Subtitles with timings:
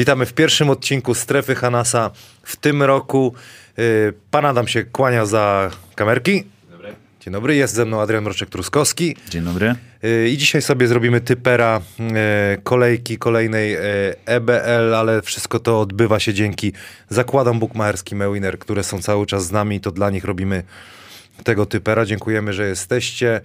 [0.00, 2.10] Witamy w pierwszym odcinku Strefy Hanasa
[2.42, 3.34] w tym roku.
[3.76, 6.44] Yy, Pan Adam się kłania za kamerki.
[6.70, 6.94] Dobry.
[7.20, 9.14] Dzień dobry, jest ze mną Adrian Mroczek-Truskowski.
[9.28, 9.74] Dzień dobry.
[10.02, 12.06] Yy, I dzisiaj sobie zrobimy typera yy,
[12.62, 13.76] kolejki kolejnej
[14.26, 16.72] EBL, ale wszystko to odbywa się dzięki
[17.08, 19.80] zakładom bukmacherskim Ewiner, które są cały czas z nami.
[19.80, 20.62] To dla nich robimy
[21.44, 22.04] tego typera.
[22.04, 23.40] Dziękujemy, że jesteście.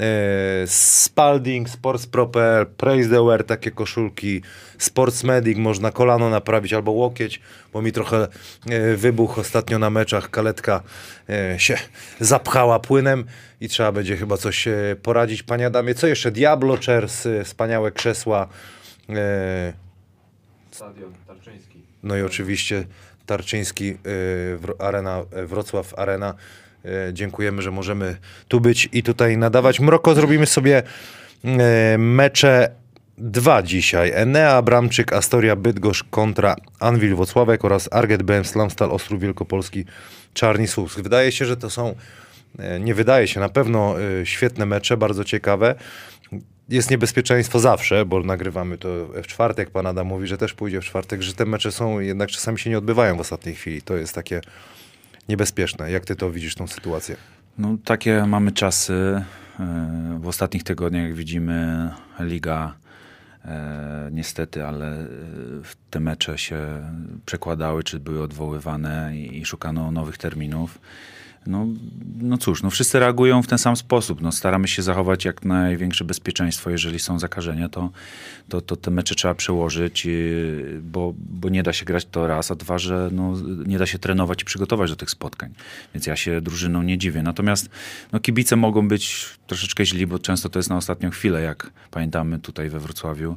[0.00, 4.42] E, Spalding, Sports.pl, Praise the Wear, takie koszulki,
[4.78, 7.40] Sports Medic, można kolano naprawić albo łokieć,
[7.72, 8.28] bo mi trochę
[8.70, 10.82] e, wybuch ostatnio na meczach, kaletka
[11.28, 11.76] e, się
[12.20, 13.24] zapchała płynem
[13.60, 14.68] i trzeba będzie chyba coś
[15.02, 15.42] poradzić.
[15.42, 16.30] Panie Adamie, co jeszcze?
[16.30, 18.48] Diablo Chairs, wspaniałe krzesła,
[20.70, 21.82] Stadion Tarczyński.
[22.02, 22.84] no i oczywiście
[23.26, 23.96] Tarczyński,
[24.78, 26.34] Arena, Wrocław Arena.
[26.84, 28.16] Y, Dziękujemy, że możemy
[28.48, 29.80] tu być i tutaj nadawać.
[29.80, 30.82] Mroko, zrobimy sobie
[31.44, 32.70] y, mecze
[33.18, 34.12] dwa dzisiaj.
[34.14, 39.84] Enea Abramczyk, Astoria Bydgoszcz kontra Anwil Wocławek oraz Arget BM Slamstal Ostrów Wielkopolski
[40.34, 41.00] Czarni Słupsk.
[41.00, 41.94] Wydaje się, że to są,
[42.60, 43.94] y, nie wydaje się, na pewno
[44.24, 45.74] świetne mecze, bardzo ciekawe.
[46.68, 49.70] Jest niebezpieczeństwo zawsze, bo nagrywamy to w czwartek.
[49.70, 52.70] Pan Adam mówi, że też pójdzie w czwartek, że te mecze są, jednak czasami się
[52.70, 53.82] nie odbywają w ostatniej chwili.
[53.82, 54.40] To jest takie
[55.30, 55.90] niebezpieczne.
[55.90, 57.16] Jak ty to widzisz, tą sytuację?
[57.58, 59.24] No, takie mamy czasy.
[59.60, 62.74] E, W ostatnich tygodniach, widzimy, liga
[63.44, 65.06] e, niestety, ale e,
[65.90, 66.58] te mecze się
[67.26, 70.78] przekładały, czy były odwoływane i szukano nowych terminów.
[71.46, 71.66] No,
[72.20, 74.20] no cóż, no wszyscy reagują w ten sam sposób.
[74.20, 76.70] No, staramy się zachować jak największe bezpieczeństwo.
[76.70, 77.90] Jeżeli są zakażenia, to,
[78.48, 82.50] to, to te mecze trzeba przełożyć, yy, bo, bo nie da się grać to raz,
[82.50, 83.34] a dwa, że no,
[83.66, 85.54] nie da się trenować i przygotować do tych spotkań.
[85.94, 87.22] Więc ja się drużyną nie dziwię.
[87.22, 87.70] Natomiast
[88.12, 92.38] no, kibice mogą być troszeczkę źli, bo często to jest na ostatnią chwilę, jak pamiętamy
[92.38, 93.36] tutaj we Wrocławiu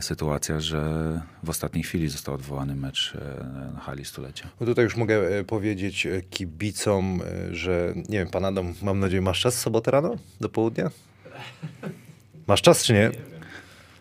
[0.00, 3.44] sytuacja, że w ostatniej chwili został odwołany mecz e,
[3.74, 4.48] na hali stulecia.
[4.60, 7.20] No tutaj już mogę e, powiedzieć e, kibicom,
[7.50, 10.16] że nie wiem, pan Adam, mam nadzieję, masz czas w sobotę rano?
[10.40, 10.90] Do południa?
[12.46, 13.10] Masz czas czy nie?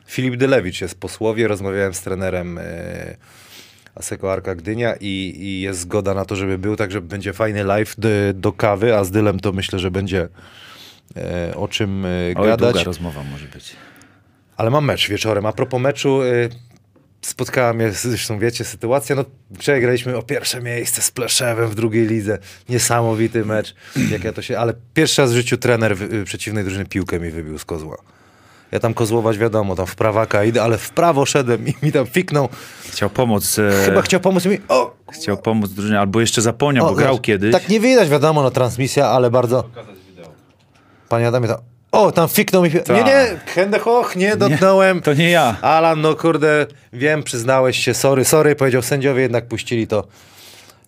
[0.06, 2.60] Filip Dylewicz jest posłowie, rozmawiałem z trenerem
[3.96, 7.96] Aseko Arka Gdynia i, i jest zgoda na to, żeby był, także będzie fajny live
[7.98, 10.28] do, do kawy, a z Dylem to myślę, że będzie
[11.16, 12.74] e, o czym e, Oj, gadać.
[12.74, 13.76] długa rozmowa może być.
[14.62, 15.46] Ale mam mecz wieczorem.
[15.46, 16.50] A propos meczu, y,
[17.22, 22.08] spotkała mnie, zresztą wiecie, sytuacja, no wczoraj graliśmy o pierwsze miejsce z Pleszewem w drugiej
[22.08, 22.38] lidze.
[22.70, 23.76] Niesamowity mecz,
[24.12, 24.60] jak ja to się...
[24.60, 27.98] Ale pierwszy raz w życiu trener wy, y, przeciwnej drużyny piłkę mi wybił z kozła.
[28.72, 32.06] Ja tam kozłować wiadomo, tam w prawaka idę, ale w prawo szedłem i mi tam
[32.06, 32.50] fiknął.
[32.92, 33.60] Chciał pomóc.
[33.60, 34.58] E, Chyba chciał pomóc mi.
[34.68, 34.96] O!
[35.12, 37.52] Chciał pomóc drużynie, albo jeszcze zapomniał, o bo grał kiedyś.
[37.52, 39.64] Tak nie widać, wiadomo, no transmisja, ale bardzo...
[39.64, 40.32] Pokazać wideo.
[41.10, 41.71] Panie Adamie, tam...
[41.92, 42.70] O, tam fiknął mi...
[42.74, 43.06] Nie, Tak.
[43.06, 45.02] nie, Hände hoch, nie dotknąłem.
[45.02, 45.56] To nie ja.
[45.62, 50.08] Alan, no kurde, wiem, przyznałeś się, sorry, sorry, powiedział sędziowie, jednak puścili to.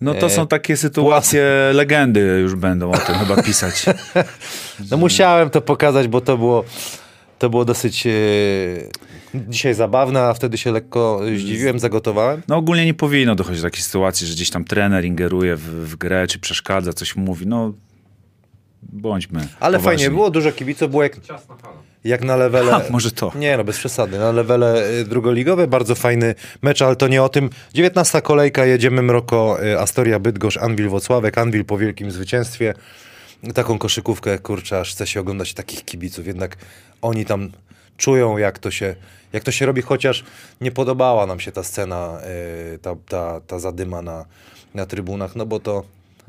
[0.00, 3.84] No to E, są takie sytuacje, legendy już będą o tym chyba pisać.
[4.90, 6.64] No musiałem to pokazać, bo to było,
[7.38, 8.10] to było dosyć e,
[9.34, 12.42] dzisiaj zabawne, a wtedy się lekko zdziwiłem, zagotowałem.
[12.48, 15.60] No ogólnie nie powinno dochodzić do takiej sytuacji, że gdzieś tam trener ingeruje w,
[15.90, 17.46] w grę, czy przeszkadza, coś mówi.
[17.46, 17.72] No
[18.94, 19.98] bądźmy Ale poważni.
[19.98, 21.16] fajnie, było dużo kibiców, było jak,
[22.04, 22.72] jak na levele...
[22.72, 23.32] Ha, może to.
[23.34, 24.18] Nie, no bez przesady.
[24.18, 27.50] Na levele y, drugoligowe bardzo fajny mecz, ale to nie o tym.
[27.74, 32.74] 19 kolejka, jedziemy Mroko, y, Astoria Bydgoszcz, Anwil Wocławek, Anwil po wielkim zwycięstwie.
[33.54, 36.26] Taką koszykówkę, kurczę, aż chce się oglądać takich kibiców.
[36.26, 36.56] Jednak
[37.02, 37.50] oni tam
[37.96, 38.94] czują, jak to się,
[39.32, 40.24] jak to się robi, chociaż
[40.60, 42.18] nie podobała nam się ta scena,
[42.74, 44.24] y, ta, ta, ta zadyma na,
[44.74, 45.82] na trybunach, no bo to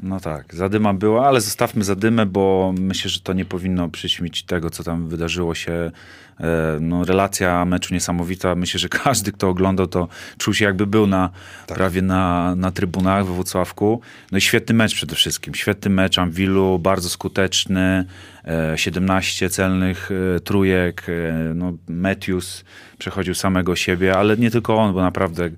[0.05, 4.69] No tak, zadyma była, ale zostawmy zadymę, bo myślę, że to nie powinno przyćmić tego,
[4.69, 5.91] co tam wydarzyło się.
[6.39, 8.55] E, No, relacja meczu niesamowita.
[8.55, 10.07] Myślę, że każdy, kto oglądał, to
[10.37, 11.29] czuł się jakby był na,
[11.67, 11.77] Tak.
[11.77, 14.01] prawie na, na trybunach we Włocławku.
[14.31, 15.55] No i świetny mecz przede wszystkim.
[15.55, 18.05] Świetny mecz Anwilu, bardzo skuteczny.
[18.47, 21.03] E, 17 celnych e, trójek.
[21.09, 22.63] E, No, Matthews
[22.97, 25.49] przechodził samego siebie, ale nie tylko on, bo naprawdę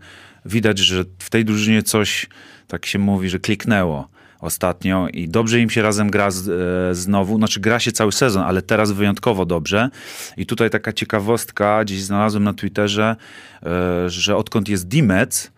[0.46, 2.28] widać, że w tej drużynie coś,
[2.68, 7.38] tak się mówi, że kliknęło ostatnio i dobrze im się razem gra z, e, znowu,
[7.38, 9.90] znaczy gra się cały sezon, ale teraz wyjątkowo dobrze.
[10.38, 13.16] I tutaj taka ciekawostka, gdzieś znalazłem na Twitterze,
[13.64, 15.52] e, że odkąd jest Dimec,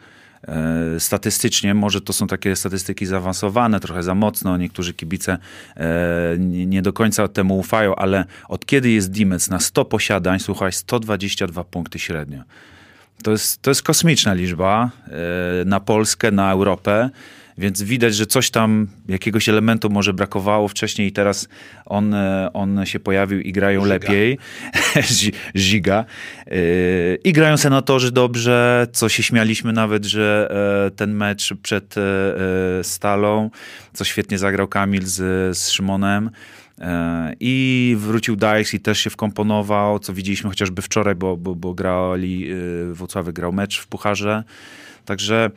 [0.47, 5.37] e, statystycznie, może to są takie statystyki zaawansowane, trochę za mocno, niektórzy kibice
[5.77, 10.71] e, nie, do końca temu ufają, ale od kiedy jest Dimec na 100 posiadań, słuchaj,
[10.71, 12.43] 122 punkty średnio.
[13.23, 17.09] To jest, to jest kosmiczna liczba e, na Polskę, na Europę.
[17.59, 21.47] Więc widać, że coś tam, jakiegoś elementu może brakowało wcześniej i teraz
[21.85, 23.93] on, e, on się pojawił i grają Żyga.
[23.93, 24.37] lepiej.
[25.19, 26.05] Zi- Ziga.
[26.47, 26.55] Yy,
[27.23, 30.51] I grają senatorzy dobrze, co się śmialiśmy nawet, że
[30.87, 32.01] e, ten mecz przed e,
[32.79, 33.49] e, Stalą,
[33.93, 36.29] co świetnie zagrał Kamil z, z Szymonem.
[36.81, 41.73] E, I wrócił Dykes i też się wkomponował, co widzieliśmy chociażby wczoraj, bo, bo, bo
[41.73, 42.49] grali,
[42.93, 44.43] Włocławy grał mecz w Pucharze.
[45.05, 45.49] Także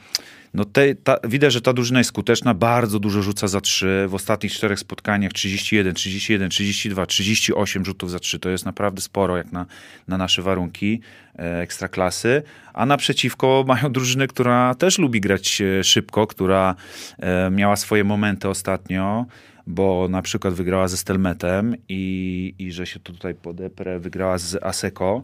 [0.55, 4.07] no te, ta, widać, że ta drużyna jest skuteczna, bardzo dużo rzuca za trzy.
[4.09, 8.39] W ostatnich czterech spotkaniach 31, 31, 32, 38 rzutów za trzy.
[8.39, 9.67] To jest naprawdę sporo jak na,
[10.09, 11.01] na nasze warunki
[11.39, 12.43] e, ekstraklasy.
[12.75, 16.75] A naprzeciwko mają drużynę, która też lubi grać e, szybko, która
[17.19, 19.27] e, miała swoje momenty ostatnio
[19.67, 25.23] bo na przykład wygrała ze Stelmetem i, i że się tutaj podeprę, wygrała z Aseko.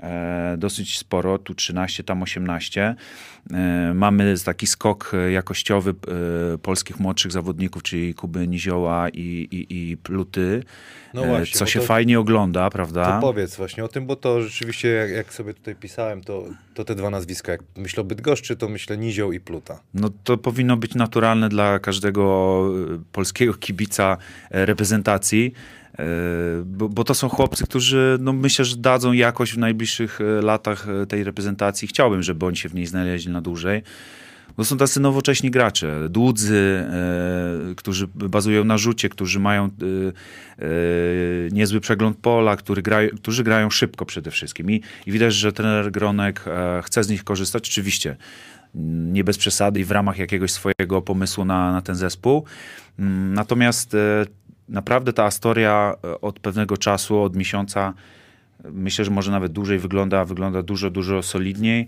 [0.00, 2.94] E, dosyć sporo, tu 13, tam 18.
[3.52, 5.90] E, mamy taki skok jakościowy
[6.54, 10.62] e, polskich młodszych zawodników, czyli Kuby Nizioła i, i, i Pluty,
[11.14, 13.12] No właśnie, co się to- fajnie ogląda, prawda?
[13.12, 16.44] To powiedz właśnie o tym, bo to rzeczywiście, jak, jak sobie tutaj pisałem, to,
[16.74, 19.80] to te dwa nazwiska, jak myślę o Bydgoszczy, to myślę Nizioł i Pluta.
[19.94, 22.62] No to powinno być naturalne dla każdego
[23.12, 24.16] polskiego kibica
[24.50, 25.52] reprezentacji,
[26.64, 30.86] bo, bo to są chłopcy, którzy no myślę, że dadzą jakość w najbliższych e, latach
[30.88, 31.88] e, tej reprezentacji.
[31.88, 33.82] Chciałbym, żeby oni się w niej znaleźli na dłużej.
[34.56, 40.68] Bo są tacy nowocześni gracze, dłudzy, e, którzy bazują na rzucie, którzy mają e, e,
[41.52, 42.82] niezły przegląd pola, który
[43.16, 44.70] którzy grają szybko przede wszystkim.
[44.70, 47.68] I, I widać, że trener Gronek e, chce z nich korzystać.
[47.68, 48.16] Oczywiście
[49.12, 52.44] nie bez przesady i w ramach jakiegoś swojego pomysłu na, na ten zespół.
[52.98, 53.96] Mm, Natomiast
[54.68, 57.94] naprawdę ta Astoria e, od pewnego czasu, od miesiąca,
[58.72, 61.86] Myślę, że może nawet dłużej wygląda, wygląda dużo, dużo solidniej.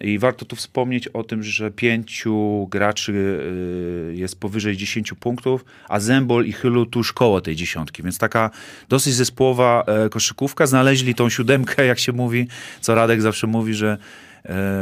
[0.00, 6.00] I warto tu wspomnieć o tym, że pięciu graczy y, jest powyżej 10 punktów, a
[6.00, 8.02] Zembol i Chylu tuż koło tej dziesiątki.
[8.02, 8.50] Więc taka
[8.88, 10.66] dosyć zespołowa e, koszykówka.
[10.66, 12.46] Znaleźli tą siódemkę, jak się mówi,
[12.80, 13.98] co Radek zawsze mówi, że e,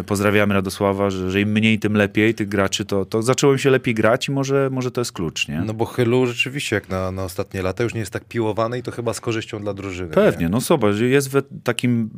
[0.06, 3.70] pozdrawiamy Radosława, że, że im mniej, tym lepiej tych graczy, to, to zaczęło im się
[3.70, 5.60] lepiej grać i może, może to jest klucz, nie?
[5.66, 8.82] No bo Chylu rzeczywiście, jak na, na ostatnie lata, już nie jest tak piłowany i
[8.82, 10.10] to chyba z korzyścią dla drużyny.
[10.10, 12.10] Pewnie, no zobacz, jest we, takim,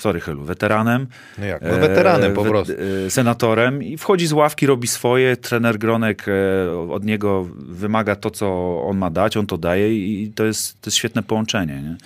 [0.00, 1.00] sorry Chylu, weteranem.
[1.02, 1.06] Nie?
[1.38, 1.62] No jak?
[1.62, 2.72] No weteranem po e, prostu.
[3.06, 5.36] e, Senatorem i wchodzi z ławki, robi swoje.
[5.36, 10.32] Trener Gronek e, od niego wymaga to, co on ma dać, on to daje i
[10.34, 11.82] to jest, to jest świetne połączenie.
[11.82, 11.96] Nie?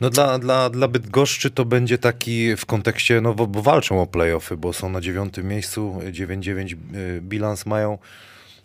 [0.00, 4.56] No dla, dla, dla Bydgoszczy to będzie taki w kontekście, no bo, walczą o playoffy,
[4.56, 7.98] bo są na dziewiątym miejscu, 9-9 y, bilans mają.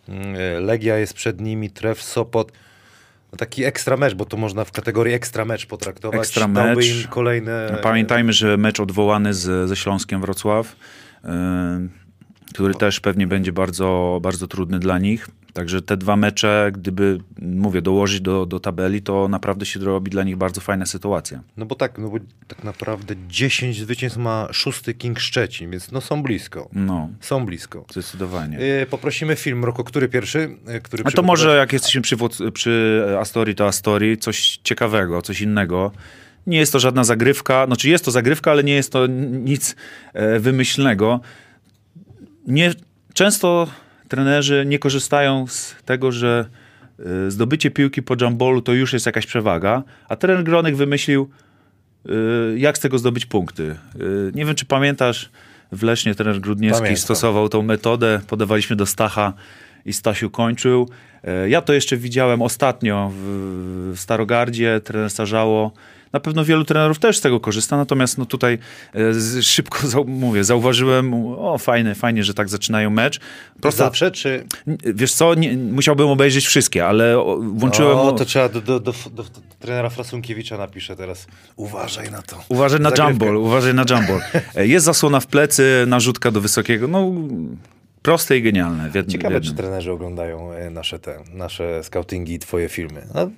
[0.09, 2.51] Y, Legia jest przed nimi, Tref, Sopot.
[3.31, 6.19] No taki ekstra mecz, bo to można w kategorii ekstra mecz potraktować.
[6.19, 6.85] Ekstra mecz.
[6.85, 7.69] im kolejne...
[7.71, 10.75] No, Pamiętajmy, że mecz odwołany z, ze Śląskiem Wrocław,
[11.23, 11.87] e,
[12.53, 15.27] który też pewnie będzie bardzo, bardzo trudny dla nich.
[15.53, 20.23] Także te dwa mecze, gdyby, mówię, dołożyć do, do tabeli, to naprawdę się robi dla
[20.23, 21.43] nich bardzo fajna sytuacja.
[21.57, 22.17] No bo tak, no bo
[22.47, 26.69] tak naprawdę 10 zwycięstw ma szósty King Szczecin, więc no są blisko.
[26.73, 27.85] No, Są blisko.
[27.91, 28.59] zdecydowanie.
[28.81, 30.57] Y, poprosimy film, Roko, który pierwszy?
[30.75, 32.15] Y, Który A to może jak jesteśmy przy,
[32.53, 35.91] przy Astorii, to Astorii, coś ciekawego, coś innego.
[36.47, 39.75] Nie jest to żadna zagrywka, znaczy jest to zagrywka, ale nie jest to nic
[40.13, 41.19] e, wymyślnego.
[42.47, 42.71] Nie,
[43.13, 43.67] często
[44.07, 46.45] trenerzy nie korzystają z tego, że
[46.99, 51.29] e, zdobycie piłki po jambolu to już jest jakaś przewaga, a trener Gronek wymyślił,
[52.05, 52.11] e,
[52.57, 53.75] jak z tego zdobyć punkty.
[53.95, 53.97] E,
[54.33, 55.29] Nie wiem, czy pamiętasz,
[55.71, 57.03] w Lesznie trener Grudniewski Pamiętam.
[57.03, 59.33] stosował tą metodę, podawaliśmy do Stacha
[59.85, 60.89] i Stasiu kończył.
[61.47, 65.71] Ja to jeszcze widziałem ostatnio w, w Starogardzie, trener Starzało.
[66.13, 68.57] Na pewno wielu trenerów też z tego korzysta, natomiast no tutaj
[68.95, 73.19] e, szybko zau, mówię, zauważyłem, o fajnie, fajnie, że tak zaczynają mecz.
[73.61, 74.45] Prosto, Zawsze, czy...
[74.93, 77.97] wiesz co, nie, musiałbym obejrzeć wszystkie, ale włączyłem...
[77.97, 79.23] O, to trzeba do, do, do, do,
[79.59, 81.27] trenera Frasunkiewicza napiszę teraz.
[81.55, 82.43] Uważaj na to.
[82.49, 84.19] Uważaj na jambol, uważaj na jambol.
[84.55, 87.11] E, Jest zasłona w plecy, narzutka do wysokiego, no
[88.01, 88.89] proste i genialne.
[88.89, 89.65] W jednym, w Ciekawe, czy jednym.
[89.65, 93.07] trenerzy oglądają e, nasze te, nasze scoutingi i twoje filmy.
[93.15, 93.29] No,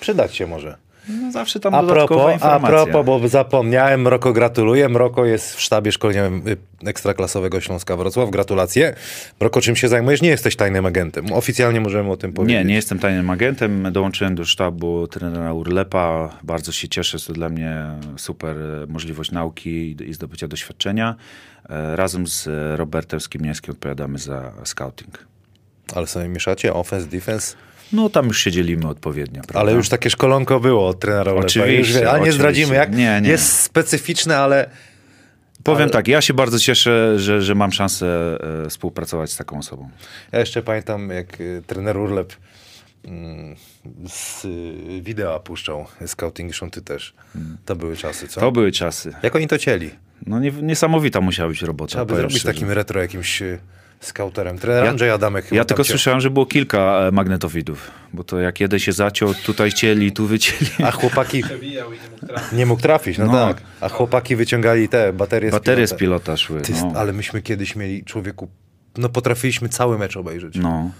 [0.00, 0.76] przydać się może.
[1.22, 4.88] No, zawsze tam A dodatkowa propos, a propos, bo zapomniałem, Mroko gratuluję.
[4.88, 6.56] Mroko jest w sztabie szkoleniowym y,
[6.88, 8.30] Ekstraklasowego Śląska Wrocław.
[8.30, 8.94] Gratulacje.
[9.40, 10.22] Mroko, czym się zajmujesz?
[10.22, 11.32] Nie jesteś tajnym agentem.
[11.32, 12.58] Oficjalnie możemy o tym powiedzieć.
[12.58, 13.92] Nie, nie jestem tajnym agentem.
[13.92, 16.38] Dołączyłem do sztabu trenera Urlepa.
[16.42, 17.16] Bardzo się cieszę.
[17.16, 17.76] Jest to dla mnie
[18.16, 21.14] super e, możliwość nauki i- i zdobycia doświadczenia.
[21.68, 25.18] E, Razem z e, Robertem Skimniewskim odpowiadamy za scouting.
[25.94, 27.56] Ale sobie mieszacie offense, defense.
[27.92, 29.42] No tam już się dzielimy odpowiednio.
[29.42, 29.60] Prawda?
[29.60, 31.32] Ale już takie szkolonko było od trenera.
[31.32, 32.32] Oczywiście, Już ale nie oczywiście.
[32.32, 32.96] zdradzimy jak.
[32.96, 33.28] Nie, nie.
[33.28, 34.70] Jest specyficzne, ale
[35.64, 39.58] Powiem Ale- tak, ja się bardzo cieszę, że, że mam szansę e, współpracować z taką
[39.58, 39.90] osobą.
[40.32, 42.36] Ja jeszcze pamiętam, jak y, trener Urlep
[43.04, 43.56] mm,
[44.08, 47.14] z y, wideo puszczał Scouting Szunty też.
[47.64, 48.40] To były czasy, co?
[48.40, 49.12] To były czasy.
[49.22, 49.90] Jak oni to cieli?
[50.26, 51.88] No nie, niesamowita musiała być robota.
[51.88, 53.42] Trzeba by zrobić takim retro jakimś
[54.00, 54.58] skauterem.
[54.58, 55.90] Trener Ja- Andrzej Adamek chyba Ja tylko ciął.
[55.90, 56.78] słyszałem, że było kilka
[57.08, 60.70] e, magnetowidów, bo to jak jeden się zaciął, tutaj cieli, tu wycięli.
[60.84, 62.52] A chłopaki Przebijał i nie mógł trafić.
[62.58, 63.32] nie mógł trafić, no, No.
[63.32, 63.62] tak.
[63.80, 66.24] A chłopaki wyciągali te baterie Baterie z pilota.
[66.24, 66.60] pilota szły.
[66.60, 66.92] Ty, No.
[66.96, 68.48] Ale myśmy kiedyś mieli człowieku,
[68.98, 70.54] no potrafiliśmy cały mecz obejrzeć.
[70.56, 70.90] no,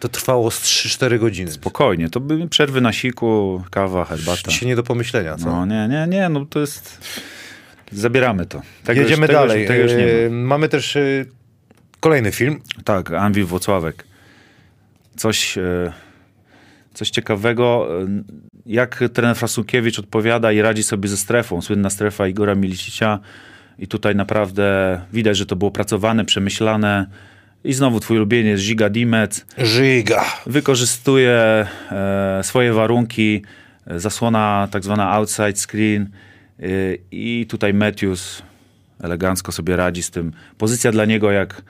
[0.00, 1.50] To trwało z 3-4 godziny.
[1.52, 2.10] spokojnie.
[2.10, 4.50] To były przerwy na siku, kawa, herbata.
[4.50, 5.46] Dzisiaj nie do pomyślenia, co?
[5.46, 6.98] No nie, nie, nie, no to jest...
[7.92, 8.62] Zabieramy to.
[8.84, 9.62] Tego Jedziemy już, dalej.
[9.62, 9.98] Już, już ma.
[10.30, 11.26] Mamy też yy,
[12.00, 12.60] kolejny film.
[12.84, 14.04] Tak, Anwil Włocławek.
[15.16, 15.92] Coś, e,
[16.94, 17.88] coś ciekawego.
[18.02, 18.06] e,
[18.66, 21.62] Jak trener Frasunkiewicz odpowiada i radzi sobie ze strefą.
[21.62, 23.18] Słynna strefa Igora Milicicia.
[23.78, 27.06] I tutaj naprawdę widać, że to było pracowane, przemyślane.
[27.64, 30.24] I znowu twój ulubieniec Giga Dimec Żyga.
[30.46, 33.42] wykorzystuje e, swoje warunki,
[33.86, 36.02] zasłona tak zwana outside screen
[36.60, 36.64] e,
[37.10, 38.42] i tutaj Matthews
[39.02, 40.32] elegancko sobie radzi z tym.
[40.58, 41.62] Pozycja dla niego jak,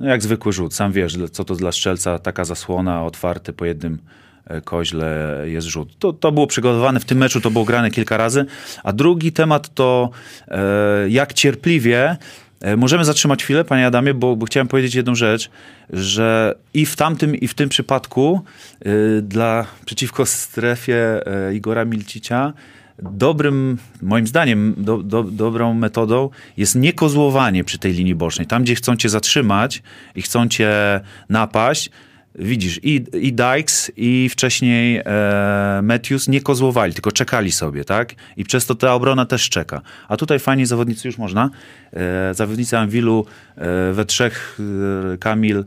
[0.00, 0.74] no jak zwykły rzut.
[0.74, 3.98] Sam wiesz, co to dla strzelca, taka zasłona, otwarty po jednym
[4.46, 5.98] e, koźle jest rzut.
[5.98, 8.46] To, to było przygotowane w tym meczu, to było grane kilka razy.
[8.84, 10.10] A drugi temat to
[10.48, 10.60] e,
[11.08, 12.16] jak cierpliwie
[12.60, 15.50] E, Możemy zatrzymać chwilę, panie Adamie, bo, bo chciałem powiedzieć jedną rzecz,
[15.90, 18.40] że i w tamtym, i w tym przypadku
[18.86, 22.52] y, dla przeciwko strefie y, Igora Milcicia
[22.98, 28.46] dobrym, moim zdaniem, do, do, dobrą metodą jest nie kozłowanie przy tej linii bocznej.
[28.46, 29.82] Tam, gdzie chcą cię zatrzymać
[30.14, 30.70] i chcą cię
[31.28, 31.90] napaść,
[32.38, 38.14] Widzisz, i, i Dykes, i wcześniej e, Matthews nie kozłowali, tylko czekali sobie, tak?
[38.36, 39.82] I przez to ta obrona też czeka.
[40.08, 41.50] A tutaj fajnie zawodnicy już można.
[41.92, 43.26] E, zawodnicy Anwilu
[43.56, 44.58] e, we trzech,
[45.14, 45.64] e, Kamil,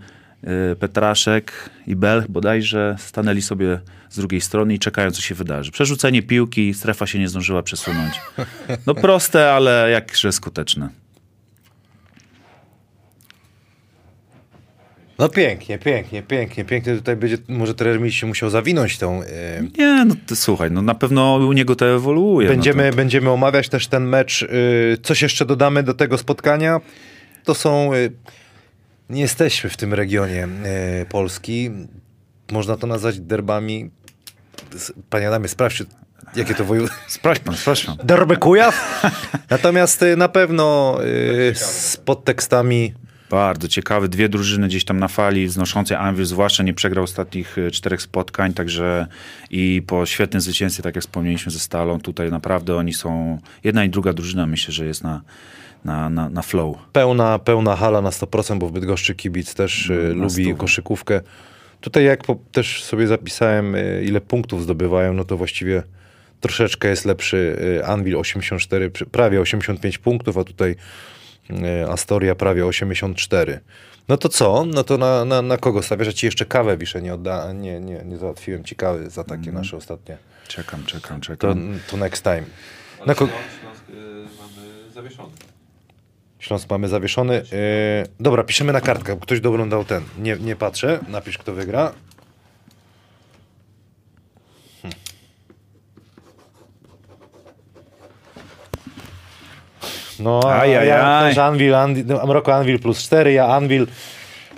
[0.79, 3.79] Petraszek i Bel bodajże stanęli sobie
[4.09, 5.71] z drugiej strony i czekają, co się wydarzy.
[5.71, 8.13] Przerzucenie piłki, strefa się nie zdążyła przesunąć.
[8.87, 10.89] No proste, ale jakże skuteczne.
[15.19, 16.95] No pięknie, pięknie, pięknie, pięknie.
[16.95, 19.21] Tutaj będzie, może trener mi się musiał zawinąć tą...
[19.21, 19.27] Yy,
[19.77, 22.47] Nie, no to, słuchaj, no na pewno u niego to ewoluuje.
[22.47, 24.41] Będziemy, no to, będziemy omawiać też ten mecz.
[24.41, 26.81] Yy, coś jeszcze dodamy do tego spotkania?
[27.43, 27.93] To są.
[27.93, 28.11] Yy,
[29.09, 30.47] nie jesteśmy w tym regionie
[30.99, 31.71] yy, Polski.
[32.51, 33.89] Można to nazwać derbami.
[35.09, 35.85] Panie Adamie, sprawdźcie,
[36.35, 36.99] jakie to województwo.
[37.19, 37.97] Sprawdź pan, sprawdź pan.
[38.03, 39.03] Derby Kujaw?
[39.49, 42.93] Natomiast yy, na pewno yy, z podtekstami.
[43.29, 44.09] Bardzo ciekawy.
[44.09, 45.99] Dwie drużyny gdzieś tam na fali wznoszące.
[45.99, 49.07] Anvil zwłaszcza nie przegrał ostatnich e, czterech spotkań, także
[49.49, 53.89] i po świetnym zwycięstwie, tak jak wspomnieliśmy ze Stalą, tutaj naprawdę oni są, jedna i
[53.89, 55.21] druga drużyna myślę, że jest na,
[55.85, 56.77] na, na, na flow.
[56.93, 60.53] Pełna, pełna hala na 100%, bo w Bydgoszczy kibic też Na lubi stówę.
[60.57, 61.21] koszykówkę.
[61.81, 65.83] Tutaj jak po, też sobie zapisałem, yy, ile punktów zdobywają, no to właściwie
[66.41, 70.75] troszeczkę jest lepszy yy, Anvil 84, przy- prawie 85 punktów, a tutaj
[71.49, 73.59] yy, Astoria prawie 84.
[74.07, 74.65] No to co?
[74.65, 76.07] No to na, na, na kogo stawiasz?
[76.07, 79.51] Ja ci jeszcze kawę wiszę, nie, odda, nie, nie, nie załatwiłem ci kawy za takie
[79.51, 80.17] nasze ostatnie.
[80.47, 81.79] Czekam, czekam, To, czekam.
[81.91, 82.43] to next time.
[82.97, 83.93] Ale Na ko- Śląsk, Śląsk y,
[84.41, 85.29] mamy zawieszony.
[86.39, 87.33] Śląsk mamy zawieszony.
[87.33, 87.41] Yy,
[88.19, 89.15] dobra, piszemy na kartkę.
[89.15, 90.03] bo Ktoś doglądał ten.
[90.17, 90.99] Nie, nie patrzę.
[91.07, 91.91] Napisz, kto wygra.
[94.81, 94.93] Hm.
[100.19, 103.87] No, a ja też Anvil, Anvil, no, Amroko Anvil plus 4, ja Anvil.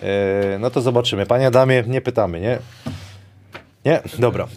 [0.02, 1.26] Yy, no to zobaczymy.
[1.26, 2.60] Panie Adamie, nie pytamy, nie?
[3.86, 4.00] Nie?
[4.20, 4.48] Dobra.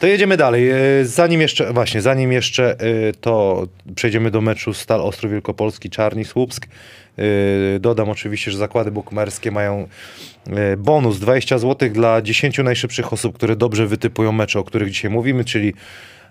[0.00, 0.66] To jedziemy dalej.
[0.66, 6.24] Yy, Zanim jeszcze, właśnie, zanim jeszcze yy, to przejdziemy do meczu Stal Ostrów Wielkopolski, Czarni
[6.24, 6.66] Słupsk.
[7.16, 7.24] Yy,
[7.80, 9.88] Dodam oczywiście, że zakłady bukmerskie mają
[10.78, 15.44] bonus 20 zł dla 10 najszybszych osób, które dobrze wytypują mecze, o których dzisiaj mówimy,
[15.44, 15.74] czyli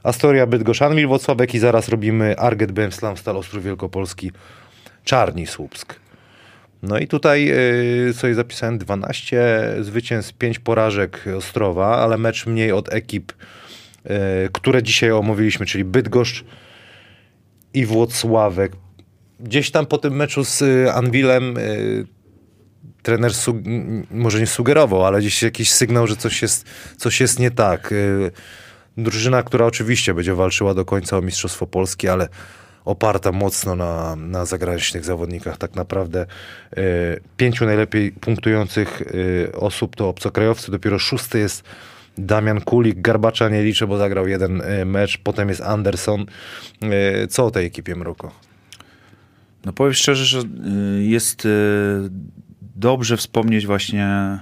[0.04, 1.08] Astoria, Bydgoszcz, Anwil,
[1.54, 4.32] i zaraz robimy Arget, BM Slam, Stal Ostrów Wielkopolski,
[5.04, 5.96] Czarni Słupsk.
[6.84, 12.94] No i tutaj yy, sobie zapisałem 12 zwycięstw, 5 porażek Ostrowa, ale mecz mniej od
[12.94, 13.34] ekip,
[14.06, 14.12] yy,
[14.54, 16.44] które dzisiaj omówiliśmy, czyli Bydgoszcz
[17.74, 18.72] i Włocławek.
[19.40, 22.06] Gdzieś tam po tym meczu z y, Anwilem y,
[23.02, 23.32] trener
[24.12, 26.66] może nie sugerował, ale gdzieś jakiś sygnał, że coś jest,
[26.98, 27.92] coś jest nie tak.
[27.92, 28.32] Y,
[28.98, 32.28] drużyna, która oczywiście będzie walczyła do końca o Mistrzostwo Polski, ale
[32.86, 35.58] oparta mocno na, na zagranicznych zawodnikach.
[35.58, 36.26] Tak naprawdę
[36.78, 41.64] y, pięciu najlepiej punktujących y, osób to obcokrajowcy, dopiero szósty jest
[42.18, 46.26] Damian Kulik, Garbacza nie liczę, bo zagrał jeden y, mecz, potem jest Anderson.
[47.30, 48.32] Co o tej ekipie Mroko?
[49.66, 50.48] No powiem szczerze, że
[51.00, 51.48] jest
[52.76, 54.40] dobrze wspomnieć właśnie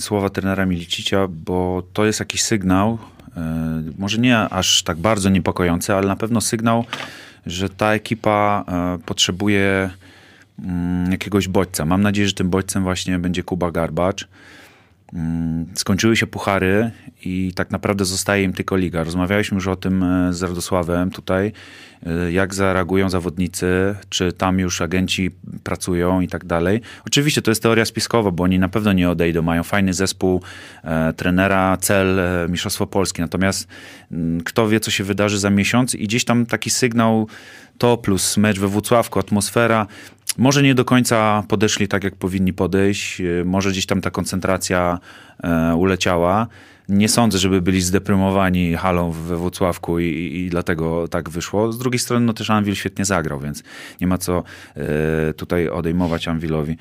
[0.00, 2.98] słowa trenera Milicicia, bo to jest jakiś sygnał,
[3.98, 6.84] może nie aż tak bardzo niepokojący, ale na pewno sygnał,
[7.46, 8.64] że ta ekipa
[8.96, 9.90] y, potrzebuje
[10.58, 11.84] mm, jakiegoś bodźca.
[11.84, 14.28] Mam nadzieję, że tym bodźcem właśnie będzie Kuba Garbacz.
[15.12, 16.90] Mm, Skończyły się puchary
[17.24, 19.04] i tak naprawdę zostaje im tylko liga.
[19.04, 21.52] Rozmawialiśmy już o tym e, z Radosławem tutaj,
[22.06, 25.30] e, jak zareagują zawodnicy, czy tam już agenci
[25.62, 26.80] pracują i tak dalej.
[27.06, 29.42] Oczywiście to jest teoria spiskowa, bo oni na pewno nie odejdą.
[29.42, 30.42] Mają fajny zespół,
[30.84, 33.22] e, trenera, cel, Mistrzostwo Polskie.
[33.22, 33.68] Natomiast
[34.12, 37.28] mm, kto wie, co się wydarzy za miesiąc i gdzieś tam taki sygnał
[37.78, 39.86] to plus mecz we Włocławku, atmosfera.
[40.38, 43.20] Może nie do końca podeszli tak, jak powinni podejść.
[43.20, 44.98] E, Może gdzieś tam ta koncentracja
[45.44, 46.46] e, uleciała.
[46.88, 51.72] Nie sądzę, żeby byli zdeprymowani halą we Włocławku i, i, dlatego tak wyszło.
[51.72, 53.62] Z drugiej strony, no też Anvil świetnie zagrał, więc
[54.00, 54.42] nie ma co
[54.76, 56.76] e, tutaj odejmować Anvilowi.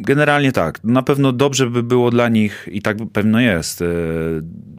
[0.00, 0.84] Generalnie tak.
[0.84, 3.82] Na pewno dobrze by było dla nich i tak pewno jest.
[3.82, 3.86] e,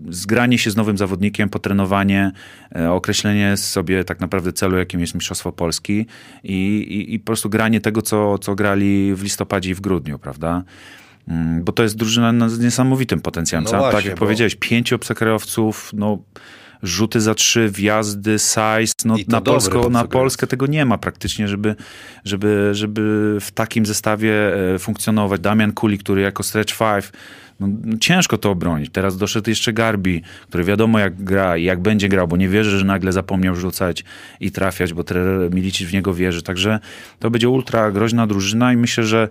[0.10, 2.32] Zgranie się z nowym zawodnikiem, potrenowanie,
[2.76, 6.06] e, określenie sobie tak naprawdę celu, jakim jest Mistrzostwo Polski
[6.44, 10.20] i, i, i po prostu granie tego, co, co grali w listopadzie i w grudniu,
[10.20, 10.64] prawda?
[11.28, 13.64] Mm, Bo to jest drużyna z niesamowitym potencjałem.
[13.64, 16.18] No Sam- tak właśnie, jak bo- powiedziałeś, pięciu obcokrajowców, no
[16.84, 20.04] rzuty za trzy, wjazdy, size, no na, Polską, na.
[20.04, 21.76] Polskę tego nie ma praktycznie, żeby,
[22.26, 25.42] żeby, żeby w takim zestawie e, funkcjonować.
[25.42, 27.12] Damian Kuli, który jako stretch five,
[27.60, 28.90] no, ciężko to obronić.
[28.92, 32.80] Teraz doszedł jeszcze Garbi, który wiadomo jak gra i jak będzie grał, bo nie wierzy,
[32.80, 34.04] że nagle zapomniał rzucać
[34.40, 35.04] i trafiać, bo
[35.52, 36.44] Milicic w niego wierzy.
[36.44, 36.80] Także
[37.20, 39.30] to będzie ultra groźna drużyna i myślę, że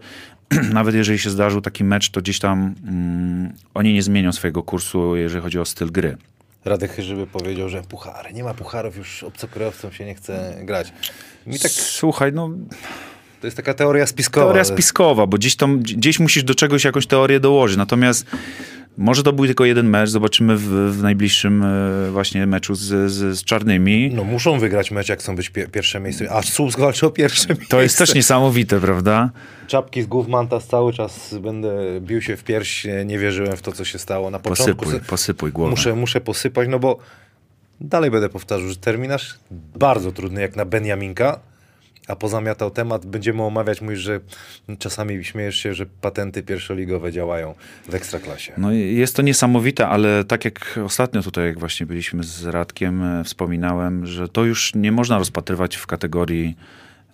[0.73, 5.17] nawet jeżeli się zdarzył taki mecz, to gdzieś tam mm, oni nie zmienią swojego kursu,
[5.17, 6.17] jeżeli chodzi o styl gry.
[6.65, 10.93] Radek Chyżyby powiedział, że puchary, nie ma pucharów, już obcokrajowcom się nie chce grać.
[11.47, 12.51] Mi tak, Słuchaj, no
[13.41, 14.47] to jest taka teoria spiskowa.
[14.47, 17.77] teoria spiskowa, bo gdzieś, tam, gdzieś musisz do czegoś jakąś teorię dołożyć.
[17.77, 18.27] Natomiast
[18.99, 20.63] może to był tylko jeden mecz, zobaczymy w,
[20.99, 24.11] w najbliższym e, właśnie meczu z, z, z czarnymi.
[24.15, 26.33] No muszą wygrać mecz, jak chcą być pie- pierwsze miejsce.
[26.33, 27.67] A Słupsk walczy o pierwsze miejsce.
[27.69, 29.31] To jest też niesamowite, prawda?
[29.67, 32.87] Czapki z głów Mantas cały czas będę bił się w pierś.
[33.07, 34.85] Nie wierzyłem w to, co się stało na początku.
[34.85, 35.71] Posypuj, posypuj głowę.
[35.71, 36.99] Muszę, muszę posypać, no bo
[37.81, 39.39] dalej będę powtarzał, że terminarz
[39.77, 41.41] bardzo trudny jak na Benjaminka,
[42.09, 43.07] a pozamiatał temat.
[43.07, 44.21] Będziemy omawiać, mówisz, że
[44.79, 47.55] czasami śmiejesz się, że patenty pierwszoligowe działają
[47.89, 48.53] w Ekstraklasie.
[48.59, 53.25] No jest to niesamowite, ale tak jak ostatnio tutaj, jak właśnie byliśmy z Radkiem, e,
[53.25, 56.57] wspominałem, że to już nie można rozpatrywać w kategorii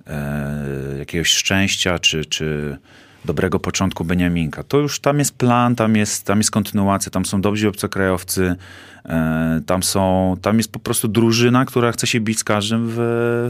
[0.07, 2.79] e, jakiegoś szczęścia czy, czy
[3.25, 4.63] dobrego początku Beniaminka.
[4.63, 8.57] To już tam jest plan, tam jest, tam jest kontynuacja, tam są dobrzy obcokrajowcy,
[9.05, 12.97] e, tam, są, tam jest po prostu drużyna, która chce się bić z każdym w,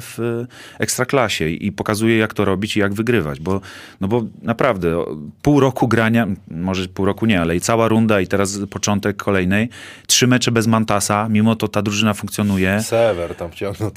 [0.00, 0.44] w
[0.78, 3.60] ekstraklasie i pokazuje, jak to robić i jak wygrywać, bo,
[4.00, 5.04] no bo naprawdę
[5.42, 9.68] pół roku grania, może pół roku nie, ale i cała runda i teraz początek kolejnej,
[10.06, 12.82] trzy mecze bez Mantasa, mimo to ta drużyna funkcjonuje.
[12.82, 13.90] Sewer tam wciągnął.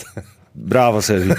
[0.57, 1.31] Brawo, Serwi.
[1.31, 1.35] E,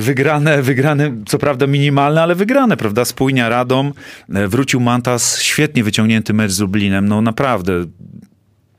[0.00, 3.04] Wygrane, wygrane, co prawda minimalne, ale wygrane, prawda?
[3.04, 3.92] Spójnia Radom,
[4.34, 7.72] e, wrócił Mantas, świetnie wyciągnięty mecz z Lublinem, no naprawdę.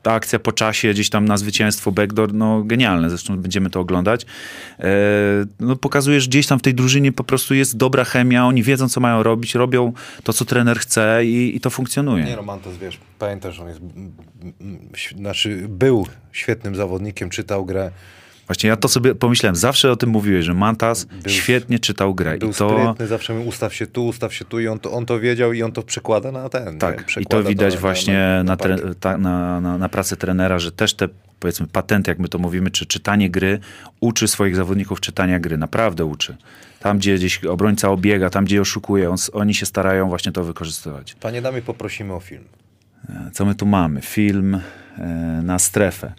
[0.02, 4.26] Ta akcja po czasie, gdzieś tam na zwycięstwo backdoor, no genialne, zresztą będziemy to oglądać.
[4.80, 4.86] E,
[5.60, 8.90] No pokazuje, że gdzieś tam w tej drużynie po prostu jest dobra chemia, oni wiedzą,
[8.90, 9.94] co mają robić, robią
[10.24, 12.24] to, co trener chce i, i to funkcjonuje.
[12.24, 13.80] Nie no, Mantas, wiesz, pamiętasz, on jest,
[15.18, 17.92] znaczy był świetnym zawodnikiem, czytał grę,
[18.50, 22.38] Właśnie ja to sobie pomyślałem, zawsze o tym mówiłeś, że Mantas Był- świetnie czytał grę
[22.38, 22.80] był i to...
[22.82, 25.54] sprytny, zawsze mówił ustaw się tu, ustaw się tu i on to, on to wiedział
[25.54, 26.74] i on to przekłada na ten.
[26.74, 26.80] nie?
[26.80, 28.58] Tak, i to widać na- właśnie na,
[29.00, 31.08] ta, na, na, na pracę trenera, że też te
[31.40, 33.60] powiedzmy patenty, jak my to mówimy, czy czytanie gry,
[34.00, 36.38] uczy swoich zawodników czytania gry, naprawdę uczy.
[36.80, 41.16] Tam, gdzie gdzieś obrońca obiega, tam, gdzie oszukuje, on, oni się starają właśnie to wykorzystywać.
[41.20, 42.44] Panie damy, poprosimy o film.
[43.10, 44.02] E, Co my tu mamy?
[44.02, 44.60] Film
[44.98, 45.06] e,
[45.44, 46.14] na strefę.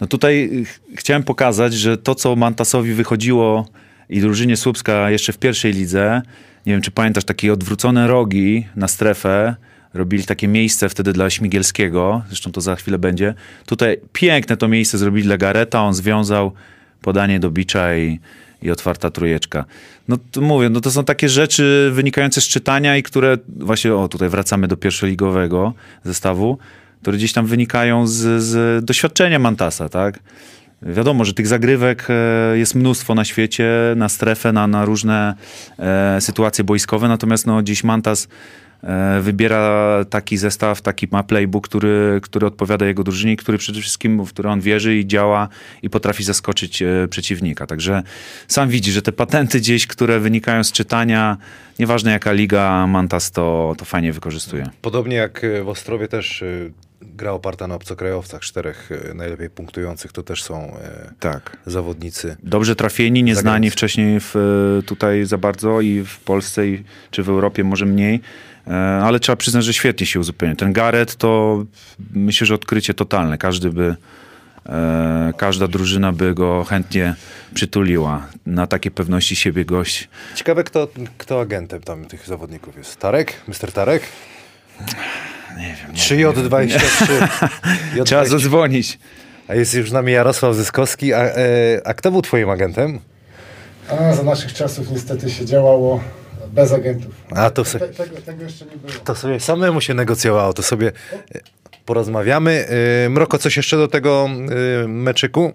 [0.00, 3.68] No tutaj y, ch- chciałem pokazać, że to, co Mantasowi wychodziło
[4.08, 6.22] i drużynie Słupska jeszcze w pierwszej lidze,
[6.66, 9.54] nie wiem, czy pamiętasz, takie odwrócone rogi na strefę,
[9.94, 13.34] robili takie miejsce wtedy dla Śmigielskiego, zresztą to za chwilę będzie.
[13.66, 16.52] Tutaj piękne to miejsce zrobili dla Gareta, on związał
[17.00, 18.20] podanie do bicza i,
[18.62, 19.64] i otwarta trójeczka.
[20.08, 24.08] No to mówię, no to są takie rzeczy wynikające z czytania i które właśnie, o
[24.08, 25.72] tutaj wracamy do pierwszoligowego
[26.04, 26.58] zestawu,
[27.02, 30.20] które gdzieś tam wynikają z, z doświadczenia Mantasa, tak?
[30.82, 35.34] Wiadomo, że tych zagrywek e, jest mnóstwo na świecie, na strefę, na, na różne
[35.78, 38.28] e, sytuacje boiskowe, natomiast no, dziś Mantas
[39.20, 44.28] wybiera taki zestaw, taki ma playbook, który, który odpowiada jego drużynie, który przede wszystkim, w
[44.28, 45.48] który on wierzy i działa
[45.82, 47.66] i potrafi zaskoczyć e, przeciwnika.
[47.66, 48.02] Także
[48.48, 51.36] sam widzi, że te patenty gdzieś, które wynikają z czytania,
[51.78, 54.70] nieważne jaka liga, Mantas to, to fajnie wykorzystuje.
[54.82, 56.44] Podobnie jak e, w Ostrowie też
[57.02, 61.56] gra oparta na obcokrajowcach, czterech najlepiej punktujących, to też są e, Tak.
[61.66, 62.36] zawodnicy.
[62.42, 64.34] Dobrze trafieni, nieznani wcześniej w,
[64.86, 68.20] tutaj za bardzo i w Polsce i, czy w Europie może mniej, e,
[69.02, 70.56] ale trzeba przyznać, że świetnie się uzupełnia.
[70.56, 71.64] Ten Gareth to
[72.14, 73.38] myślę, że odkrycie totalne.
[73.38, 73.96] Każdy by,
[74.66, 77.14] e, każda drużyna by go chętnie
[77.54, 78.26] przytuliła.
[78.46, 80.08] Na takie pewności siebie gość.
[80.34, 82.96] Ciekawe, kto, kto agentem tam tych zawodników jest.
[82.96, 83.34] Tarek?
[83.48, 83.72] Mr.
[83.72, 84.02] Tarek?
[85.58, 85.94] Nie wiem.
[85.94, 87.28] 3J23.
[88.04, 88.26] Trzeba J20.
[88.26, 88.98] zadzwonić.
[89.48, 91.14] A jest już z nami Jarosław Zyskowski.
[91.14, 91.36] A, e,
[91.84, 92.98] a kto był twoim agentem?
[93.88, 96.00] A za naszych czasów niestety się działało
[96.52, 97.14] bez agentów.
[97.30, 98.92] A to, Te, tego, tego jeszcze nie było.
[99.04, 100.92] to sobie samemu się negocjowało, to sobie
[101.34, 101.40] e,
[101.86, 102.66] porozmawiamy.
[103.06, 104.28] E, Mroko, coś jeszcze do tego
[104.84, 105.52] e, meczyku?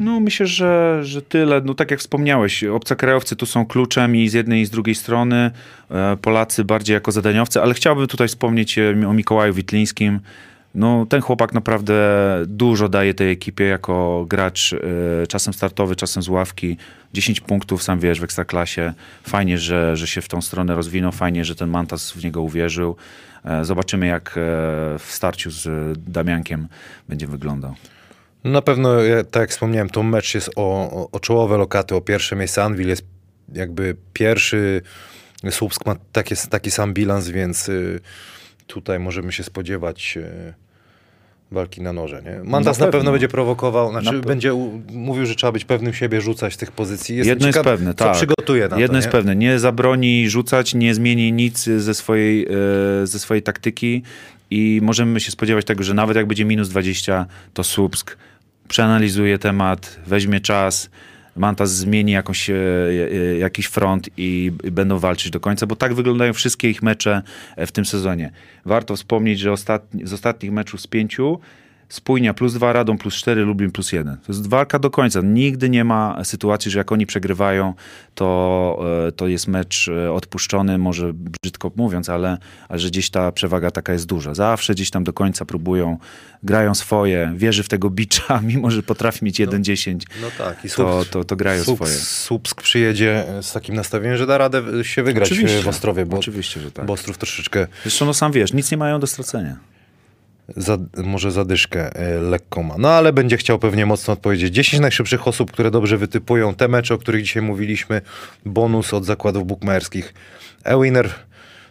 [0.00, 1.60] No myślę, że, że tyle.
[1.64, 5.50] No tak jak wspomniałeś, obcokrajowcy tu są kluczem i z jednej i z drugiej strony,
[6.22, 8.78] Polacy bardziej jako zadaniowcy, ale chciałbym tutaj wspomnieć
[9.08, 10.20] o Mikołaju Witlińskim.
[10.74, 11.94] No ten chłopak naprawdę
[12.46, 16.76] dużo daje tej ekipie jako gracz, e, czasem startowy, czasem z ławki.
[17.14, 18.92] 10 punktów, sam wiesz, w Ekstraklasie.
[19.22, 22.96] Fajnie, że, że się w tą stronę rozwinął, fajnie, że ten Mantas w niego uwierzył.
[23.44, 24.32] E, Zobaczymy jak e,
[24.98, 25.68] w starciu z
[26.08, 26.68] Damiankiem
[27.08, 27.74] będzie wyglądał.
[28.44, 28.94] No Na pewno,
[29.30, 32.64] tak jak wspomniałem, to mecz jest o, o, czołowe lokaty, o pierwsze miejsce.
[32.64, 33.04] Anvil jest
[33.52, 34.82] jakby pierwszy,
[35.50, 38.00] Słupsk ma taki, taki sam bilans, więc y,
[38.70, 40.54] tutaj możemy się spodziewać y,
[41.50, 42.22] walki na noże.
[42.22, 42.40] Nie?
[42.44, 43.12] Mandas na, Na pewno.
[43.12, 44.52] będzie prowokował, znaczy Na będzie
[44.92, 47.16] mówił, że trzeba być pewnym siebie, rzucać z tych pozycji.
[47.16, 48.14] Jestem Jedno jest ciekaw, pewne, co tak.
[48.16, 48.96] przygotuje na Jedno to.
[48.96, 49.12] jest nie?
[49.12, 52.46] pewne, nie zabroni rzucać, nie zmieni nic ze swojej,
[53.02, 54.02] e, ze swojej taktyki
[54.50, 58.16] i możemy się spodziewać tego, że nawet jak będzie minus 20, to Słupsk
[58.68, 60.90] przeanalizuje temat, weźmie czas,
[61.40, 66.32] Mantas zmieni jakąś, e, e, jakiś front i, będą walczyć do końca, bo tak wyglądają
[66.32, 67.22] wszystkie ich mecze
[67.56, 68.30] e, w tym sezonie.
[68.64, 71.40] Warto wspomnieć, że ostatni, z ostatnich meczów z pięciu
[71.90, 74.16] Spójnia plus dwa, Radom plus cztery, Lublin plus jeden.
[74.16, 75.20] To jest walka do końca.
[75.22, 77.74] Nigdy nie ma sytuacji, że jak oni przegrywają,
[78.14, 83.32] to, e, to jest mecz e, odpuszczony, może brzydko mówiąc, ale, ale że gdzieś ta
[83.32, 84.34] przewaga taka jest duża.
[84.34, 85.98] Zawsze gdzieś tam do końca próbują,
[86.42, 90.74] grają swoje, wierzy w tego bicza, mimo że potrafi mieć 1-10, No tak, i to,
[90.74, 91.98] Słupsk, to, to grają Słupsk, swoje.
[91.98, 95.62] Słupsk przyjedzie z takim nastawieniem, że da radę się wygrać Oczywiście.
[95.62, 96.86] w Ostrowie, bo, Oczywiście, że tak.
[96.86, 99.70] bo Ostrów troszeczkę Zresztą no sam wiesz, nic nie mają do stracenia.
[100.56, 102.74] Za, może zadyszkę e, lekką ma.
[102.78, 104.54] No ale będzie chciał pewnie mocno odpowiedzieć.
[104.54, 108.02] 10 najszybszych osób, które dobrze wytypują te mecze, o których dzisiaj mówiliśmy.
[108.44, 110.14] Bonus od zakładów bukmacherskich.
[110.64, 111.10] Ewiner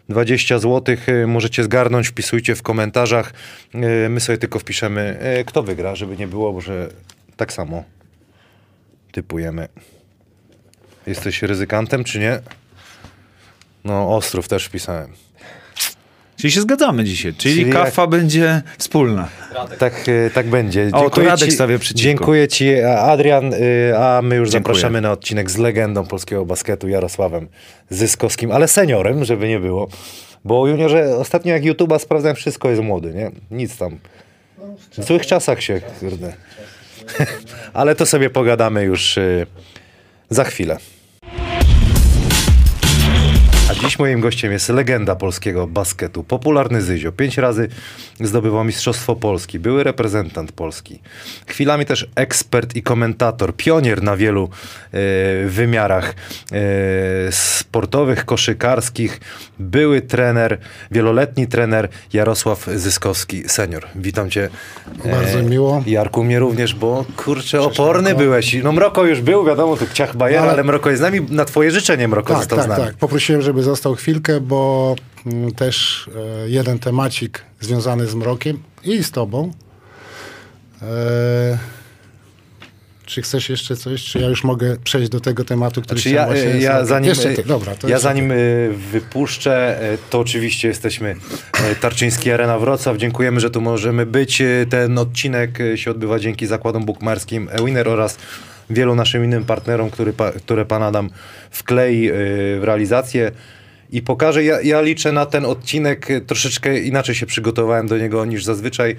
[0.10, 0.96] 20 zł.
[1.28, 3.34] Możecie zgarnąć, wpisujcie w komentarzach.
[3.74, 6.90] E, My sobie tylko wpiszemy, e, kto wygra, żeby nie było, że
[7.38, 7.84] tak samo
[9.12, 9.68] typujemy.
[11.08, 12.40] Jesteś ryzykantem, czy nie?
[13.84, 15.14] No, Ostrów też wpisałem.
[16.40, 19.30] Czyli się zgadzamy dzisiaj, czyli, Czyli jak- kafa będzie wspólna.
[19.80, 20.90] Tak, e, tak będzie.
[20.94, 22.04] O, to Radek stawia przeciwko.
[22.04, 23.58] Dziękuję ci, Adrian, y,
[23.98, 24.76] a my już Dziękuję.
[24.76, 27.48] zapraszamy na odcinek z legendą polskiego basketu Jarosławem
[27.90, 29.90] Zyskowskim, ale seniorem, żeby nie było.
[30.46, 33.32] Bo juniorze ostatnio jak YouTube'a sprawdzałem, wszystko jest młody, nie?
[33.52, 33.98] Nic tam.
[34.98, 36.34] W złych czasach się, kurde.
[37.74, 39.46] ale to sobie pogadamy już y,
[40.30, 40.78] za chwilę.
[43.82, 47.12] Dziś moim gościem jest legenda polskiego basketu, popularny Zyzio.
[47.12, 47.68] Pięć razy
[48.22, 51.00] zdobywał Mistrzostwo Polski, były reprezentant Polski.
[51.48, 54.50] Chwilami też ekspert i komentator, pionier na wielu
[54.94, 54.98] e,
[55.48, 56.16] wymiarach
[56.52, 56.56] e,
[57.32, 59.20] sportowych, koszykarskich.
[59.60, 60.58] Były trener,
[60.92, 63.86] wieloletni trener Jarosław Zyskowski, senior.
[63.96, 64.50] Witam cię.
[65.06, 65.84] e, Bardzo miło.
[65.88, 68.56] Jarku, mnie również, bo kurczę, oporny byłeś.
[68.64, 71.22] No Mroko już był, wiadomo, tu ciach bajer, Ale- ale Mroko jest z nami.
[71.30, 72.84] Na twoje życzenie Mroko Tak, został tak, z nami.
[72.86, 72.96] tak.
[72.96, 76.10] Poprosiłem, żeby został chwilkę, bo mm, też
[76.46, 79.52] e, jeden temacik związany z mrokiem i z tobą.
[80.82, 81.58] E,
[83.06, 84.04] czy chcesz jeszcze coś?
[84.04, 87.10] Czy ja już mogę przejść do tego tematu, który Znaczy ja, chciałem właśnie ja zanim,
[87.10, 87.76] Jeszcze ty, dobra.
[87.76, 88.74] To ja zanim ty.
[88.92, 89.80] wypuszczę,
[90.10, 91.16] to oczywiście jesteśmy
[91.82, 92.98] Tarczyński Arena Wrocław.
[92.98, 94.42] Dziękujemy, że tu możemy być.
[94.70, 98.18] Ten odcinek się odbywa dzięki zakładom bukmarskim Ewiner oraz
[98.70, 101.10] wielu naszym innym partnerom, który, które pan Adam
[101.52, 102.10] wklei
[102.60, 103.32] w realizację.
[103.92, 108.26] I pokażę, ja, ja liczę na ten odcinek, y, troszeczkę inaczej się przygotowałem do niego
[108.26, 108.96] niż zazwyczaj.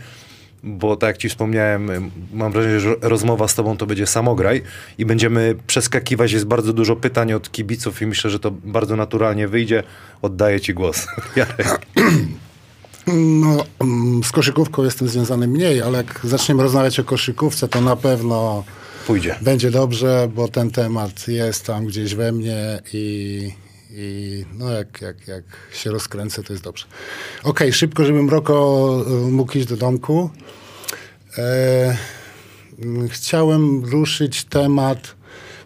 [0.63, 2.01] bo tak jak ci wspomniałem, y,
[2.33, 4.63] mam wrażenie, że rozmowa z tobą to będzie samograj
[4.99, 6.33] i będziemy przeskakiwać.
[6.33, 9.83] Jest bardzo dużo pytań od kibiców i myślę, że to bardzo naturalnie wyjdzie.
[10.23, 11.07] Oddaję ci głos.
[11.37, 11.87] Jarek.
[13.07, 17.97] No, mm, z koszykówką jestem związany mniej, ale jak zaczniemy rozmawiać o koszykówce, to na
[17.97, 18.65] pewno
[19.07, 19.37] Pójdzie.
[19.41, 23.53] będzie dobrze, bo ten temat jest tam gdzieś we mnie i,
[23.93, 26.87] i no jak, jak, jak się rozkręcę, to jest dobrze.
[27.43, 30.31] Okej, szybko, żebym Roko y, mógł iść do domku.
[31.39, 31.97] E,
[33.09, 35.15] chciałem ruszyć temat.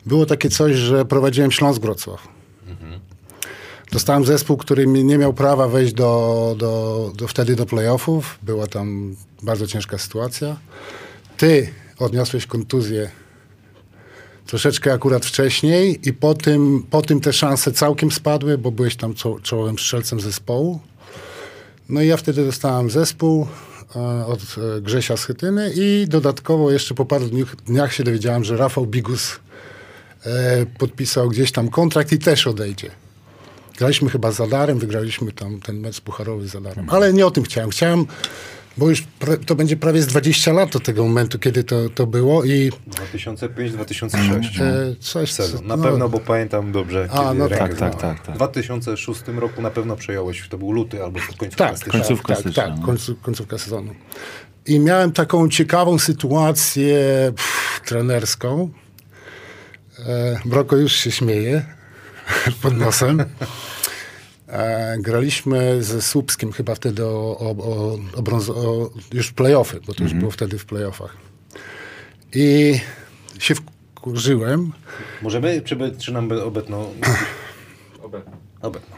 [0.07, 2.35] Było takie coś, że prowadziłem Śląsk Wrocław.
[3.93, 8.39] Dostałem zespół, który nie miał prawa wejść do, do, do wtedy do playoffów.
[8.43, 10.57] Była tam bardzo ciężka sytuacja.
[11.37, 13.11] Ty odniosłeś kontuzję
[14.47, 19.15] troszeczkę akurat wcześniej i po tym, po tym te szanse całkiem spadły, bo byłeś tam
[19.15, 20.81] czo- czołowym strzelcem zespołu.
[21.89, 23.47] No i ja wtedy dostałem zespół
[23.97, 28.57] e, od e, Grzesia Schetyny i dodatkowo jeszcze po paru dniach, dniach się dowiedziałem, że
[28.57, 29.41] Rafał Bigus
[30.27, 32.91] e, podpisał gdzieś tam kontrakt i też odejdzie.
[33.79, 36.91] Graliśmy chyba z Zadarem, wygraliśmy tam ten mecz pucharowy z Zadarem.
[36.91, 37.71] Ale nie o tym chciałem.
[37.71, 38.07] Chciałem,
[38.77, 42.07] bo już pra- to będzie prawie z 20 lat od tego momentu, kiedy to, to
[42.07, 44.63] było i 2005-2006.
[44.63, 45.33] e, coś...
[45.33, 45.67] Sezon.
[45.67, 47.09] Na no, pewno, bo pamiętam dobrze.
[47.13, 48.35] A, kiedy no tak, tak, tak, tak.
[48.35, 52.01] W 2006 roku na pewno przejąłeś, to był luty albo końcówka Tak, stycznia.
[52.01, 52.87] Końcówka tak, stycznia, tak, no.
[52.87, 53.95] końcu, końcówka sezonu.
[54.67, 56.97] I miałem taką ciekawą sytuację
[57.37, 58.71] pff, trenerską.
[59.99, 61.65] E, Broko już się śmieje
[62.63, 63.25] pod nosem.
[64.49, 69.95] E, graliśmy ze Słupskim chyba wtedy o, o, o, o, brąz, o już playoffy, bo
[69.95, 71.17] to już było wtedy w playoffach.
[72.35, 72.81] I
[73.39, 74.73] się wkurzyłem.
[75.23, 76.83] Możemy, czy, by- czy nam by obetną?
[78.03, 78.33] Obecnie.
[78.63, 78.97] obetną.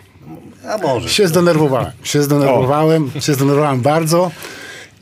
[0.68, 1.09] A może.
[1.09, 1.92] Się zdenerwowałem.
[2.02, 4.30] Się zdenerwowałem, się zdenerwowałem bardzo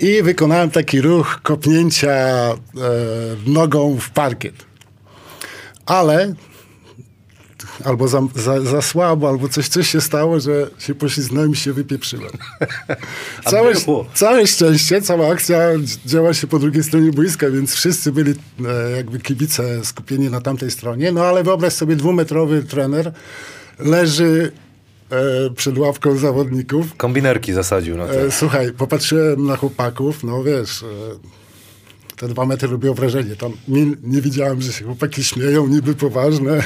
[0.01, 2.55] i wykonałem taki ruch kopnięcia e,
[3.47, 4.55] nogą w parkiet.
[5.87, 6.35] Ale
[7.85, 11.73] albo za, za, za słabo, albo coś, coś się stało, że się poślizgnąłem i się
[11.73, 12.31] wypieprzyłem.
[13.51, 13.73] Całe,
[14.15, 15.59] całe szczęście, cała akcja
[16.07, 18.35] działa się po drugiej stronie boiska, więc wszyscy byli
[18.67, 21.13] e, jakby kibice skupieni na tamtej stronie.
[21.13, 23.13] No ale wyobraź sobie, dwumetrowy trener
[23.79, 24.53] leży
[25.11, 26.97] e, przed ławką zawodników.
[26.97, 28.21] Kombinerki zasadził na to.
[28.21, 30.87] E, słuchaj, popatrzyłem na chłopaków, no wiesz, e,
[32.25, 33.37] te dwa metry robiło wrażenie.
[33.37, 36.63] Tam nie, nie widziałem, że się chłopaki śmieją, niby poważne,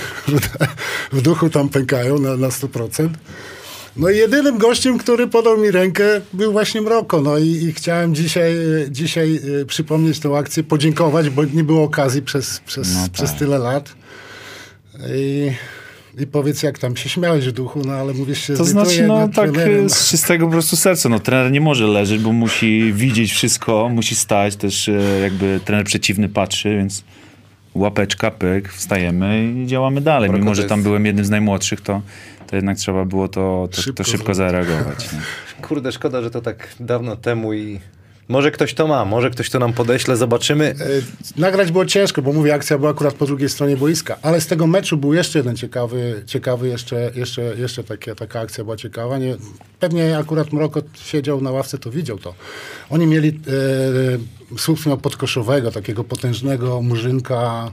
[1.12, 3.08] w duchu tam pękają na, na 100%.
[3.96, 7.20] No i jedynym gościem, który podał mi rękę, był właśnie Mroko.
[7.22, 11.82] No i, i chciałem dzisiaj, e, dzisiaj e, przypomnieć tę akcję, podziękować, bo nie było
[11.82, 13.38] okazji przez, przez, No przez tak.
[13.38, 13.94] tyle lat.
[15.14, 15.50] I,
[16.20, 19.28] I powiedz, jak tam się śmiałeś w duchu, no ale mówisz się To znaczy, no
[19.28, 19.90] tak trenerem.
[19.90, 21.08] z czystego po prostu serca.
[21.08, 24.56] No, trener nie może leżeć, bo musi widzieć wszystko, musi stać.
[24.56, 27.04] Też e, jakby trener przeciwny patrzy, więc
[27.74, 30.30] łapeczka, pyk, wstajemy i działamy dalej.
[30.30, 32.02] Mimo, że tam byłem jednym z najmłodszych, to,
[32.46, 35.12] to jednak trzeba było to, to, Szybko to szybko zareagować.
[35.12, 35.18] Nie?
[35.62, 37.80] Kurde, szkoda, że to tak dawno temu i
[38.28, 40.74] może ktoś to ma, może ktoś to nam podeśle, zobaczymy.
[41.36, 44.46] E, Nagrać było ciężko, bo mówię, akcja była akurat po drugiej stronie boiska, ale z
[44.46, 49.18] tego meczu był jeszcze jeden ciekawy, ciekawy jeszcze, jeszcze, jeszcze takie, taka akcja była ciekawa.
[49.18, 49.36] Nie,
[49.80, 52.34] pewnie akurat Mroko siedział na ławce, to widział to.
[52.90, 53.28] Oni mieli
[54.54, 57.70] e, słup podkoszowego, takiego potężnego murzynka,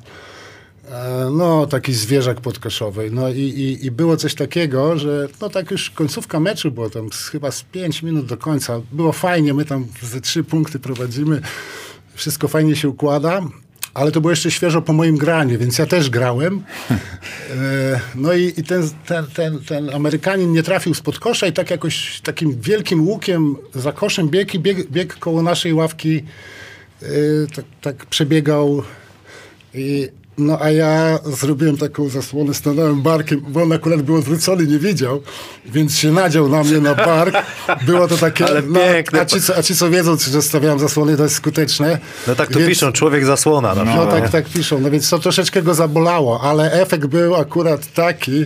[1.32, 3.10] no taki zwierzak podkoszowy.
[3.12, 7.12] No i, i, i było coś takiego, że no tak już końcówka meczu było tam
[7.12, 8.82] z, chyba z 5 minut do końca.
[8.91, 11.41] Było fajnie, my tam ze trzy punkty prowadzimy
[12.15, 13.41] wszystko fajnie się układa,
[13.93, 16.63] ale to było jeszcze świeżo po moim graniu, więc ja też grałem.
[17.50, 21.69] E, No i, i ten, ten, ten, ten Amerykanin nie trafił spod kosza i tak
[21.69, 26.24] jakoś takim wielkim łukiem za koszem biegł i bieg, biegł koło naszej ławki,
[27.02, 27.08] e,
[27.56, 28.84] tak, tak przebiegał
[29.74, 34.80] i no a ja zrobiłem taką zasłonę, stanąłem barkiem, bo on akurat był odwrócony, nie
[34.80, 35.21] widział,
[35.65, 37.36] więc się nadział na mnie na bark.
[37.86, 38.45] Było to takie...
[38.45, 39.21] Ale no, piękne.
[39.21, 42.00] a, ci, co, a ci co wiedzą, że stawiałem zasłony, to jest skuteczne.
[42.28, 43.76] No tak tu Więc- piszą, człowiek zasłona.
[43.76, 44.21] Na No przykład.
[44.21, 44.80] tak, tak piszą.
[44.80, 48.45] No więc to troszeczkę go zabolało, ale efekt był akurat taki,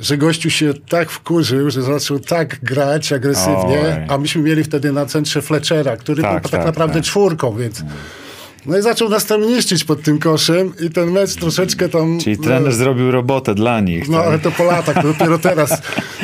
[0.00, 4.06] że gościu się tak wkurzył, że zaczął tak grać agresywnie, Oj.
[4.08, 7.04] a myśmy mieli wtedy na centrze Fletchera, który Tak, był tak, tak, naprawdę tak.
[7.04, 7.82] czwórką, więc...
[8.68, 12.18] No i zaczął nas tam niszczyć pod tym koszem i ten mecz troszeczkę tam...
[12.20, 14.08] Czyli trener zrobił robotę dla nich.
[14.08, 14.26] No tak?
[14.26, 15.82] ale to po latach, to dopiero teraz.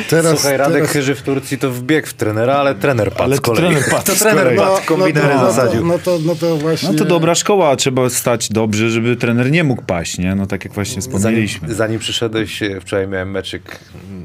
[0.09, 3.35] teraz Słuchaj, Radek teraz, Chyży w Turcji to wbiegł w trenera, ale trener padł Ale
[3.37, 3.61] z kolei.
[3.61, 5.85] trener padł to z trener padł, kombinery no, to, zasadził.
[5.85, 6.89] no, to, no to właśnie...
[6.89, 10.35] No to dobra szkoła, trzeba stać dobrze, żeby trener nie mógł paść, nie?
[10.35, 11.73] No tak jak właśnie Zanim, wspomnieliśmy.
[11.73, 13.79] zanim przyszedłeś, e, wczoraj miałem meczyk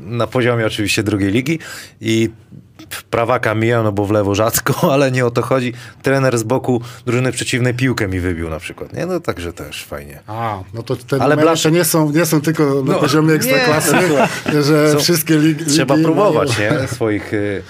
[0.06, 1.58] na poziomie oczywiście drugiej ligi
[2.00, 2.30] i
[2.90, 5.72] w prawaka mijał, no bo w lewo rzadko, ale nie o to chodzi.
[6.02, 8.92] Trener z boku drużyny przeciwnej piłkę mi wybił na przykład.
[8.92, 10.20] Nie, no także też fajnie.
[10.26, 13.96] A, no to te Ale Blaszczak- nie są, nie są tylko na No, poziomie ekstraklasy,
[14.66, 15.64] że Są- wszystkie ligi...
[15.64, 16.88] Trzeba ligi próbować, mają- nie?
[16.88, 17.62] Swoich y,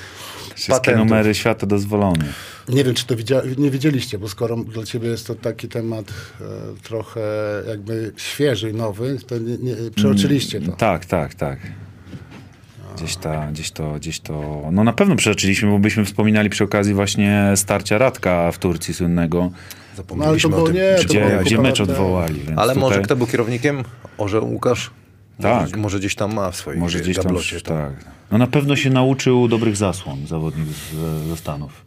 [0.55, 0.99] Wszystkie patentów.
[1.09, 2.25] numery świata dozwolone.
[2.69, 3.43] Nie wiem, czy to widzia...
[3.59, 6.05] nie widzieliście, bo skoro dla ciebie jest to taki temat
[6.41, 6.45] e,
[6.83, 7.21] trochę
[7.69, 10.73] jakby świeży, nowy, to nie, nie, przeoczyliście to.
[10.73, 11.59] Tak, tak, tak.
[12.97, 14.63] Gdzieś, ta, gdzieś, to, gdzieś to.
[14.73, 19.41] No na pewno przeoczyliśmy, bo byśmy wspominali przy okazji właśnie starcia Radka w Turcji słynnego,
[19.41, 20.75] No Zapomnieliśmy było o tym.
[20.75, 22.35] nie, gdzie, gdzie mecz odwołali.
[22.41, 23.83] Więc Ale tutaj, może kto był kierownikiem?
[24.19, 24.91] Orzeł Łukasz?
[25.43, 25.61] Tak.
[25.63, 27.25] Może, może gdzieś tam ma w swoim Może gdzieś tam.
[27.25, 27.61] gablocie.
[27.61, 27.75] to.
[27.75, 27.93] Tak.
[28.31, 31.85] No na pewno się nauczył dobrych zasłon zawodnik z, ze Stanów.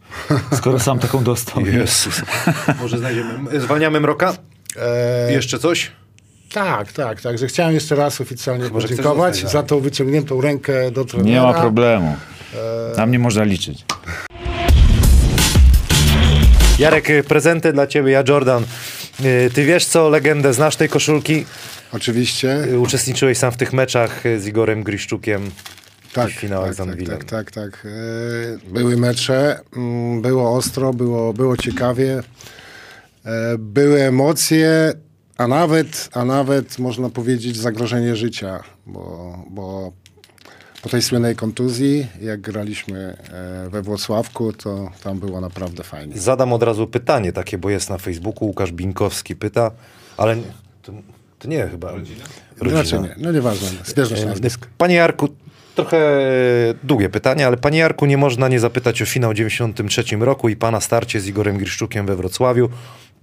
[0.52, 1.66] Skoro sam taką dostał.
[1.66, 2.22] Jezus.
[2.80, 3.60] Może znajdziemy.
[3.60, 4.34] Zwalniamy Mroka?
[4.76, 5.90] E, Jeszcze coś?
[6.54, 11.04] Tak, tak, także chciałem jeszcze raz oficjalnie Chyba, że podziękować za tą wyciągniętą rękę do
[11.04, 11.30] trenera.
[11.30, 12.16] Nie ma problemu.
[12.96, 13.84] Na mnie można liczyć.
[16.78, 18.64] Jarek, y, prezenty dla ciebie, ja Jordan.
[19.24, 21.46] Y, Ty wiesz co, legendę, znasz tej koszulki?
[21.92, 22.64] Oczywiście.
[22.64, 25.50] Y, Uczestniczyłeś sam w tych meczach y, z Igorem Griszczukiem
[26.12, 27.86] Tak, w finałach tak, z tak, tak, tak, tak.
[27.86, 32.22] E, Były mecze, mm, było ostro, było, było ciekawie,
[33.24, 34.92] e, były emocje,
[35.38, 39.92] a nawet, a nawet można powiedzieć zagrożenie życia, bo, bo
[40.82, 43.16] po tej słynnej kontuzji, jak graliśmy
[43.66, 46.18] e, we Włocławku, to tam było naprawdę fajnie.
[46.18, 49.70] Zadam od razu pytanie takie, bo jest na Facebooku, Łukasz Binkowski pyta,
[50.16, 50.42] ale nie-
[50.82, 50.92] to,
[51.38, 52.24] to nie chyba rodzina.
[52.60, 54.66] Raczej nie, no nieważne, zbieżność nazwisk.
[54.78, 55.28] Panie Jarku,
[55.74, 60.04] trochę e, długie pytanie, ale panie Jarku, nie można nie zapytać o finał w 93
[60.20, 62.68] roku i pana starcie z Igorem Griszczukiem we Wrocławiu,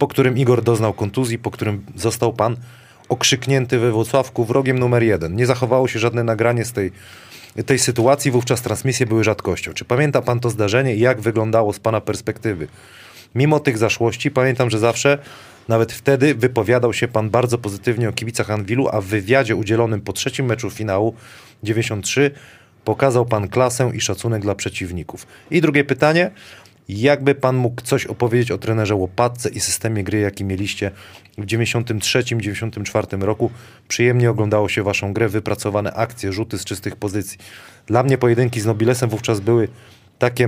[0.02, 2.58] po którym Igor doznał kontuzji, po którym został pan
[3.10, 5.36] okrzyknięty we Wrocławku wrogiem numer jeden.
[5.36, 6.92] Nie zachowało się żadne nagranie z tej,
[7.66, 9.74] tej sytuacji, wówczas transmisje były rzadkością.
[9.74, 12.68] Czy pamięta pan to zdarzenie i jak wyglądało z pana perspektywy?
[13.36, 15.18] Mimo tych zaszłości pamiętam, że zawsze,
[15.68, 20.14] nawet wtedy, wypowiadał się pan bardzo pozytywnie o kibicach Anwilu, a w wywiadzie udzielonym po
[20.14, 21.16] trzecim meczu finału
[21.64, 22.32] 93
[22.86, 25.28] pokazał pan klasę i szacunek dla przeciwników.
[25.52, 26.32] I drugie pytanie,
[26.90, 30.92] jakby pan mógł coś opowiedzieć o trenerze Łopatce i systemie gry, jaki mieliście
[31.38, 33.52] w 93-94 roku?
[33.88, 37.38] Przyjemnie oglądało się waszą grę, wypracowane akcje, rzuty z czystych pozycji.
[37.86, 39.68] Dla mnie pojedynki z Nobilesem wówczas były
[40.20, 40.48] takie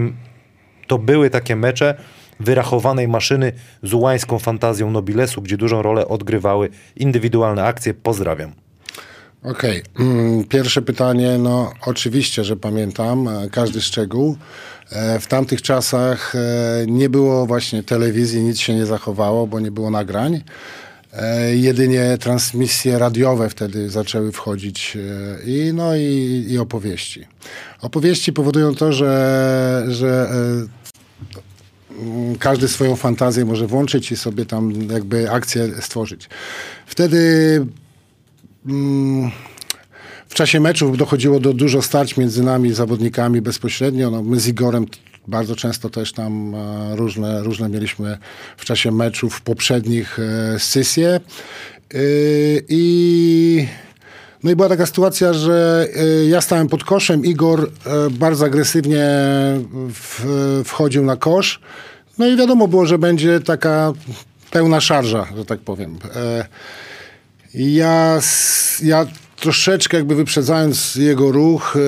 [0.87, 1.95] to były takie mecze
[2.39, 3.51] wyrachowanej maszyny
[3.83, 7.93] z ułańską fantazją Nobilesu, gdzie dużą rolę odgrywały indywidualne akcje.
[7.93, 8.51] Pozdrawiam.
[9.43, 14.37] Okej, mm, pierwsze pytanie, no oczywiście, że pamiętam e, każdy szczegół.
[14.91, 16.39] E, W tamtych czasach e,
[16.87, 20.43] nie było właśnie telewizji, nic się nie zachowało, bo nie było nagrań.
[21.13, 24.97] E, Jedynie transmisje radiowe wtedy zaczęły wchodzić
[25.45, 27.27] i, no i, i opowieści.
[27.81, 30.29] Opowieści powodują to, że, że
[32.39, 36.29] każdy swoją fantazję może włączyć i sobie tam jakby akcję stworzyć.
[36.85, 37.65] Wtedy
[38.65, 39.31] mm,
[40.33, 44.11] w czasie meczów dochodziło do dużo starć między nami, zawodnikami bezpośrednio.
[44.11, 44.85] No, my z Igorem
[45.27, 48.17] bardzo często też tam e, różne, różne mieliśmy
[48.57, 51.19] w czasie meczów poprzednich e, sesje.
[51.93, 53.67] Y, I
[54.43, 59.05] no i była taka sytuacja, że e, ja stałem pod koszem, Igor e, bardzo agresywnie
[60.65, 61.59] wchodził na kosz.
[62.17, 63.93] No i wiadomo było, że będzie taka
[64.51, 65.97] pełna szarża, że tak powiem.
[66.15, 66.45] E,
[67.53, 68.19] ja,
[68.83, 69.05] ja
[69.43, 71.79] troszeczkę jakby wyprzedzając jego ruch, e,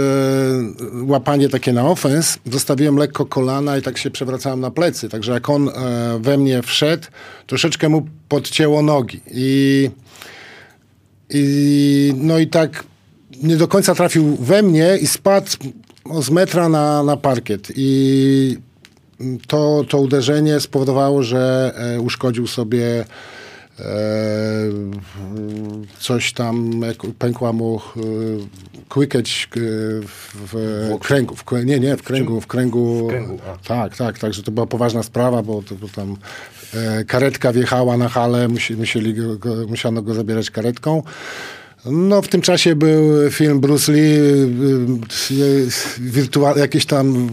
[1.06, 5.10] łapanie takie na ofens, zostawiłem lekko kolana i tak się przewracałem na plecy.
[5.10, 5.72] Także jak on e,
[6.22, 7.08] we mnie wszedł,
[7.48, 9.22] troszeczkę mu podcięło nogi.
[9.32, 9.90] I,
[11.30, 12.84] i no i tak
[13.44, 15.48] nie do końca trafił we mnie i spadł
[16.22, 17.72] z metra na, na parkiet.
[17.76, 18.58] I
[19.48, 23.06] to, to uderzenie spowodowało, że e, uszkodził sobie
[26.00, 26.82] coś tam,
[27.20, 28.02] pękła mu e,
[28.90, 29.60] kłykeć e,
[30.34, 31.36] w, kręgu.
[31.36, 32.42] W, nie, nie, w kręgu.
[32.42, 36.18] W kręgu, W kręgu, tak, tak, także to była poważna sprawa, bo, bo tam
[36.74, 41.04] e, karetka wjechała na halę, musi, musieli go, musiano go zabierać karetką.
[41.86, 45.68] No, w tym czasie był film Bruce Lee, y, y,
[46.00, 47.30] wirtua- jakiś tam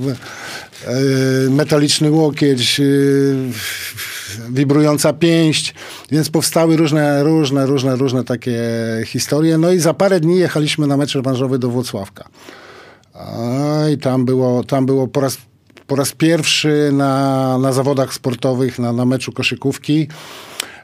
[1.50, 2.80] metaliczny łokieć,
[4.50, 5.74] wibrująca pięść,
[6.10, 8.60] więc powstały różne, różne, różne, różne takie
[9.06, 9.58] historie.
[9.58, 12.28] No i za parę dni jechaliśmy na mecz rewanżowy do Włocławka.
[13.92, 15.38] I tam było, tam było po raz,
[15.86, 20.08] po raz pierwszy na, na zawodach sportowych, na, na meczu koszykówki.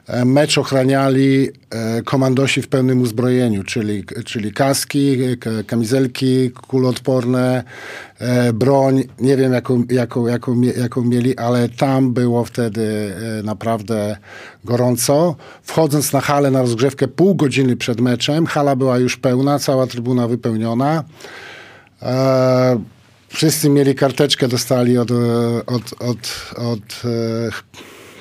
[0.09, 5.17] E, mecz ochraniali e, komandosi w pełnym uzbrojeniu, czyli, czyli kaski,
[5.67, 7.63] kamizelki kuloodporne,
[8.19, 9.03] e, broń.
[9.19, 14.17] Nie wiem, jaką, jaką, jaką, jaką mieli, ale tam było wtedy naprawdę
[14.65, 15.35] gorąco.
[15.63, 20.27] Wchodząc na halę na rozgrzewkę pół godziny przed meczem, hala była już pełna, cała trybuna
[20.27, 21.03] wypełniona.
[23.27, 25.11] Wszyscy mieli karteczkę, dostali od,
[25.65, 27.01] od, od, od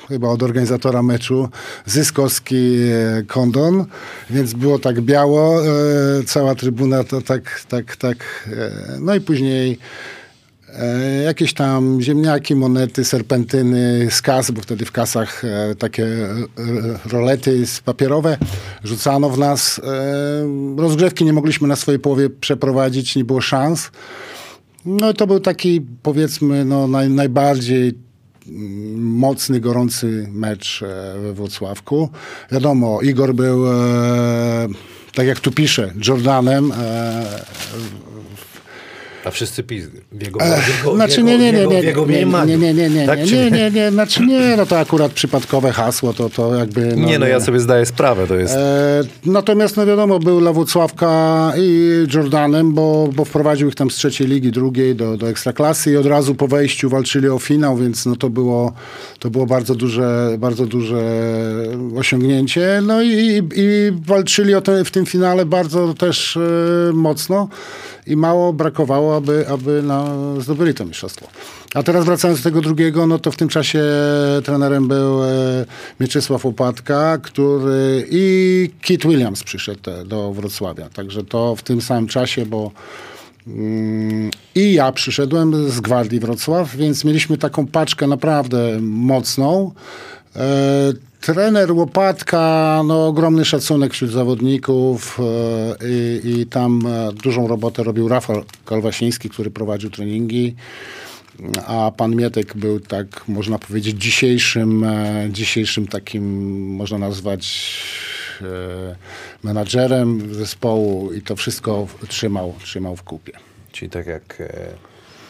[0.09, 1.48] chyba od organizatora meczu
[1.86, 3.84] Zyskowski e, kondon,
[4.30, 5.68] więc było tak biało, e,
[6.26, 9.78] cała trybuna to tak, tak, tak, e, no i później
[11.24, 15.42] jakieś tam ziemniaki, monety, serpentyny z kas, bo wtedy w kasach
[15.78, 16.06] takie
[17.06, 18.38] rolety papierowe
[18.84, 19.80] rzucano w nas.
[20.76, 23.90] Rozgrzewki nie mogliśmy na swojej połowie przeprowadzić, nie było szans.
[24.84, 28.07] No to był taki powiedzmy no, naj, najbardziej
[28.96, 32.11] mocny, gorący mecz e, we Wrocławku.
[32.53, 34.68] Wiadomo, Igor był, e,
[35.14, 36.72] tak jak tu pisze, Jordanem.
[39.28, 40.00] A wszyscy pizdy.
[40.12, 40.40] W jego,
[40.94, 43.90] znaczy nie, nie, nie, nie, jego nie, nie, nie, nie, nie, Tak nie, nie, nie,
[43.90, 46.94] znaczy nie, no to akurat przypadkowe hasło, to, to jakby...
[46.96, 48.54] Nie, no ja sobie zdaję sprawę, to jest...
[48.54, 53.94] E, natomiast, no wiadomo, był dla Włocławka i Jordanem, bo, bo wprowadził ich tam z
[53.94, 58.06] trzeciej ligi, drugiej do, do ekstraklasy i od razu po wejściu walczyli o finał, więc
[58.06, 58.72] no to było,
[59.18, 61.02] to było bardzo duże, bardzo duże
[61.96, 62.80] osiągnięcie.
[62.82, 66.40] No i, i, i walczyli o te, w tym finale bardzo też e,
[66.92, 67.48] mocno
[68.08, 70.06] i mało brakowało, aby, aby no,
[70.40, 71.26] zdobyli to mistrzostwo.
[71.74, 73.82] A teraz wracając do tego drugiego, no to w tym czasie
[74.44, 75.28] trenerem był e,
[76.00, 80.88] Mieczysław Łopatka, który i Kit Williams przyszedł e, do Wrocławia.
[80.88, 82.70] Także to w tym samym czasie, bo
[83.46, 89.72] mm, i ja przyszedłem z Gwardii Wrocław, więc mieliśmy taką paczkę naprawdę mocną.
[91.20, 98.08] Trener Łopatka, no ogromny szacunek wśród zawodników e, i, i tam e, dużą robotę robił
[98.08, 100.54] Rafał Kalwasiński, który prowadził treningi.
[101.66, 106.24] A pan Mietek był tak, można powiedzieć, dzisiejszym, e, dzisiejszym takim,
[106.74, 107.78] można nazwać
[109.42, 113.32] menadżerem zespołu i to wszystko trzymał, trzymał w kupie.
[113.72, 114.42] Czyli tak jak,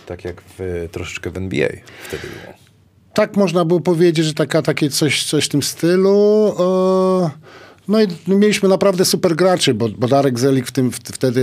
[0.07, 1.69] tak jak w, troszeczkę w NBA
[2.09, 2.68] wtedy było.
[3.19, 6.55] Tak można było powiedzieć, że taka, takie coś, coś w tym stylu.
[7.25, 7.31] E,
[7.89, 11.41] No i mieliśmy naprawdę super graczy, bo, bo Darek Zelik w tym w, wtedy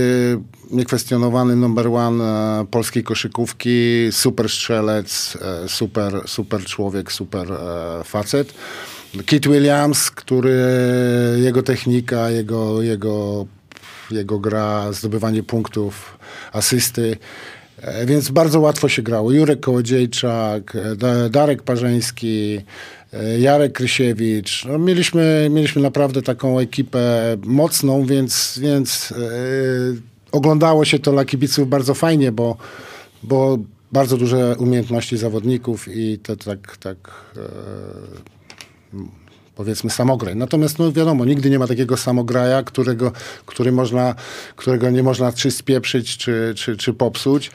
[0.70, 7.48] niekwestionowany number one e, polskiej koszykówki, super strzelec, e, super, super człowiek, super
[8.04, 8.54] facet.
[9.26, 10.56] Kit Williams, który
[11.42, 13.46] jego technika, jego, jego,
[14.10, 16.18] jego gra, zdobywanie punktów,
[16.52, 17.16] asysty.
[17.82, 19.32] E, Więc bardzo łatwo się grało.
[19.32, 22.60] Jurek Kołodziejczak, e, Da- Darek Parzeński,
[23.12, 24.64] e, Jarek Krysiewicz.
[24.64, 29.16] No, mieliśmy, mieliśmy naprawdę taką ekipę mocną, więc, więc e,
[30.32, 32.56] oglądało się to dla kibiców bardzo fajnie, bo,
[33.22, 33.58] bo
[33.92, 36.96] bardzo duże umiejętności zawodników i to tak, tak
[37.36, 37.40] e,
[39.56, 40.36] powiedzmy samograj.
[40.36, 43.12] Natomiast no wiadomo, nigdy nie ma takiego samograja, którego,
[43.46, 44.14] który można,
[44.56, 47.50] którego nie można czy spieprzyć, czy, czy, czy popsuć.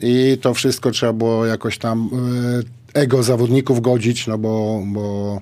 [0.00, 2.10] I to wszystko trzeba było jakoś tam
[2.94, 5.40] e, ego zawodników godzić, no bo, bo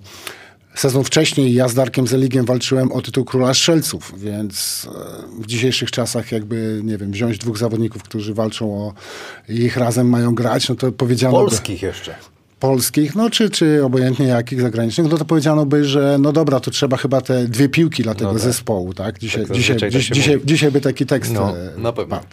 [0.75, 4.87] sezon wcześniej ja z Darkiem Zeligiem walczyłem o tytuł króla strzelców, więc
[5.39, 8.93] e, w dzisiejszych czasach jakby, nie wiem, wziąć dwóch zawodników, którzy walczą o
[9.49, 11.33] ich razem mają grać, no to powiedziano...
[11.33, 12.15] by- Polskich jeszcze.
[12.69, 16.71] Polskich, no czy, czy obojętnie jakich zagranicznych, no to powiedziano by, że no dobra, to
[16.71, 18.39] trzeba chyba te dwie piłki dla tego tak.
[18.41, 19.19] zespołu, tak?
[19.19, 22.17] Dzisiaj, Tak dzisiaj, tak dziś, dzisiaj, dzisiaj by taki tekst No, e, na pewno.
[22.17, 22.27] padł.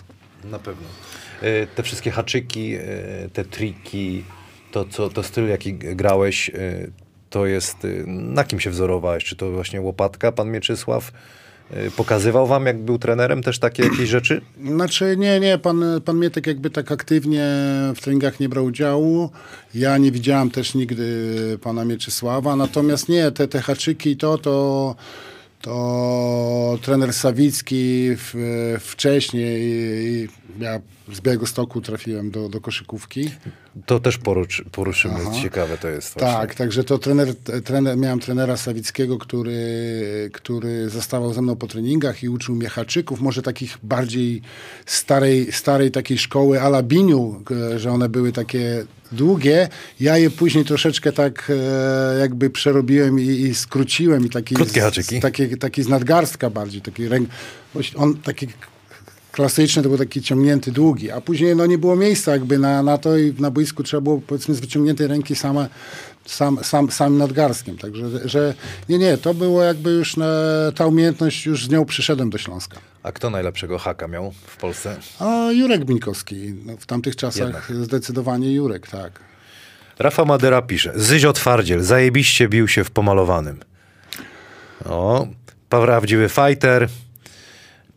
[0.52, 0.88] Na pewno.
[1.42, 2.80] E, Te wszystkie haczyki, e,
[3.34, 4.24] te triki,
[4.72, 6.52] to, co, to styl, jaki grałeś,
[7.30, 7.78] to jest,
[8.08, 9.24] na kim się wzorowałeś?
[9.24, 11.12] Czy to właśnie Łopatka, pan Mieczysław?
[11.74, 14.42] E, Pokazywał wam, jak był trenerem, też takie jakieś rzeczy?
[14.66, 17.46] Znaczy nie, nie, pan, pan Mietek jakby tak aktywnie
[17.96, 19.30] w treningach nie brał udziału.
[19.76, 24.96] Ja nie widziałem też nigdy pana Mieczysława, natomiast nie, te, te haczyki to, to,
[25.62, 28.34] to trener Sawicki w,
[28.80, 30.80] wcześniej, ja
[31.14, 33.32] z Białegostoku trafiłem do, do koszykówki.
[33.86, 35.32] To też poruczy, poruszymy, Aha.
[35.42, 36.38] ciekawe to jest właśnie.
[36.38, 42.24] Tak, także to trener, trener, miałem trenera Sawickiego, który, który zostawał ze mną po treningach
[42.24, 44.42] i uczył mnie haczyków, może takich bardziej
[44.86, 47.44] starej, starej takiej szkoły ala Biniu,
[47.74, 49.70] e, że one były takie długie.
[50.00, 51.52] Ja je później troszeczkę tak
[52.16, 54.26] e, jakby przerobiłem i, i skróciłem.
[54.26, 55.20] I taki Krótkie z- haczyki.
[55.20, 57.30] Taki, taki z nadgarstka bardziej, taki ręk,
[57.96, 58.48] on taki
[59.32, 62.98] klasyczny to był taki ciągnięty, długi, a później no, nie było miejsca jakby na, na
[62.98, 65.68] to i na boisku trzeba było powiedzmy z wyciągniętej ręki same,
[66.26, 67.78] sam, sam, nadgarstkiem.
[67.78, 68.54] Także, że
[68.90, 70.26] nie, nie, to było jakby już na,
[70.76, 72.78] ta umiejętność, już z nią przyszedłem do Śląska.
[73.04, 74.98] A kto najlepszego haka miał w Polsce?
[75.20, 77.86] A Jurek Bińkowski, no, w tamtych czasach Jednak.
[77.86, 79.20] zdecydowanie Jurek, tak.
[80.00, 80.94] Rafa Madera pisze.
[80.96, 83.60] Zyzio Twardziel, zajebiście bił się w pomalowanym.
[84.86, 85.28] O,
[85.70, 86.88] prawdziwy fighter.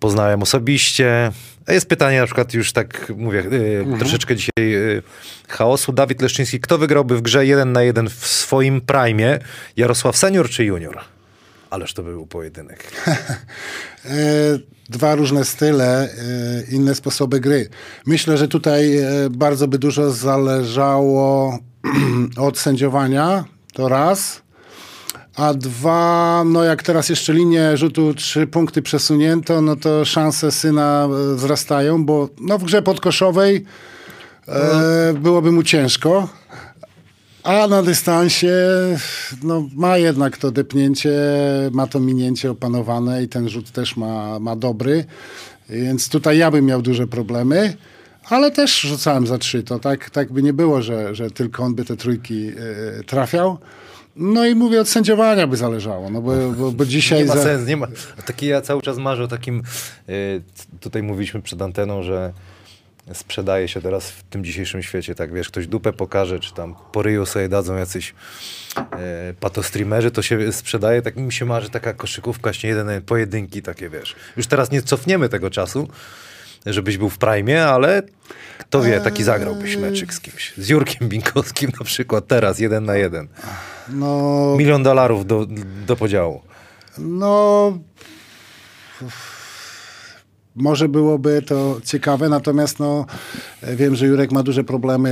[0.05, 1.33] Poznałem osobiście.
[1.69, 5.03] Jest pytanie na przykład już tak, mówię, y, troszeczkę dzisiaj y,
[5.49, 5.93] chaosu.
[5.93, 9.39] Dawid Leszczyński, kto wygrałby w grze 1 na 1 w swoim prime?
[9.77, 11.01] Jarosław Senior czy Junior?
[11.71, 12.85] Ależ to by był pojedynek.
[14.05, 16.09] E, dwa różne style, e,
[16.71, 17.69] inne sposoby gry.
[18.07, 21.59] Myślę, że tutaj e, bardzo by dużo zależało
[22.37, 24.44] od sędziowania, to raz.
[25.37, 31.09] A dwa, no jak teraz jeszcze linię rzutu trzy punkty przesunięto, no to szanse syna
[31.32, 33.64] e, wzrastają, bo no w grze podkoszowej
[34.49, 36.28] e, byłoby mu ciężko.
[37.43, 38.57] A na dystansie
[39.43, 41.12] no, ma jednak to depnięcie,
[41.72, 45.05] ma to minięcie opanowane i ten rzut też ma, ma dobry.
[45.68, 47.76] Więc tutaj ja bym miał duże problemy,
[48.24, 49.62] ale też rzucałem za trzy.
[49.62, 53.59] To tak, tak by nie było, że, że tylko on by te trójki e, trafiał.
[54.17, 57.19] No i mówię, od sędziowania by zależało, no bo, bo, bo dzisiaj...
[57.19, 57.87] Nie ma za- sensu, nie ma.
[58.27, 59.62] Taki ja cały czas marzę o takim,
[60.09, 60.43] y,
[60.81, 62.33] tutaj mówiliśmy przed anteną, że
[63.12, 67.03] sprzedaje się teraz w tym dzisiejszym świecie, tak wiesz, ktoś dupę pokaże, czy tam po
[67.03, 68.15] ryju sobie dadzą jacyś
[68.77, 73.89] e, patostreamerzy, to się sprzedaje, tak mi się marzy taka koszykówka, właśnie jeden pojedynki takie,
[73.89, 74.15] wiesz.
[74.37, 75.89] Już teraz nie cofniemy tego czasu,
[76.67, 78.03] żebyś był w prime, ale
[78.59, 80.53] kto wie, taki zagrałbyś meczyk z kimś.
[80.57, 83.29] Z Jurkiem Binkowskim na przykład teraz, jeden na jeden.
[83.89, 85.47] No, Milion dolarów do,
[85.87, 86.41] do podziału.
[86.99, 87.79] No.
[90.57, 93.07] Może byłoby to ciekawe, natomiast no,
[93.62, 95.11] wiem, że Jurek ma duże problemy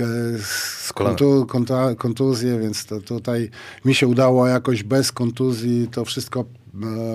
[0.00, 3.50] e, z kontu, konta, kontuzję, więc to tutaj
[3.84, 6.44] mi się udało jakoś bez kontuzji to wszystko e,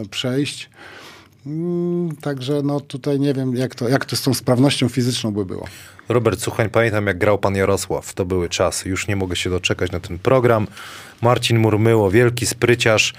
[0.09, 0.69] przejść.
[1.45, 5.45] Mm, Także no tutaj nie wiem, jak to, jak to z tą sprawnością fizyczną by
[5.45, 5.67] było.
[6.09, 8.13] Robert Suchań, pamiętam jak grał pan Jarosław.
[8.13, 8.89] To były czasy.
[8.89, 10.67] Już nie mogę się doczekać na ten program.
[11.21, 13.13] Marcin Murmyło, wielki spryciarz.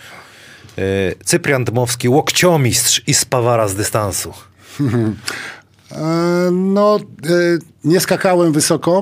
[0.76, 0.84] Yy,
[1.24, 4.32] Cyprian Dmowski, łokciomistrz i spawara z dystansu.
[5.92, 9.00] E, No, e, nie skakałem wysoko.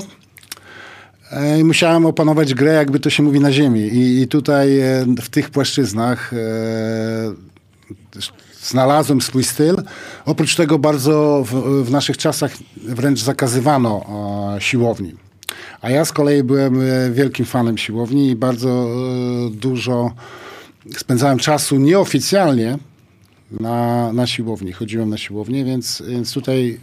[1.60, 3.80] I Musiałem opanować grę, jakby to się mówi, na ziemi.
[3.80, 4.68] I, i tutaj
[5.22, 6.36] w tych płaszczyznach e,
[8.62, 9.76] znalazłem swój styl.
[10.24, 14.06] Oprócz tego bardzo w, w naszych czasach wręcz zakazywano
[14.56, 15.14] e, siłowni.
[15.80, 20.12] A ja z kolei byłem e, wielkim fanem siłowni i bardzo e, dużo
[20.96, 22.78] spędzałem czasu nieoficjalnie
[23.60, 24.72] na, na siłowni.
[24.72, 26.80] Chodziłem na siłownię, więc, więc tutaj.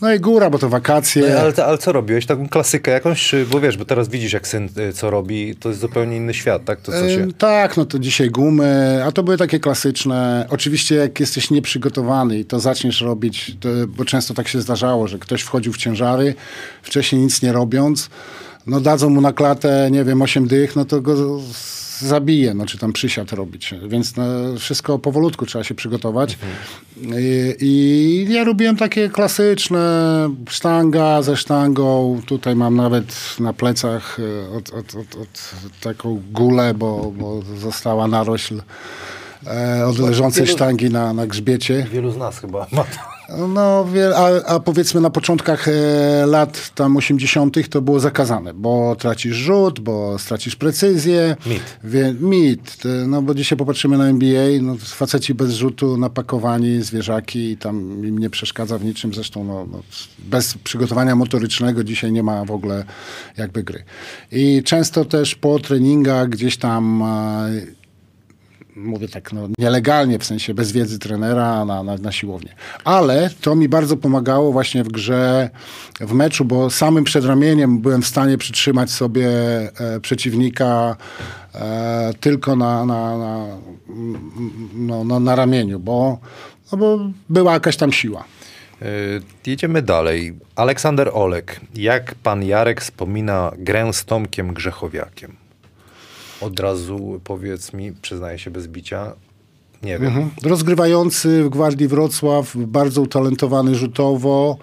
[0.00, 1.22] No i góra, bo to wakacje.
[1.34, 2.26] No, ale, ale co robiłeś?
[2.26, 3.34] Taką klasykę jakąś?
[3.50, 6.64] Bo wiesz, bo teraz widzisz jak syn y, co robi, to jest zupełnie inny świat,
[6.64, 6.80] tak?
[6.80, 7.28] To co się...
[7.38, 10.46] Tak, no to dzisiaj gumy, a to były takie klasyczne.
[10.50, 15.18] Oczywiście jak jesteś nieprzygotowany i to zaczniesz robić, to, bo często tak się zdarzało, że
[15.18, 16.34] ktoś wchodził w ciężary,
[16.82, 18.10] wcześniej nic nie robiąc,
[18.66, 21.40] no dadzą mu na klatę, nie wiem, 8 dych, no to go
[21.98, 23.74] zabije, no czy tam przysiad robić.
[23.88, 24.24] Więc no,
[24.58, 26.38] wszystko powolutku trzeba się przygotować.
[26.96, 32.20] I, I ja robiłem takie klasyczne sztanga ze sztangą.
[32.26, 38.08] Tutaj mam nawet na plecach e, od, od, od, od taką gulę, bo, bo została
[38.08, 38.62] narośl
[39.46, 41.86] e, od leżącej wielu- sztangi na, na grzbiecie.
[41.92, 42.84] Wielu z nas chyba ma.
[43.48, 43.86] No,
[44.16, 45.72] a, a powiedzmy na początkach e,
[46.26, 47.68] lat tam 80.
[47.68, 51.36] to było zakazane, bo tracisz rzut, bo stracisz precyzję.
[51.46, 51.62] Mit.
[51.84, 52.76] Wie, mit.
[52.76, 58.04] Te- No bo dzisiaj popatrzymy na NBA, no faceci bez rzutu napakowani, zwierzaki i tam
[58.06, 59.14] im nie przeszkadza w niczym.
[59.14, 59.80] Zresztą no, no,
[60.18, 62.84] bez przygotowania motorycznego dzisiaj nie ma w ogóle
[63.36, 63.84] jakby gry.
[64.32, 67.83] I często też po treningach gdzieś tam e,
[68.76, 72.54] mówię tak no, nielegalnie, w sensie bez wiedzy trenera na, na, na siłownię.
[72.84, 75.50] Ale to mi bardzo pomagało właśnie w grze,
[76.00, 79.28] w meczu, bo samym przedramieniem byłem w stanie przytrzymać sobie
[79.80, 80.96] e, przeciwnika
[81.54, 83.46] e, tylko na, na, na,
[84.74, 86.18] no, no, na ramieniu, bo,
[86.72, 86.98] no, bo
[87.28, 88.24] była jakaś tam siła.
[88.82, 90.34] Y, Jedziemy dalej.
[90.56, 91.60] Aleksander Olek.
[91.74, 95.43] Jak pan Jarek wspomina grę z Tomkiem Grzechowiakiem?
[96.40, 99.12] Od razu powiedz mi, przyznaję się bez bicia,
[99.82, 100.06] nie wiem.
[100.06, 100.30] Mhm.
[100.42, 104.58] Rozgrywający w Gwardii Wrocław, bardzo utalentowany rzutowo.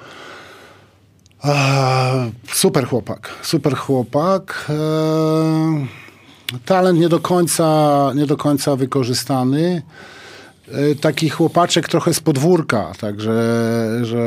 [1.41, 4.65] A, super chłopak, super chłopak.
[4.69, 5.87] E,
[6.65, 9.81] talent nie do końca, nie do końca wykorzystany.
[10.71, 13.31] e, taki chłopaczek trochę z podwórka, także
[14.01, 14.19] że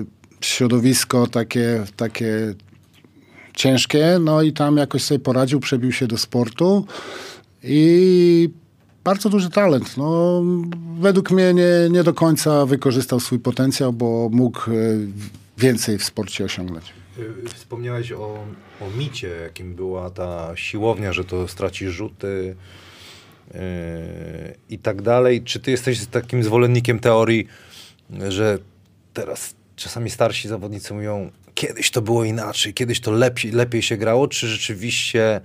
[0.00, 0.04] e,
[0.40, 2.54] środowisko takie, takie
[3.54, 6.86] ciężkie, no i tam jakoś sobie poradził, przebił się do sportu
[7.62, 8.50] i
[9.04, 9.96] bardzo duży talent.
[9.96, 10.42] No,
[11.00, 14.74] według mnie nie, nie do końca wykorzystał swój potencjał, bo mógł e,
[15.58, 16.92] więcej w sporcie osiągnąć.
[17.18, 18.44] Y, Wspomniałeś o,
[18.80, 22.56] o micie, jakim była ta siłownia, że to straci rzuty
[23.54, 23.60] yy,
[24.70, 25.42] i tak dalej.
[25.42, 27.48] Czy ty jesteś takim zwolennikiem teorii,
[28.28, 28.58] że
[29.12, 31.30] teraz czasami starsi zawodnicy mówią,
[31.66, 35.40] kiedyś to było inaczej, kiedyś to lepiej, lepiej się grało, czy rzeczywiście...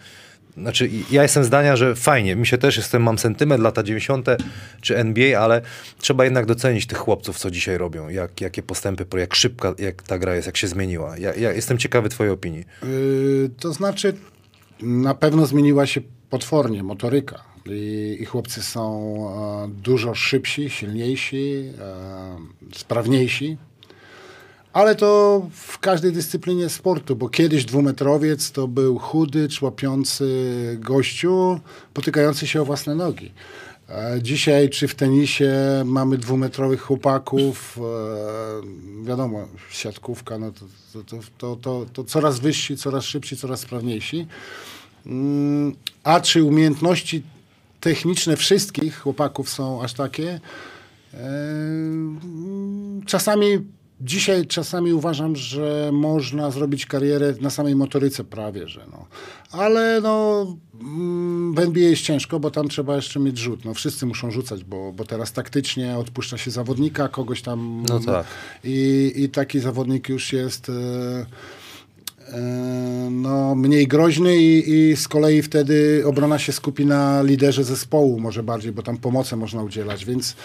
[0.58, 4.28] Znaczy, ja jestem zdania, że fajnie, mi się też jestem, mam sentyment, lata 90.
[4.82, 5.62] czy NBA, ale
[5.98, 10.18] trzeba jednak docenić tych chłopców, co dzisiaj robią, jak, jakie postępy, jak szybka jak ta
[10.18, 11.18] gra jest, jak się zmieniła.
[11.18, 12.64] Ja, ja jestem ciekawy twojej opinii.
[12.84, 14.14] Yy, to znaczy,
[14.82, 17.44] na pewno zmieniła się potwornie motoryka.
[17.66, 19.16] I, i chłopcy są
[19.66, 22.38] e, dużo szybsi, silniejsi, e,
[22.76, 23.58] sprawniejsi.
[24.80, 30.28] Ale to w każdej dyscyplinie sportu, bo kiedyś dwumetrowiec to był chudy, człapiący
[30.80, 31.60] gościu,
[31.94, 33.32] potykający się o własne nogi.
[33.90, 35.54] E, Dzisiaj, czy w tenisie
[35.86, 37.80] mamy dwumetrowych chłopaków,
[39.02, 40.66] e, wiadomo, siatkówka, no to,
[41.04, 44.28] to, to, to, to, coraz wyżsi, coraz szybsi, coraz sprawniejsi.
[45.06, 47.24] Mm, A czy umiejętności
[47.80, 50.40] techniczne wszystkich chłopaków są aż takie?
[51.14, 51.20] Eee,
[53.06, 53.60] Czasami,
[54.02, 59.06] dzisiaj czasami uważam, że można zrobić karierę na samej motoryce prawie, że no.
[59.52, 60.46] Ale no,
[60.82, 63.66] mm, w NBA jest ciężko, bo tam trzeba jeszcze mieć rzut.
[63.66, 67.84] No, wszyscy muszą rzucać, bo, bo teraz taktycznie odpuszcza się zawodnika, kogoś tam...
[67.90, 68.26] No tak.
[68.64, 70.70] I, i taki zawodnik już jest...
[70.70, 71.26] E,
[73.12, 78.44] no, mniej groźny i, i z kolei wtedy obrona się skupi na liderze zespołu może
[78.44, 80.36] bardziej, bo tam pomocy można udzielać, więc,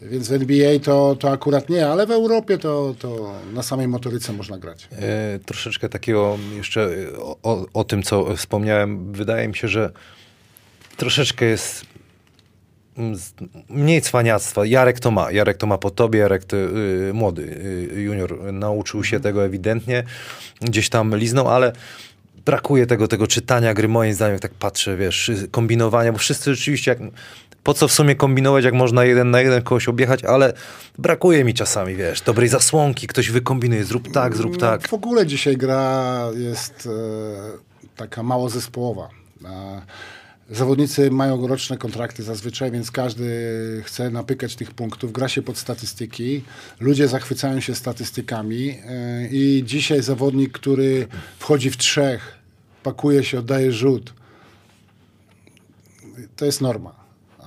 [0.00, 4.32] więc w NBA to, to akurat nie, ale w Europie to, to na samej motoryce
[4.32, 4.88] można grać.
[4.92, 9.12] E, troszeczkę takiego jeszcze e, o, o, o tym, co wspomniałem.
[9.12, 9.90] Wydaje mi się, że
[10.96, 11.86] troszeczkę jest
[12.98, 13.18] mm,
[13.68, 14.66] mniej cwaniactwa.
[14.66, 15.32] Jarek to ma.
[15.32, 16.18] Jarek to ma po tobie.
[16.18, 17.42] Jarek to, y, młody
[17.96, 20.04] y, junior nauczył się tego ewidentnie.
[20.60, 21.72] Gdzieś tam liznął, ale
[22.44, 26.90] brakuje tego, tego czytania gry, moim zdaniem, jak tak patrzę, wiesz, kombinowania, bo wszyscy rzeczywiście,
[26.90, 26.98] jak,
[27.68, 30.52] po co w sumie kombinować, jak można jeden na jeden kogoś objechać, ale
[30.98, 34.82] brakuje mi czasami, wiesz, dobrej zasłonki, ktoś wykombinuje, zrób tak, zrób tak.
[34.82, 36.88] No, w ogóle dzisiaj gra jest
[37.86, 39.08] e, taka mało zespołowa.
[39.44, 39.82] E,
[40.50, 45.12] zawodnicy mają roczne kontrakty zazwyczaj, więc każdy chce napykać tych punktów.
[45.12, 46.44] Gra się pod statystyki.
[46.80, 51.06] Ludzie zachwycają się statystykami e, i dzisiaj zawodnik, który
[51.38, 52.38] wchodzi w trzech,
[52.82, 54.14] pakuje się, oddaje rzut,
[56.36, 56.97] to jest norma.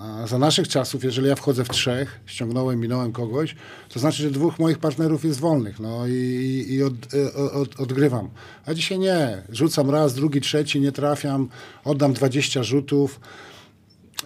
[0.02, 3.56] A za naszych czasów, jeżeli ja wchodzę w trzech, ściągnąłem, minąłem kogoś,
[3.90, 8.30] to znaczy, że dwóch moich partnerów jest wolnych, no i, i, od, e, od, odgrywam.
[8.66, 9.44] A dzisiaj nie.
[9.50, 11.50] Rzucam raz, drugi, trzeci, nie trafiam,
[11.84, 13.20] oddam 20 rzutów,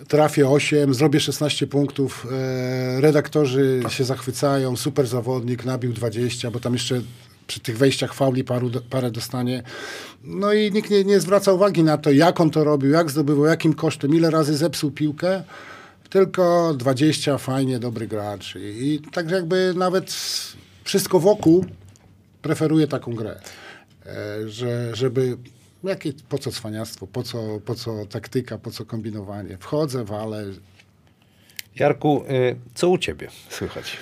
[0.08, 2.28] trafię 8, zrobię 16 punktów.
[2.32, 7.02] E, redaktorzy się zachwycają, super zawodnik, nabił 20, bo tam jeszcze
[7.48, 9.64] przy tych wejściach fauli paru, parę dostanie.
[10.24, 13.46] No i nikt nie, nie zwraca uwagi na to, jak on to robił, jak zdobywał,
[13.46, 15.43] jakim kosztem, ile razy zepsuł piłkę.
[16.10, 18.56] Tylko 20, fajnie, dobry gracz.
[18.56, 20.16] I, i tak jakby nawet
[20.84, 21.66] wszystko wokół
[22.41, 23.39] preferuje taką grę.
[24.06, 25.38] E, że, żeby
[25.84, 29.58] jakie, po co cwaniactwo, po co, po co taktyka, po co kombinowanie.
[29.58, 30.46] Wchodzę, walę.
[31.76, 33.98] Jarku, y, co u ciebie słychać?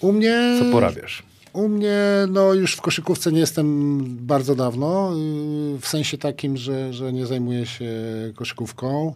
[0.00, 0.56] U mnie...
[0.58, 1.22] Co porabiasz?
[1.58, 1.98] U mnie,
[2.28, 5.12] no już w koszykówce nie jestem bardzo dawno,
[5.80, 7.92] w sensie takim, że, że nie zajmuję się
[8.34, 9.14] koszykówką.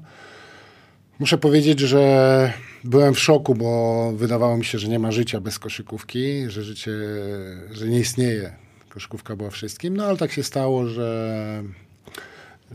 [1.18, 2.52] Muszę powiedzieć, że
[2.84, 6.92] byłem w szoku, bo wydawało mi się, że nie ma życia bez koszykówki, że życie,
[7.70, 8.52] że nie istnieje.
[8.88, 11.62] Koszykówka była wszystkim, no ale tak się stało, że,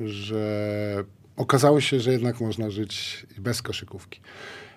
[0.05, 1.03] że
[1.37, 4.19] okazało się, że jednak można żyć bez koszykówki.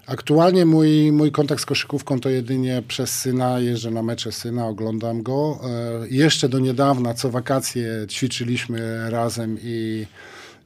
[0.07, 3.61] Aktualnie mój, mój kontakt z koszykówką to jedynie przez syna.
[3.61, 5.61] Jeżdżę na mecze syna, oglądam go.
[5.65, 10.07] E, jeszcze do niedawna, co wakacje, ćwiczyliśmy razem i,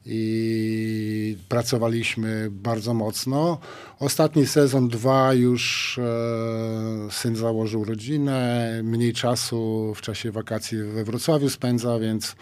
[0.07, 3.59] i pracowaliśmy bardzo mocno.
[4.01, 8.71] Ostatni sezon, dwa, już e, syn założył rodzinę.
[8.83, 12.37] Mniej czasu w czasie wakacji we Wrocławiu spędza, więc,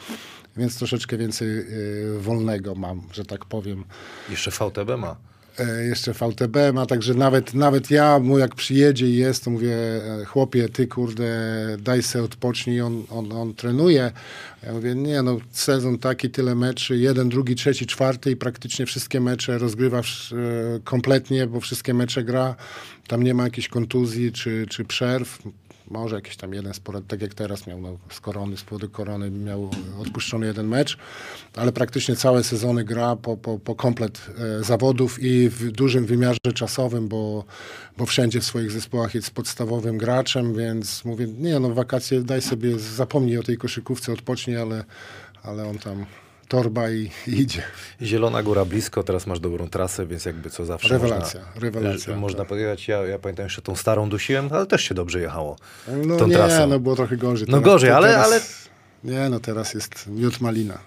[0.57, 1.65] więc troszeczkę więcej e,
[2.19, 3.85] wolnego mam, że tak powiem.
[4.31, 5.17] Jeszcze VTB ma.
[5.59, 9.75] E, jeszcze VTB ma, także nawet, nawet ja mu jak przyjedzie i jest, to mówię,
[9.75, 11.27] e, chłopie, ty kurde,
[11.81, 14.13] daj se odpocznij, on, on, on trenuje.
[14.63, 19.21] Ja mówię, nie no, sezon taki, tyle meczy, jeden, drugi, trzeci, czwarty i praktycznie wszystkie
[19.21, 20.03] mecze rozgrywa e,
[20.85, 22.55] kompletnie, bo wszystkie mecze gra,
[23.07, 25.39] tam nie ma jakichś kontuzji czy, czy przerw,
[25.93, 29.31] może jakiś tam jeden sport, tak jak teraz miał no, z korony, z powodu korony
[29.31, 29.71] miał
[30.01, 30.99] odpuszczony jeden mecz,
[31.57, 34.27] ale praktycznie całe sezony gra po, po, po komplet
[34.61, 37.45] e, zawodów i w dużym wymiarze czasowym, bo,
[37.97, 42.79] bo wszędzie w swoich zespołach jest podstawowym graczem, więc mówię, nie no wakacje daj sobie,
[42.79, 44.85] zapomnij o tej koszykówce, odpocznij, ale,
[45.43, 46.07] ale on tam
[46.53, 47.63] torba i, i idzie.
[48.03, 52.39] Zielona Góra blisko, teraz masz dobrą trasę, więc jakby co zawsze Rewelacja, można, rewelacja, Można
[52.39, 52.49] tak.
[52.49, 55.57] podjechać, ja, ja pamiętam jeszcze tą starą dusiłem, ale też się dobrze jechało
[56.05, 56.67] No tą nie, trasą.
[56.67, 57.47] no było trochę gorzej.
[57.51, 58.41] No gorzej, to ale- teraz, ale-
[59.05, 60.79] Nie, no teraz jest miód malina.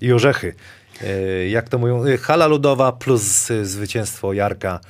[0.00, 0.54] I orzechy.
[1.02, 2.04] E, Jak to mówią?
[2.06, 4.80] E, Hala ludowa plus e, zwycięstwo Jarka.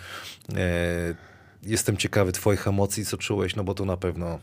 [0.56, 1.14] E,
[1.62, 4.38] Jestem ciekawy twoich emocji, co czułeś, no bo to na pewno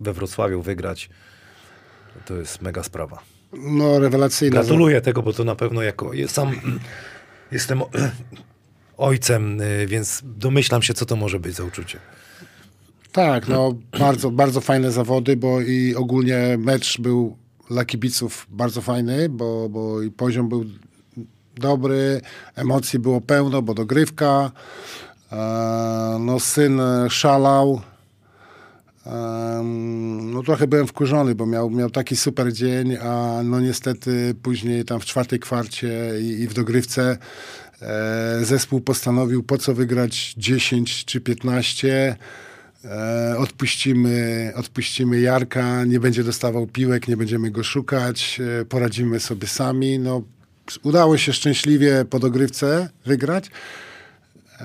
[0.00, 1.08] we Wrocławiu wygrać
[2.26, 3.18] to jest mega sprawa.
[3.60, 4.52] No rewelacyjna.
[4.52, 6.52] Gratuluję tego, bo to na pewno jako ja sam
[7.52, 7.82] jestem
[8.96, 11.98] ojcem, y, więc domyślam się, co to może być za uczucie.
[13.12, 17.36] Tak, no bardzo, bardzo fajne zawody, bo i ogólnie mecz był
[17.70, 20.64] dla kibiców bardzo fajny, bo, bo i poziom był
[21.54, 22.20] dobry,
[22.54, 24.50] emocji było pełno, bo dogrywka.
[25.32, 25.36] E,
[26.20, 27.80] no syn szalał.
[30.22, 35.00] No trochę byłem wkurzony, bo miał, miał taki super dzień, a no niestety później tam
[35.00, 37.18] w czwartej kwarcie i, i w dogrywce
[37.82, 42.16] e, zespół postanowił po co wygrać 10 czy 15.
[42.84, 49.46] E, odpuścimy, odpuścimy Jarka, nie będzie dostawał piłek, nie będziemy go szukać, e, poradzimy sobie
[49.46, 49.98] sami.
[49.98, 50.22] No,
[50.82, 53.50] udało się szczęśliwie po dogrywce wygrać.
[54.60, 54.64] E,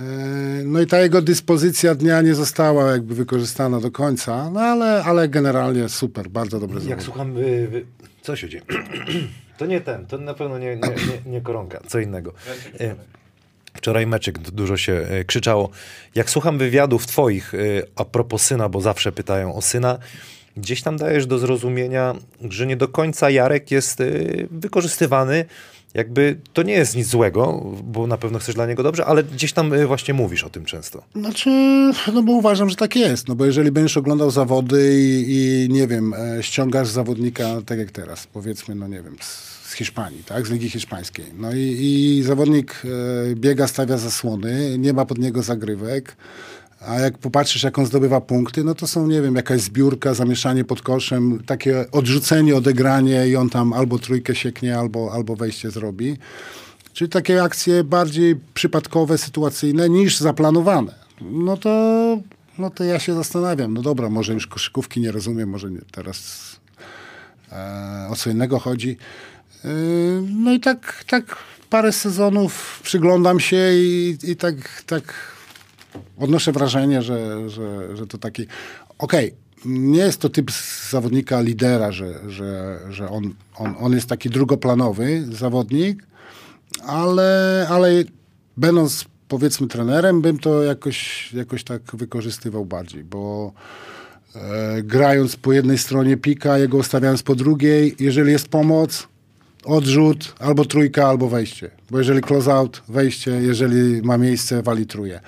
[0.66, 5.30] No i ta jego dyspozycja dnia nie została jakby wykorzystana do końca, no ale, ale
[5.30, 7.04] generalnie super, bardzo dobre Jak zawody.
[7.04, 7.86] słucham, y, wy-
[8.22, 8.64] co się dzieje?
[9.58, 10.82] To nie ten, to na pewno nie, nie,
[11.26, 12.34] nie, nie koronka, co innego.
[12.80, 12.96] E,
[13.74, 15.70] Wczoraj meczek dużo się e, krzyczało.
[16.16, 17.52] Jak słucham wywiadów twoich
[17.96, 19.98] a propos syna, bo zawsze pytają o syna,
[20.58, 22.16] gdzieś tam dajesz do zrozumienia,
[22.50, 24.00] że nie do końca Jarek jest
[24.52, 25.46] wykorzystywany.
[25.94, 29.54] Jakby to nie jest nic złego, bo na pewno chcesz dla niego dobrze, ale gdzieś
[29.54, 31.04] tam e, właśnie mówisz o tym często.
[31.16, 31.50] Znaczy,
[32.14, 35.88] no bo uważam, że tak jest, no bo jeżeli będziesz oglądał zawody i, i nie
[35.88, 40.48] wiem, e, ściągasz zawodnika, tak jak teraz, powiedzmy, no nie wiem, z, z Hiszpanii, tak,
[40.48, 42.82] z Ligi Hiszpańskiej, no i, i zawodnik
[43.32, 46.16] e, biega, stawia zasłony, nie ma pod niego zagrywek,
[46.88, 50.64] a jak popatrzysz, jak on zdobywa punkty, no to są, nie wiem, jakaś zbiórka, zamieszanie
[50.64, 56.18] pod koszem, takie odrzucenie, odegranie i on tam albo trójkę sieknie, albo, albo wejście zrobi.
[56.94, 60.94] Czyli takie akcje bardziej przypadkowe, sytuacyjne niż zaplanowane.
[61.22, 62.18] No to,
[62.58, 63.74] no to ja się zastanawiam.
[63.74, 66.42] No dobra, może już koszykówki nie rozumiem, może nie, teraz
[67.52, 68.98] e, o co innego chodzi.
[69.66, 69.68] E,
[70.30, 71.38] no i tak, tak
[71.70, 75.31] parę sezonów przyglądam się i, i tak, tak
[76.18, 78.48] odnoszę wrażenie, że, że, że to taki.
[78.98, 79.34] Okej,
[79.66, 80.52] nie jest to typ
[80.90, 86.04] zawodnika lidera, że, że, że on, on, on jest taki drugoplanowy zawodnik,
[86.86, 88.04] ale, ale
[88.58, 93.54] będąc powiedzmy trenerem, bym to jakoś, jakoś tak wykorzystywał bardziej, bo
[94.36, 99.08] e, grając po jednej stronie pika, jego ustawiając po drugiej, jeżeli jest pomoc,
[99.66, 101.70] odrzut, albo trójka, albo wejście.
[101.92, 105.20] Bo jeżeli close out, wejście, jeżeli ma miejsce, wali truje.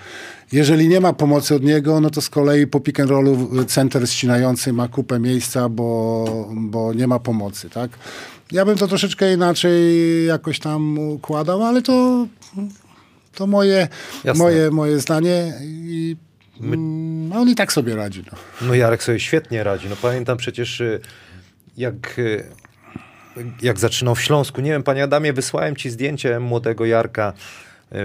[0.51, 4.09] Jeżeli nie ma pomocy od niego, no to z kolei po pick and rollu center
[4.09, 7.91] ścinający ma kupę miejsca, bo, bo nie ma pomocy, tak?
[8.51, 9.81] Ja bym to troszeczkę inaczej
[10.25, 12.27] jakoś tam układał, ale to,
[13.35, 13.87] to moje,
[14.23, 14.43] Jasne.
[14.43, 16.15] moje, moje zdanie i
[16.61, 18.23] mm, no on i tak sobie radzi.
[18.31, 18.37] No.
[18.67, 19.87] No Jarek sobie świetnie radzi.
[19.89, 20.99] No pamiętam przecież y,
[21.77, 22.43] jak, y,
[23.61, 24.61] jak zaczynał w Śląsku.
[24.61, 27.33] Nie wiem, panie Adamie, wysłałem ci zdjęcie młodego Jarka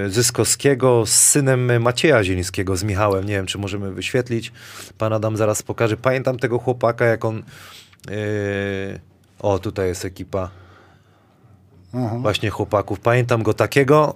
[0.06, 3.24] y, Zyskowskiego z synem Macieja Zielińskiego, z Michałem.
[3.24, 4.52] Nie wiem, czy możemy wyświetlić.
[4.98, 5.96] Pan Adam zaraz pokaże.
[5.96, 7.42] Pamiętam tego chłopaka, jak on...
[8.10, 9.00] y,
[9.38, 10.50] o, tutaj jest ekipa
[11.94, 12.18] Aha.
[12.18, 13.00] właśnie chłopaków.
[13.00, 14.14] Pamiętam go takiego,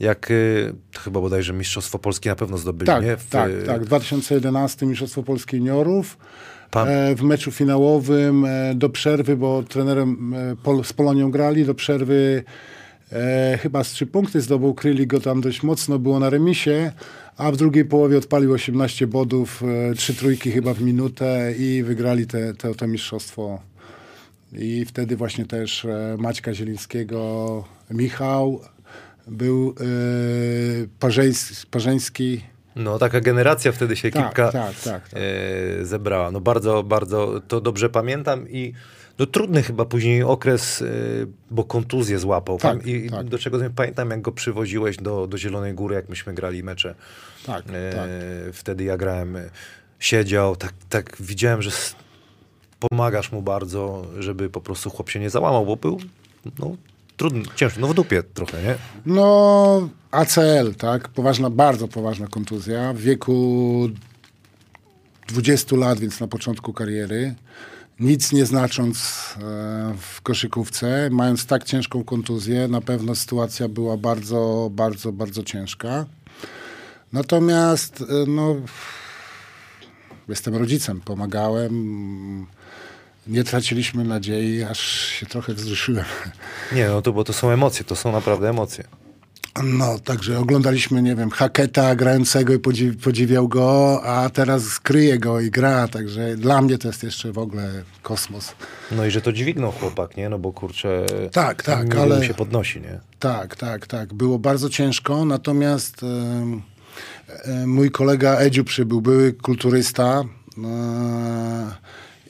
[0.00, 0.74] jak y,
[1.04, 3.16] chyba bodajże Mistrzostwo Polskie na pewno zdobyli, Tak, nie?
[3.16, 3.84] W, tak, tak.
[3.84, 6.16] 2011 Mistrzostwo Polskie Juniorów.
[6.76, 10.34] E, w meczu finałowym e, do przerwy, bo trenerem
[10.80, 12.44] e, z Polonią grali, do przerwy
[13.12, 16.92] e, chyba z trzy punkty zdobył, kryli go tam dość mocno, było na remisie,
[17.36, 19.62] a w drugiej połowie odpalił 18 bodów,
[19.96, 23.60] trzy trójki chyba w minutę i wygrali te, te, to mistrzostwo.
[24.52, 25.86] I wtedy właśnie też
[26.18, 28.60] Maćka Zielińskiego, Michał,
[29.26, 29.74] był
[31.00, 32.53] Parzeński, Parzeński.
[32.76, 35.20] No, taka generacja wtedy się Tak, kilka tak, tak, tak.
[35.80, 36.30] e, zebrała.
[36.30, 38.72] No bardzo, bardzo to dobrze pamiętam i
[39.18, 40.86] no trudny chyba później okres, e,
[41.50, 42.58] bo kontuzję złapał.
[42.58, 43.26] Tak, I tak.
[43.26, 46.94] do czego pamiętam, jak go przywoziłeś do, do Zielonej Góry, jak myśmy grali mecze.
[47.46, 48.08] Tak, E, tak.
[48.52, 49.50] Wtedy ja grałem, e,
[49.98, 51.70] siedział, tak, tak widziałem, że
[52.90, 56.00] pomagasz mu bardzo, żeby po prostu chłop się nie załamał, bo był
[56.58, 56.76] no,
[57.16, 58.74] trudny, ciężko, no w dupie trochę, nie?
[59.06, 61.08] No, ACL, tak?
[61.08, 62.92] Poważna, bardzo poważna kontuzja.
[62.92, 63.88] W wieku
[65.28, 67.34] 20 lat, więc na początku kariery.
[68.00, 74.70] Nic nie znacząc e, w koszykówce, mając tak ciężką kontuzję, na pewno sytuacja była bardzo,
[74.72, 76.06] bardzo, bardzo ciężka.
[77.12, 78.56] Natomiast, e, no,
[80.28, 82.46] jestem rodzicem, pomagałem.
[83.26, 86.04] Nie traciliśmy nadziei, aż się trochę wzruszyłem.
[86.72, 88.84] Nie, no to bo to są emocje, to są naprawdę emocje.
[89.64, 95.40] No, także oglądaliśmy, nie wiem, Haketa grającego i podziw podziwiał go, a teraz kryje go
[95.40, 97.70] i gra, także dla mnie to jest jeszcze w ogóle
[98.02, 98.52] kosmos.
[98.92, 100.28] No i że to dźwignął chłopak, nie?
[100.28, 103.00] No bo kurczę, Tak, tak, ale- się podnosi, nie?
[103.18, 104.14] Tak, tak, tak.
[104.14, 110.24] Było bardzo ciężko, natomiast e, mój kolega Edziu przybył, były kulturysta
[110.64, 111.74] e,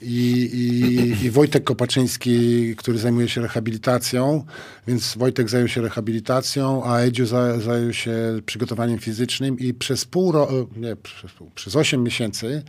[0.04, 4.44] i, i, i Wojtek Kopaczyński, który zajmuje się rehabilitacją,
[4.86, 8.12] więc Wojtek zajął się rehabilitacją, a Edziu za, zajął się
[8.46, 12.62] przygotowaniem fizycznym i przez pół roku, nie, przez, przez 8 miesięcy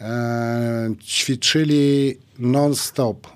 [0.00, 3.26] e, ćwiczyli non-stop.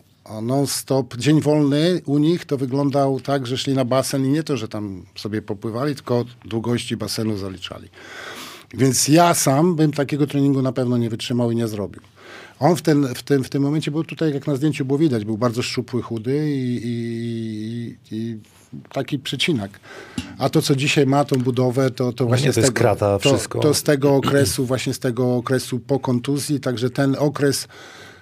[0.43, 1.17] Non-stop.
[1.17, 4.69] Dzień wolny u nich to wyglądał tak, że szli na basen i nie to, że
[4.69, 7.89] tam sobie popływali, tylko długości basenu zaliczali.
[8.75, 12.03] Więc ja sam bym takiego treningu na pewno nie wytrzymał i nie zrobił.
[12.61, 15.25] On w, ten, w, tym, w tym momencie był tutaj, jak na zdjęciu było widać,
[15.25, 18.39] był bardzo szczupły, chudy i, i, i
[18.93, 19.81] taki przecinak.
[20.39, 23.39] A to, co dzisiaj ma, tą budowę, to, to właśnie to z tego, krata, to.
[23.61, 27.69] To z tego okresu, właśnie z tego okresu po kontuzji, także ten okres,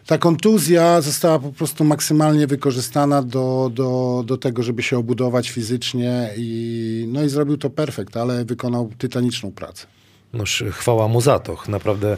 [0.07, 6.31] ta kontuzja została po prostu maksymalnie wykorzystana do, do, do tego, żeby się obudować fizycznie
[6.37, 9.87] i, no i zrobił to perfekt, ale wykonał tytaniczną pracę.
[10.33, 11.57] Noż chwała mu za to.
[11.69, 12.17] Naprawdę,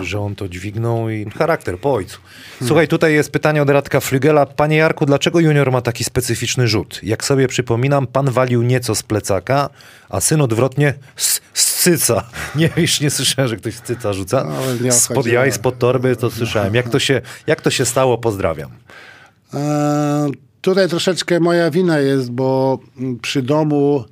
[0.00, 2.18] że on to dźwignął i charakter po ojcu.
[2.66, 4.46] Słuchaj, tutaj jest pytanie od Radka Flygela.
[4.46, 7.00] Panie Jarku, dlaczego junior ma taki specyficzny rzut?
[7.02, 9.70] Jak sobie przypominam, pan walił nieco z plecaka,
[10.08, 12.24] a syn odwrotnie z, z cyca.
[12.54, 14.46] Nie wiesz, nie słyszałem, że ktoś z cyca rzuca.
[14.80, 16.74] No, Spod jaj, spod torby, to słyszałem.
[16.74, 18.18] Jak to się, jak to się stało?
[18.18, 18.70] Pozdrawiam.
[19.54, 22.78] E, tutaj troszeczkę moja wina jest, bo
[23.22, 24.04] przy domu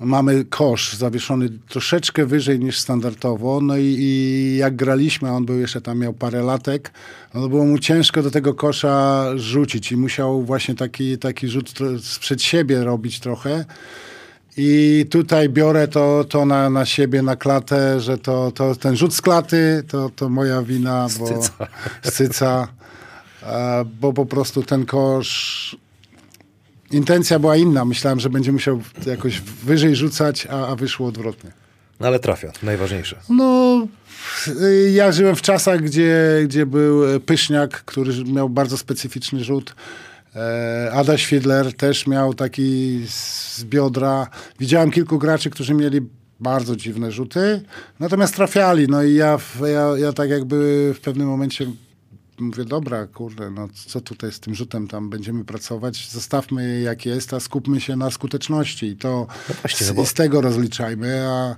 [0.00, 3.60] mamy kosz zawieszony troszeczkę wyżej niż standardowo.
[3.60, 6.92] No i, i jak graliśmy, a on był jeszcze tam, miał parę latek,
[7.34, 11.72] no to było mu ciężko do tego kosza rzucić i musiał właśnie taki, taki rzut
[12.02, 13.64] sprzed siebie robić trochę.
[14.60, 19.14] I tutaj biorę to, to na, na siebie, na klatę, że to, to ten rzut
[19.14, 21.40] z klaty to, to moja wina, bo
[23.42, 25.76] e, bo po prostu ten kosz.
[26.90, 27.84] Intencja była inna.
[27.84, 31.50] Myślałem, że będzie musiał jakoś wyżej rzucać, a, a wyszło odwrotnie.
[32.00, 33.16] No ale trafia, najważniejsze.
[33.28, 33.86] No,
[34.48, 39.74] y, ja żyłem w czasach, gdzie, gdzie był e, Pyszniak, który miał bardzo specyficzny rzut.
[40.36, 44.26] E, Ada Świdler też miał taki z biodra.
[44.58, 46.00] Widziałem kilku graczy, którzy mieli
[46.40, 47.62] bardzo dziwne rzuty,
[48.00, 48.86] natomiast trafiali.
[48.88, 51.66] No i ja, ja, ja tak jakby w pewnym momencie
[52.40, 56.08] mówię, dobra, kurde, no co tutaj z tym rzutem tam będziemy pracować?
[56.10, 59.26] Zostawmy je jak jest, a skupmy się na skuteczności i to
[59.62, 61.56] właśnie, z, no bo- z tego rozliczajmy, a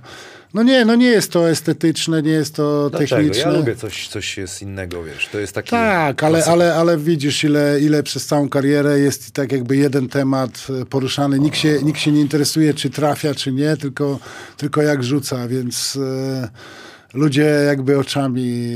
[0.53, 3.15] no nie, no nie jest to estetyczne, nie jest to Dlaczego?
[3.21, 3.51] techniczne.
[3.51, 5.29] Ja lubię coś, coś jest innego, wiesz.
[5.31, 5.69] To jest taki...
[5.69, 6.53] Tak, ale, klasyk.
[6.53, 11.39] ale, ale widzisz, ile, ile przez całą karierę jest tak jakby jeden temat e, poruszany.
[11.39, 14.19] Nikt się, nikt się nie interesuje, czy trafia, czy nie, tylko,
[14.57, 16.49] tylko jak rzuca, więc e,
[17.13, 18.71] ludzie jakby oczami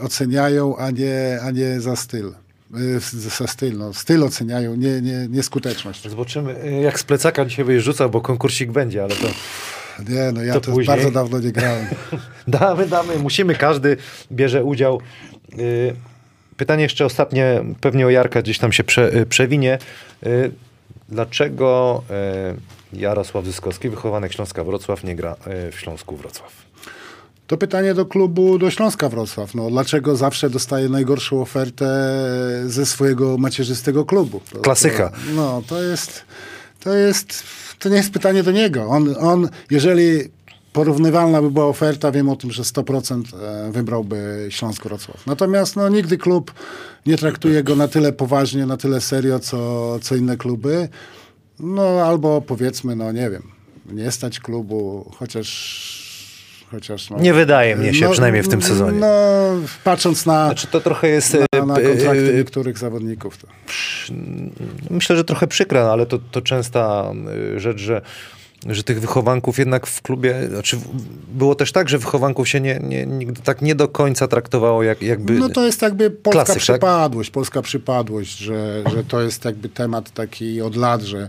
[0.00, 2.32] oceniają, a nie, a nie za styl.
[2.74, 3.00] E,
[3.38, 3.94] Za styl, no.
[3.94, 6.08] Styl oceniają, nie, nie, nie skuteczność.
[6.08, 9.26] Zobaczymy, y, jak z plecaka dzisiaj będziesz rzucał, bo konkursik będzie, ale to
[10.08, 11.86] Nie, no ja To to, bardzo dawno nie grałem.
[12.48, 13.96] damy, damy, musimy, każdy
[14.32, 15.00] bierze udział.
[15.58, 15.94] Y,
[16.56, 19.78] Pytanie jeszcze ostatnie, pewnie o Jarka gdzieś tam się prze, y, przewinie.
[20.26, 20.50] Y,
[21.08, 22.02] Dlaczego
[22.92, 25.36] y, Jarosław Zyskowski, wychowanek Śląska Wrocław, nie gra
[25.68, 26.67] y, w Śląsku Wrocław?
[27.48, 29.54] To pytanie do klubu, do Śląska Wrocław.
[29.54, 31.86] No, dlaczego zawsze dostaje najgorszą ofertę
[32.66, 34.40] ze swojego macierzystego klubu?
[34.52, 35.08] To, Klasyka.
[35.08, 36.24] To, no, to jest,
[36.80, 37.42] to jest,
[37.78, 38.84] to nie jest pytanie do niego.
[38.84, 40.20] On, on, jeżeli
[40.72, 45.26] porównywalna by była oferta, wiem o tym, że 100% e, wybrałby Śląsk Wrocław.
[45.26, 46.52] Natomiast no, nigdy klub
[47.06, 50.88] nie traktuje go na tyle poważnie, na tyle serio, co, co inne kluby.
[51.60, 53.42] No albo powiedzmy, no nie wiem,
[53.86, 56.07] nie stać klubu, chociaż...
[56.70, 59.00] chociaż no, Nie wydaje mnie się, przynajmniej w tym sezonie.
[59.00, 59.08] No,
[59.84, 61.36] patrząc na, Znaczy to trochę jest...
[61.52, 63.38] na, na e, kontrakty e, niektórych zawodników.
[63.38, 63.46] To.
[64.90, 67.12] Myślę, że trochę przykra, no ale to, to częsta
[67.56, 68.02] y, rzecz, że,
[68.66, 70.78] że tych wychowanków jednak w klubie, znaczy
[71.28, 75.02] było też tak, że wychowanków się nie, nie, nigdy tak nie do końca traktowało jak,
[75.02, 75.32] jakby...
[75.32, 76.62] No to jest jakby polska Klasyk, tak?
[76.62, 81.28] przypadłość, polska przypadłość, że, że to jest jakby temat taki od lat, że,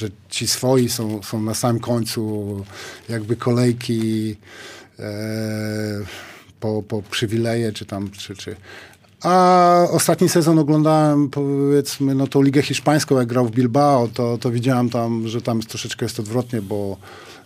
[0.00, 2.64] że ci swoi są, są na samym końcu
[3.08, 4.36] jakby kolejki
[4.98, 5.04] e,
[6.60, 8.56] po, po przywileje, czy tam, czy, czy.
[9.22, 14.50] A ostatni sezon oglądałem, powiedzmy, no tą Ligę Hiszpańską, jak grał w Bilbao, to, to
[14.50, 16.96] widziałem tam, że tam troszeczkę jest odwrotnie, bo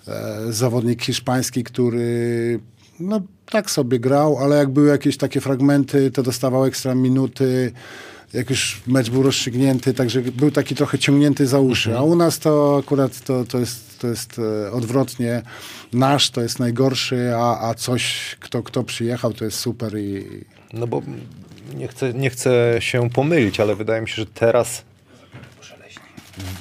[0.09, 2.61] e, zawodnik hiszpański, który
[3.01, 7.73] no tak sobie grał, ale jak były jakieś takie fragmenty, to dostawał ekstra minuty,
[8.33, 11.99] jak już mecz był rozstrzygnięty, także był taki trochę ciągnięty za uszy.
[11.99, 15.43] A u nas to akurat to, to jest, to jest e, odwrotnie.
[15.93, 20.25] Nasz to jest najgorszy, a, a coś, kto, kto przyjechał, to jest super i,
[20.73, 21.03] No bo
[21.75, 24.85] nie chcę, nie chcę się pomylić, ale wydaje mi się, że teraz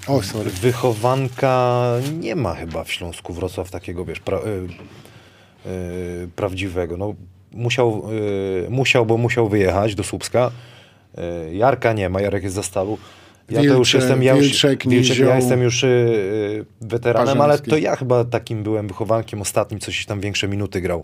[0.08, 0.50] o, sorry.
[0.50, 1.84] wychowanka
[2.20, 4.42] nie ma chyba w Śląsku Wrocław takiego, wiesz, pra, y,
[5.70, 6.98] y, prawdziwego.
[6.98, 7.16] No,
[7.52, 8.04] musiał,
[8.66, 10.52] y, musiał, bo musiał wyjechać do Słupska.
[11.18, 12.98] Y, Jarka nie ma, Jarek jest za stalu.
[13.50, 17.60] Ja to już jestem, ja już, Wilczek, Wilczek, ja jestem już y, y, weteranem, ale
[17.60, 21.04] to ja chyba takim byłem wychowankiem ostatnim, coś tam większe minuty grał.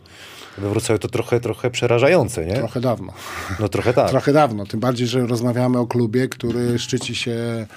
[0.57, 2.55] We Wrocławiu to trochę, trochę przerażające, nie?
[2.55, 3.13] Trochę dawno.
[3.59, 4.09] No trochę tak.
[4.19, 7.67] Trochę dawno, tym bardziej, że rozmawiamy o klubie, który szczyci się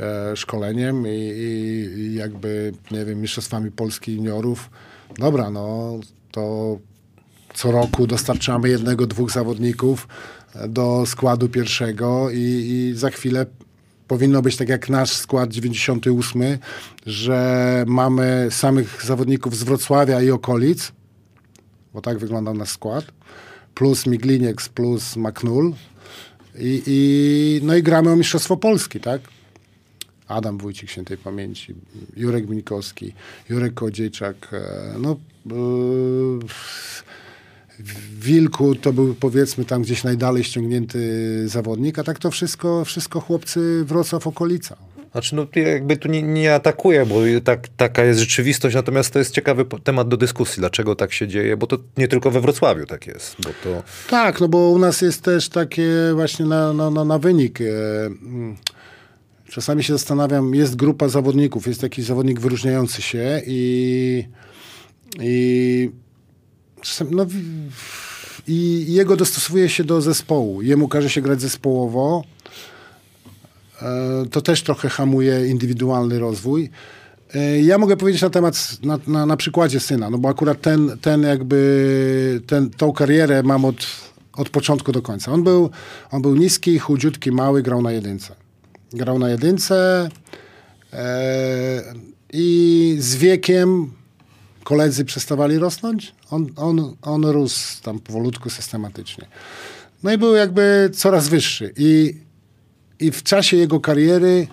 [0.00, 4.70] e, szkoleniem i, i, jakby, nie wiem, mistrzostwami Polski juniorów.
[5.18, 5.94] Dobra, no
[6.30, 6.76] to
[7.54, 13.46] co roku dostarczamy jednego, dwóch zawodników e, do składu pierwszego i, i za chwilę
[14.08, 16.42] powinno być tak jak nasz skład 98,
[17.06, 20.92] że mamy samych zawodników z Wrocławia i okolic,
[21.94, 23.04] bo tak wyglądał nasz skład,
[23.74, 25.72] plus Miglinieks, plus Maknul
[26.58, 29.20] i, i, no i gramy o Mistrzostwo Polski, tak?
[30.28, 31.74] Adam Wójcik Świętej Pamięci,
[32.16, 33.14] Jurek Minkowski,
[33.48, 35.16] Jurek Kodziejczak, e, no
[36.48, 37.02] w
[38.20, 43.84] Wilku to był powiedzmy tam gdzieś najdalej ściągnięty zawodnik, a tak to wszystko, wszystko chłopcy
[43.84, 44.76] Wrocław okolica.
[45.12, 47.14] Znaczy, no ja jakby tu nie, nie atakuję, bo
[47.44, 51.56] tak, taka jest rzeczywistość, natomiast to jest ciekawy temat do dyskusji, dlaczego tak się dzieje,
[51.56, 53.82] bo to nie tylko we Wrocławiu tak jest, bo to...
[54.10, 57.60] Tak, no bo u nas jest też takie właśnie na, na, na, na wynik.
[57.60, 57.64] e,
[58.06, 58.56] mm,
[59.48, 64.24] Czasami się zastanawiam, jest grupa zawodników, jest jakiś zawodnik wyróżniający się i,
[65.20, 65.90] i,
[67.10, 67.26] no,
[68.48, 70.62] i jego dostosowuje się do zespołu.
[70.62, 72.24] Jemu każe się grać zespołowo.
[73.82, 76.70] E, To też trochę hamuje indywidualny rozwój.
[77.34, 80.98] E, Ja mogę powiedzieć na temat, na, na, na przykładzie syna, no bo akurat ten,
[81.00, 83.86] ten jakby, ten, tą karierę mam od,
[84.32, 85.32] od początku do końca.
[85.32, 85.70] On był,
[86.10, 88.34] on był niski, chudziutki, mały, grał na jedynce.
[88.92, 90.08] Grał na jedynce
[90.92, 91.94] e,
[92.32, 93.92] i z wiekiem
[94.70, 96.14] koledzy przestawali rosnąć.
[96.30, 99.26] On, on, on rósł tam powolutku, systematycznie.
[100.02, 101.72] No i był jakby coraz wyższy.
[101.76, 102.14] I,
[103.00, 104.46] i w czasie jego kariery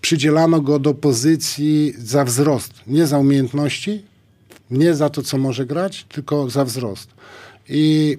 [0.00, 2.72] przydzielano go do pozycji za wzrost.
[2.86, 4.04] Nie za umiejętności,
[4.70, 7.08] nie za to, co może grać, tylko za wzrost.
[7.68, 8.16] I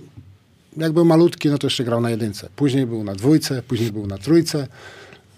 [0.78, 2.49] jak był malutki, no to jeszcze grał na jedynce.
[2.55, 4.67] Później był na dwójce, później był na trójce.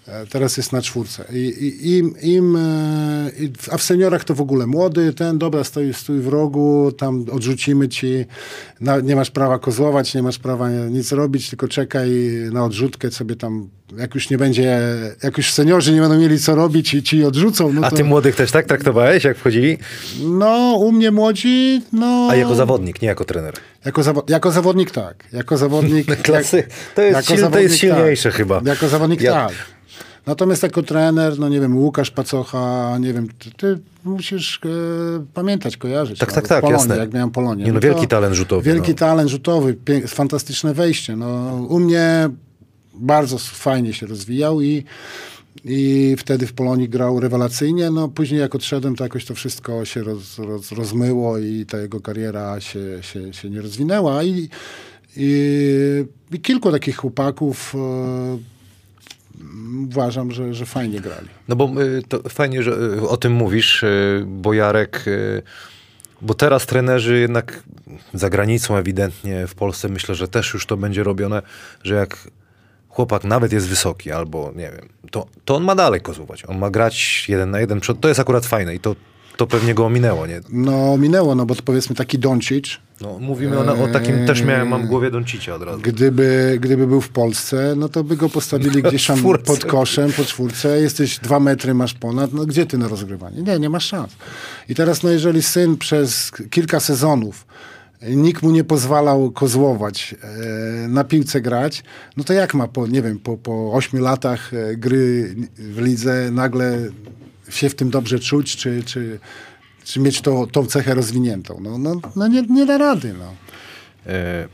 [0.08, 1.24] E, Teraz jest na czwórce.
[1.32, 5.64] I, i, im, im, e, i, a w seniorach to w ogóle młody, ten, dobra,
[5.64, 8.24] stoi, stój w rogu, tam odrzucimy ci,
[8.80, 12.10] na, nie masz prawa kozłować, nie masz prawa nic robić, tylko czekaj
[12.52, 14.80] na odrzutkę sobie tam, jak już nie będzie,
[15.22, 17.96] jak już seniorzy nie będą mieli co robić i ci odrzucą, no A to...
[17.96, 19.78] ty młodych też tak traktowałeś, jak wchodzili?
[20.24, 22.28] No, u mnie młodzi, no...
[22.30, 23.54] A jako zawodnik, nie jako trener.
[23.84, 25.24] Jako, zawo- jako zawodnik tak.
[25.32, 26.16] Jako zawodnik...
[26.22, 26.62] Klasy.
[26.94, 28.60] To jest to jest silniejsze chyba.
[28.64, 29.52] Jako zawodnik Ja- tak.
[30.30, 34.68] Natomiast jako trener, no nie wiem, Łukasz Pacocha, nie wiem, ty, ty musisz e,
[35.34, 36.18] pamiętać, kojarzyć.
[36.18, 36.96] Tak, no, tak, tak, Polonię, jasne.
[36.96, 37.64] Jak miałem Polonię.
[37.64, 38.96] Nie, no, to wielki talent rzutowy, Wielki no.
[38.96, 39.76] talent rzutowy,
[40.06, 41.16] fantastyczne wejście.
[41.16, 42.28] No, u mnie
[42.94, 44.84] bardzo fajnie się rozwijał i,
[45.64, 47.90] i wtedy w Polonii grał rewelacyjnie.
[47.90, 52.00] No, później jak odszedłem, to jakoś to wszystko się roz, roz, rozmyło i ta jego
[52.00, 54.24] kariera się, się, się nie rozwinęła.
[54.24, 54.48] I,
[55.16, 58.59] i, i kilku takich chłopaków e,
[59.88, 61.28] uważam, że, że fajnie grali.
[61.48, 65.04] No bo y, to fajnie, że y, o tym mówisz, y, bo Jarek,
[66.22, 67.62] bo teraz trenerzy jednak
[68.14, 71.42] za granicą ewidentnie, w Polsce myślę, że też już to będzie robione,
[71.82, 72.30] że jak
[72.88, 76.44] chłopak nawet jest wysoki albo nie wiem, to, to on ma dalej kozłować.
[76.48, 77.80] On ma grać jeden na jeden.
[78.00, 78.96] To jest akurat fajne i to,
[79.36, 80.40] to pewnie go ominęło, nie?
[80.48, 84.68] No minęło, no bo to powiedzmy taki Doncic, No, mówimy o, o takim, też miałem,
[84.68, 85.80] mam w głowie Doncicia od razu.
[85.82, 90.24] Gdyby, gdyby był w Polsce, no to by go postawili gdzieś tam pod koszem, po
[90.24, 90.80] czwórce.
[90.80, 92.32] Jesteś dwa metry, masz ponad.
[92.32, 93.42] No gdzie ty na rozgrywanie?
[93.42, 94.16] Nie, nie masz szans.
[94.68, 97.46] I teraz, no jeżeli syn przez kilka sezonów
[98.08, 101.84] nikt mu nie pozwalał kozłować, e, na piłce grać,
[102.16, 106.30] no to jak ma po, nie wiem, po, po ośmiu latach e, gry w lidze
[106.32, 106.78] nagle
[107.50, 109.18] się w tym dobrze czuć, czy, czy,
[109.84, 111.58] czy mieć to, tą cechę rozwiniętą?
[111.62, 113.34] No, no, no nie, nie da rady, no.
[114.12, 114.48] E,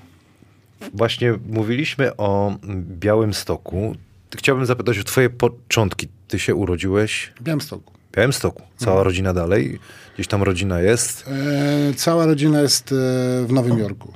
[0.95, 2.57] właśnie mówiliśmy o
[3.01, 3.95] Białym Stoku.
[4.37, 6.09] Chciałbym zapytać o twoje początki.
[6.29, 7.93] Ty się urodziłeś W Białymstoku.
[8.13, 8.63] w Białymstoku.
[8.77, 9.79] Cała rodzina dalej?
[10.15, 11.25] Gdzieś tam rodzina jest?
[11.91, 12.95] E, cała rodzina jest e,
[13.47, 14.13] w Nowym Jorku.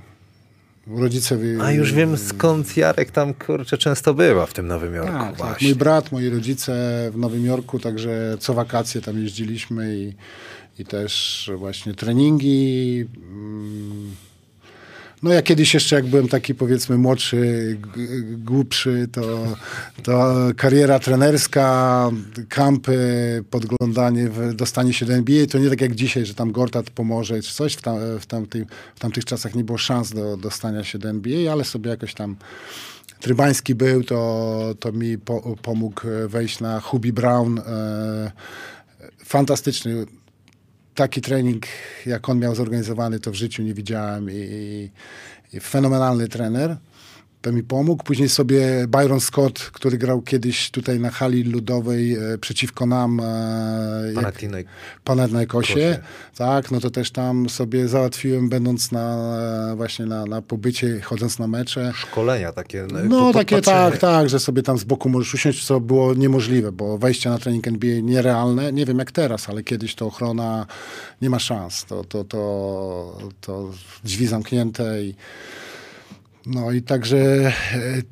[0.87, 1.37] Rodzice...
[1.37, 1.59] Wy...
[1.63, 5.13] A już wiem skąd Jarek tam kurczę często bywa w tym Nowym Jorku.
[5.13, 5.63] Tak, tak.
[5.63, 6.73] Mój brat, moi rodzice
[7.13, 10.13] w Nowym Jorku, także co wakacje tam jeździliśmy i,
[10.81, 13.07] i też właśnie treningi.
[13.17, 14.15] mm.
[15.23, 17.79] No ja kiedyś jeszcze jak byłem taki powiedzmy młodszy,
[18.37, 19.57] głupszy, to,
[20.03, 22.11] to kariera trenerska,
[22.49, 26.91] kampy, podglądanie, w, dostanie się do NBA, to nie tak jak dzisiaj, że tam Gortat
[26.91, 27.75] pomoże czy coś.
[27.75, 31.53] W, tam, w, tamtym, w tamtych czasach nie było szans do dostania się do NBA,
[31.53, 32.37] ale sobie jakoś tam
[33.21, 37.59] Trybański był, to, to mi po, pomógł wejść na Hubi Brown.
[37.59, 38.33] E,
[39.25, 40.07] fantastyczny.
[40.95, 41.67] Taki trening,
[42.07, 44.31] jak on miał zorganizowany, to w życiu nie widziałem.
[44.31, 44.91] I,
[45.53, 46.77] i, fenomenalny trener.
[47.43, 48.05] To mi pomógł.
[48.05, 53.21] Później sobie Byron Scott, który grał kiedyś tutaj na hali ludowej e, przeciwko nam.
[53.21, 54.13] E,
[55.05, 55.99] Panathinaikosie, Kosie.
[56.37, 59.17] tak, no to też tam sobie załatwiłem, będąc na,
[59.77, 61.93] właśnie na, na pobycie, chodząc na mecze.
[61.95, 62.87] Szkolenia takie.
[63.05, 66.73] No po- takie tak, tak, że sobie tam z boku możesz usiąść, co było niemożliwe,
[66.73, 70.67] bo wejście na trening NBA nierealne, nie wiem jak teraz, ale kiedyś to ochrona
[71.23, 73.71] nie ma szans, to, to, to, to
[74.05, 75.15] drzwi zamknięte i
[76.47, 77.53] no i także e,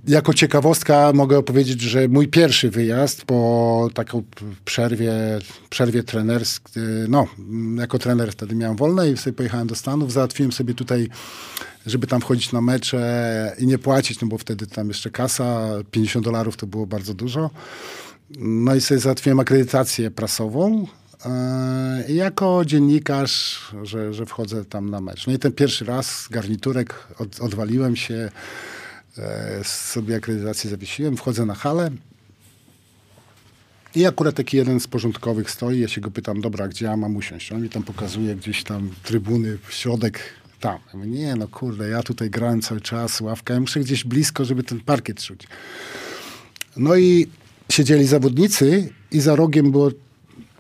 [0.09, 4.22] jako ciekawostka mogę opowiedzieć, że mój pierwszy wyjazd po taką
[4.64, 5.12] przerwie,
[5.70, 7.26] przerwie trenerskiej, no
[7.79, 11.09] jako trener wtedy miałem wolne i sobie pojechałem do Stanów, załatwiłem sobie tutaj,
[11.87, 16.24] żeby tam wchodzić na mecze i nie płacić, no bo wtedy tam jeszcze kasa, 50
[16.24, 17.51] dolarów to było bardzo dużo.
[18.39, 20.87] No i sobie załatwiłem akredytację prasową.
[21.26, 25.26] E, jako dziennikarz, że, że wchodzę tam na mecz.
[25.26, 28.30] No i ten pierwszy raz garniturek od, odwaliłem się,
[29.18, 31.90] e, sobie akredytację zawiesiłem, wchodzę na halę.
[33.94, 37.16] I akurat taki jeden z porządkowych stoi, ja się go pytam, dobra, gdzie ja mam
[37.16, 37.52] usiąść?
[37.52, 40.20] On mi tam pokazuje gdzieś tam trybuny, w środek,
[40.60, 40.78] tam.
[40.92, 44.44] Ja mówię, nie no kurde, ja tutaj grałem cały czas, ławka, ja muszę gdzieś blisko,
[44.44, 45.46] żeby ten parkiet czuć.
[46.76, 47.26] No i
[47.70, 49.90] siedzieli zawodnicy i za rogiem było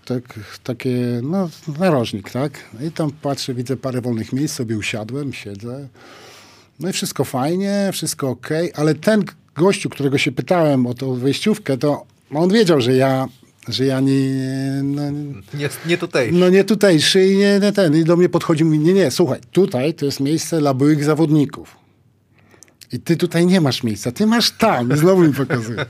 [0.08, 2.52] tak, takie, no, narożnik, tak?
[2.80, 5.88] No I tam patrzę, widzę parę wolnych miejsc, sobie usiadłem, siedzę.
[6.80, 9.24] No i wszystko fajnie, wszystko ok, ale ten
[9.56, 13.28] gościu, którego się pytałem o tą wejściówkę, to on wiedział, że ja,
[13.68, 15.02] że ja nie, no,
[15.54, 16.32] Nie, nie tutaj.
[16.32, 17.96] no nie tutejszy i nie, nie ten.
[17.96, 21.04] I do mnie podchodzi i mówi, nie, nie, słuchaj, tutaj to jest miejsce dla byłych
[21.04, 21.76] zawodników.
[22.92, 24.92] I ty tutaj nie masz miejsca, ty masz tam.
[24.92, 25.86] I znowu mi pokazuje.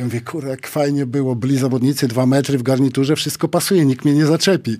[0.00, 4.04] Ja mówię, kurde, jak fajnie było, byli zawodnicy, dwa metry w garniturze, wszystko pasuje, nikt
[4.04, 4.76] mnie nie zaczepi.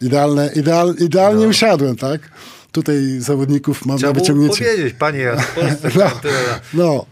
[0.00, 2.20] Idealne, ideal, idealnie usiadłem, tak?
[2.72, 4.64] Tutaj zawodników mam Trzeba na wyciągnięcie.
[4.64, 6.10] powiedzieć, panie, ja Polsce No,
[6.74, 7.06] no.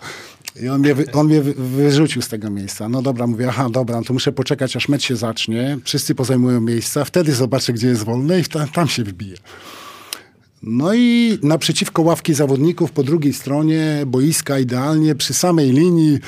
[0.63, 2.89] I on mnie, on mnie wy- wyrzucił z tego miejsca.
[2.89, 5.79] No dobra, mówię, aha, dobra, no to muszę poczekać, aż mecz się zacznie.
[5.85, 9.37] Wszyscy pozajmują miejsca, wtedy zobaczę, gdzie jest wolne i tam, tam się wbiję.
[10.63, 16.19] No i naprzeciwko ławki zawodników, po drugiej stronie boiska, idealnie, przy samej linii,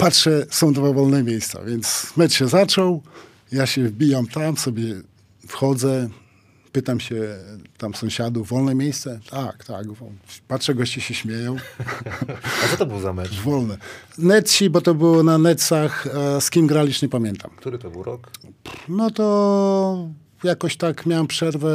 [0.00, 1.64] patrzę, są dwa wolne miejsca.
[1.64, 3.02] Więc mecz się zaczął,
[3.52, 4.84] ja się wbijam tam, sobie
[5.48, 6.08] wchodzę,
[6.72, 7.38] pytam się
[7.78, 9.20] tam sąsiadów, wolne miejsce?
[9.30, 9.86] Tak, tak.
[10.48, 11.56] Patrzę, goście się śmieją.
[12.64, 13.40] A co to był za mecz?
[13.40, 13.76] Wolne.
[14.18, 17.50] Netsi, bo to było na Netsach, a z kim graliś, nie pamiętam.
[17.56, 18.30] Który to był rok?
[18.88, 20.08] No to
[20.44, 21.70] jakoś tak miałem przerwę,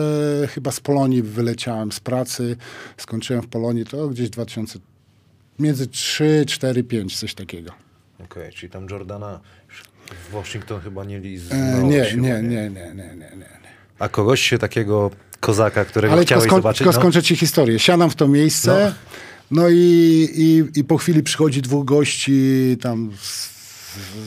[0.50, 2.58] chyba z Polonii wyleciałem z pracy,
[2.98, 4.80] skończyłem w Polonii, to gdzieś 2000,
[5.60, 7.85] między 3, 4, 5, coś takiego.
[8.16, 9.40] Okej, okay, czyli tam Jordana
[10.30, 11.88] w Washington chyba nie e, znał.
[11.88, 13.50] Nie, nie, nie, nie, nie, nie, nie.
[14.00, 16.66] A kogoś się takiego kozaka, którego Ale chciałeś zobaczyć?
[16.66, 17.00] Ale tylko no?
[17.00, 17.80] skończę ci historię.
[17.80, 18.94] Siadam w to miejsce,
[19.52, 23.55] no, no i, i, i po chwili przychodzi dwóch gości tam z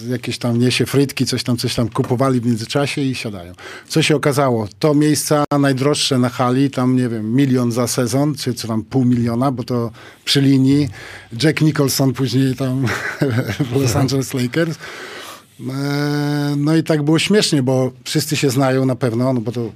[0.08, 3.52] jakieś tam niesie frytki, coś tam, coś tam kupowali w międzyczasie i siadają.
[3.88, 4.68] Co się okazało?
[4.78, 9.04] To miejsca najdroższe na hali, tam nie wiem, milion za sezon, czy, czy tam pół
[9.04, 9.90] miliona, bo to
[10.24, 10.88] przy linii.
[11.42, 12.86] Jack Nicholson później tam
[13.72, 14.76] w Los Angeles Lakers.
[15.60, 19.72] E, No i tak było śmiesznie, bo wszyscy się znają na pewno, no bo to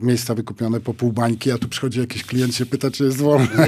[0.00, 3.66] miejsca wykupione po pół bańki, a tu przychodzi jakiś klient się pyta, czy jest wolne.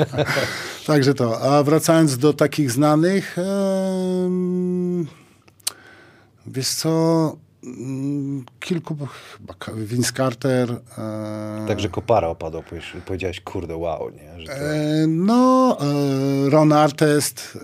[0.86, 1.40] Także to.
[1.40, 3.36] A wracając do takich znanych,
[6.46, 8.96] wiesz co, mm, kilku,
[9.38, 9.54] chyba
[9.84, 10.70] Vince Carter.
[10.98, 12.62] e, Także kopara opadła,
[13.06, 14.46] powiedziałeś, kurde, wow, nie?
[14.46, 14.52] To...
[14.52, 15.78] E, No,
[16.46, 17.58] e, Ron Artest,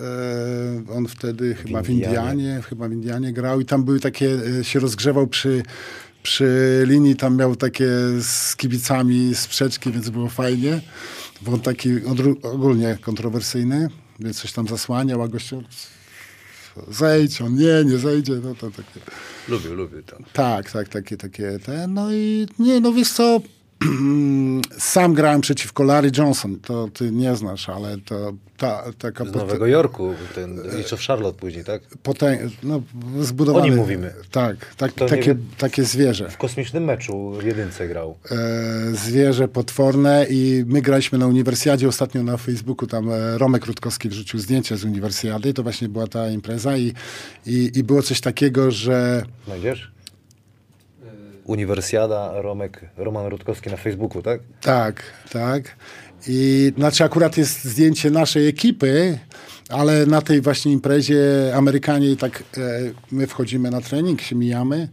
[0.91, 2.33] e, on wtedy chyba w Indianie.
[2.33, 5.63] Indianie, chyba w Indianie grał i tam były takie, e, się rozgrzewał przy,
[6.23, 7.89] przy linii, tam miał takie
[8.21, 10.81] z kibicami sprzeczki, więc było fajnie,
[11.43, 11.91] bo on taki
[12.43, 13.89] ogólnie kontrowersyjny,
[14.21, 15.63] więc coś tam zasłaniał, a gościu
[16.91, 19.01] zejdź, on nie, nie zejdzie, no to takie.
[19.49, 20.17] Lubię, lubię to.
[20.33, 21.87] Tak, tak, takie, takie te.
[21.87, 23.41] No i nie, no wiesz co,
[24.79, 29.67] sam grałem przeciwko Larry Johnson, to ty nie znasz, ale to ta, taka Z Nowego
[29.67, 31.83] Jorku, ten, co w Charlotte później, tak?
[32.03, 32.83] potę- no,
[33.21, 33.65] zbudowane.
[33.65, 34.13] O nim mówimy.
[34.31, 36.31] Tak, tak nie takie, takie zwierzę.
[36.31, 38.17] W kosmicznym meczu w jedynce grał.
[38.31, 38.37] E,
[38.93, 44.41] zwierzę potworne i my graliśmy na uniwersjadzie ostatnio na Facebooku, tam e, Romek Rutkowski wrzucił
[44.41, 46.93] zdjęcie z uniwersjady, to właśnie była ta impreza i,
[47.47, 49.91] i, i było coś takiego, że Znajdziesz?
[51.49, 54.41] Uniwersjada, Romek, Roman Rutkowski na Facebooku, tak?
[54.61, 55.03] Tak,
[55.33, 55.77] tak.
[56.27, 59.19] I znaczy akurat jest zdjęcie naszej ekipy,
[59.69, 61.17] ale na tej właśnie imprezie
[61.55, 62.61] Amerykanie i tak e,
[63.13, 64.89] my wchodzimy na trening, się mijamy.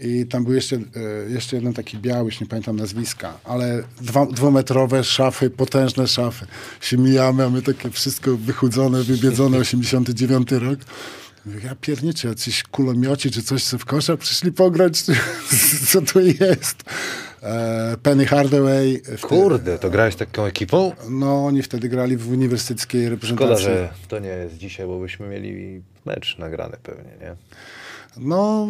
[0.00, 4.26] I tam był jeszcze, e, jeszcze jeden taki biały, już nie pamiętam nazwiska, ale dwa,
[4.26, 6.46] dwumetrowe szafy, potężne szafy.
[6.80, 10.78] Się mijamy, a my takie wszystko wychudzone, wybiedzone, 89 rok.
[11.64, 15.02] Ja pierniczę, jacyś kulomioci czy coś, co w kosza przyszli pograć,
[15.90, 16.82] co to jest.
[17.42, 18.98] E, Penny Hardaway.
[19.02, 20.92] wtedy- Kurde, to grałeś taką ekipą?
[21.08, 23.64] No, oni wtedy grali w uniwersyteckiej reprezentacji.
[23.64, 27.36] Szkoda, że to nie jest dzisiaj, bo byśmy mieli mecz nagrany pewnie, nie?
[28.16, 28.68] No,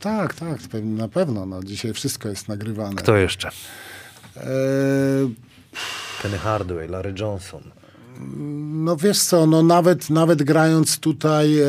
[0.00, 1.46] tak, tak, na pewno.
[1.46, 2.94] No, dzisiaj wszystko jest nagrywane.
[2.96, 3.48] Kto jeszcze?
[4.36, 4.42] E,
[6.22, 7.62] Penny Hardaway, Larry Johnson.
[8.86, 11.64] No wiesz co, no nawet, nawet grając tutaj e,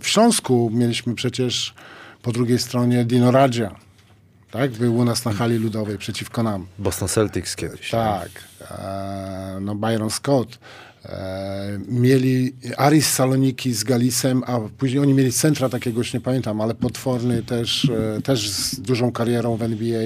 [0.00, 1.74] w Śląsku mieliśmy przecież
[2.22, 3.74] po drugiej stronie Dino Radzia.
[4.50, 4.70] Tak?
[4.70, 6.66] Był u nas na hali ludowej przeciwko nam.
[6.78, 7.90] Boston Celtics kiedyś.
[7.90, 8.30] Tak.
[8.70, 10.58] E, no Byron Scott.
[11.04, 16.60] E, mieli Aris Saloniki z Galisem, a później oni mieli centra takiego, już nie pamiętam,
[16.60, 17.84] ale potworny też,
[18.18, 20.02] e, też z dużą karierą w NBA.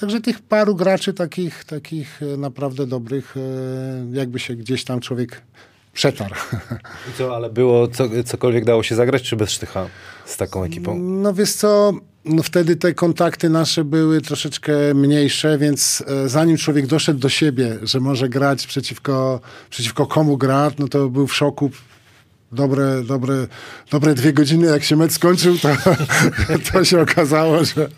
[0.00, 3.34] Także tych paru graczy takich, takich e, naprawdę dobrych,
[4.12, 5.42] jakby się gdzieś tam człowiek
[5.92, 6.34] przetarł.
[7.10, 9.86] I co, ale było co, cokolwiek dało się zagrać, czy bez sztycha
[10.26, 10.98] z taką ekipą?
[10.98, 11.92] No wiesz co,
[12.24, 17.78] no wtedy te kontakty nasze były troszeczkę mniejsze, więc e, zanim człowiek doszedł do siebie,
[17.82, 19.40] że może grać przeciwko,
[19.70, 21.70] przeciwko komu gra, no to był w szoku.
[22.52, 23.46] Dobre, dobre,
[23.90, 25.68] dobre dwie godziny, jak się mecz skończył, to,
[26.72, 27.88] to się okazało, że,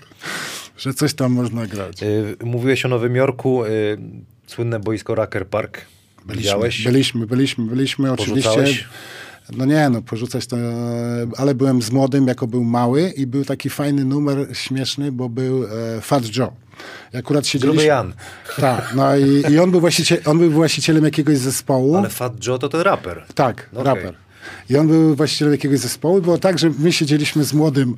[0.78, 2.02] że coś tam można grać.
[2.02, 3.98] Y, Mówiłeś o Nowym Jorku, y,
[4.46, 5.86] słynne boisko Rucker Park.
[6.28, 6.84] Widziałeś?
[6.84, 8.50] Byliśmy, byliśmy, byliśmy oczywiście.
[8.50, 8.84] Porzucałeś?
[9.52, 10.56] No nie, no porzucać to,
[11.36, 15.64] ale byłem z młodym, jako był mały i był taki fajny numer, śmieszny, bo był
[15.64, 16.52] e, Fat Joe.
[17.14, 17.76] I akurat siedzieliśmy...
[17.76, 18.12] Gruby Jan.
[18.56, 21.96] Tak, no i, i on, był właściciel, on był właścicielem jakiegoś zespołu.
[21.96, 23.24] Ale Fat Joe to ten raper.
[23.34, 23.84] Tak, Okej.
[23.84, 24.14] raper.
[24.70, 26.20] I on był właścicielem jakiegoś zespołu.
[26.20, 27.96] Było tak, że my siedzieliśmy z młodym,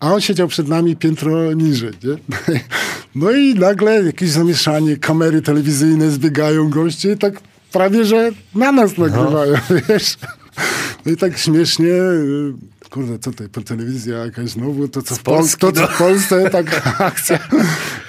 [0.00, 1.90] a on siedział przed nami piętro niżej.
[2.04, 2.16] Nie?
[3.14, 7.40] No i nagle jakieś zamieszanie, kamery telewizyjne zbiegają, goście i tak
[7.72, 9.54] prawie, że na nas nagrywają,
[9.88, 10.16] wiesz.
[11.06, 12.52] No i tak śmiesznie, y,
[12.90, 15.86] kurde, co tutaj, po telewizja jakaś znowu, to co w, Pol- Polski, to, co no.
[15.86, 17.38] w Polsce, taka akcja.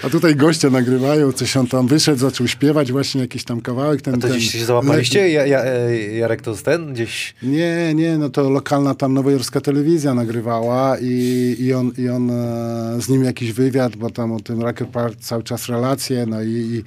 [0.04, 4.02] A tutaj goście nagrywają, coś on tam wyszedł, zaczął śpiewać właśnie jakiś tam kawałek.
[4.02, 5.30] Ten, To ten gdzieś się załapaliście?
[5.30, 7.36] Ja, ja, e, Jarek to z ten gdzieś...
[7.44, 13.02] nie, nie, no to lokalna tam nowojorska telewizja nagrywała i, i on, i on e,
[13.02, 16.48] z nim jakiś wywiad, bo tam o tym Racker Park cały czas relacje, no i,
[16.48, 16.84] i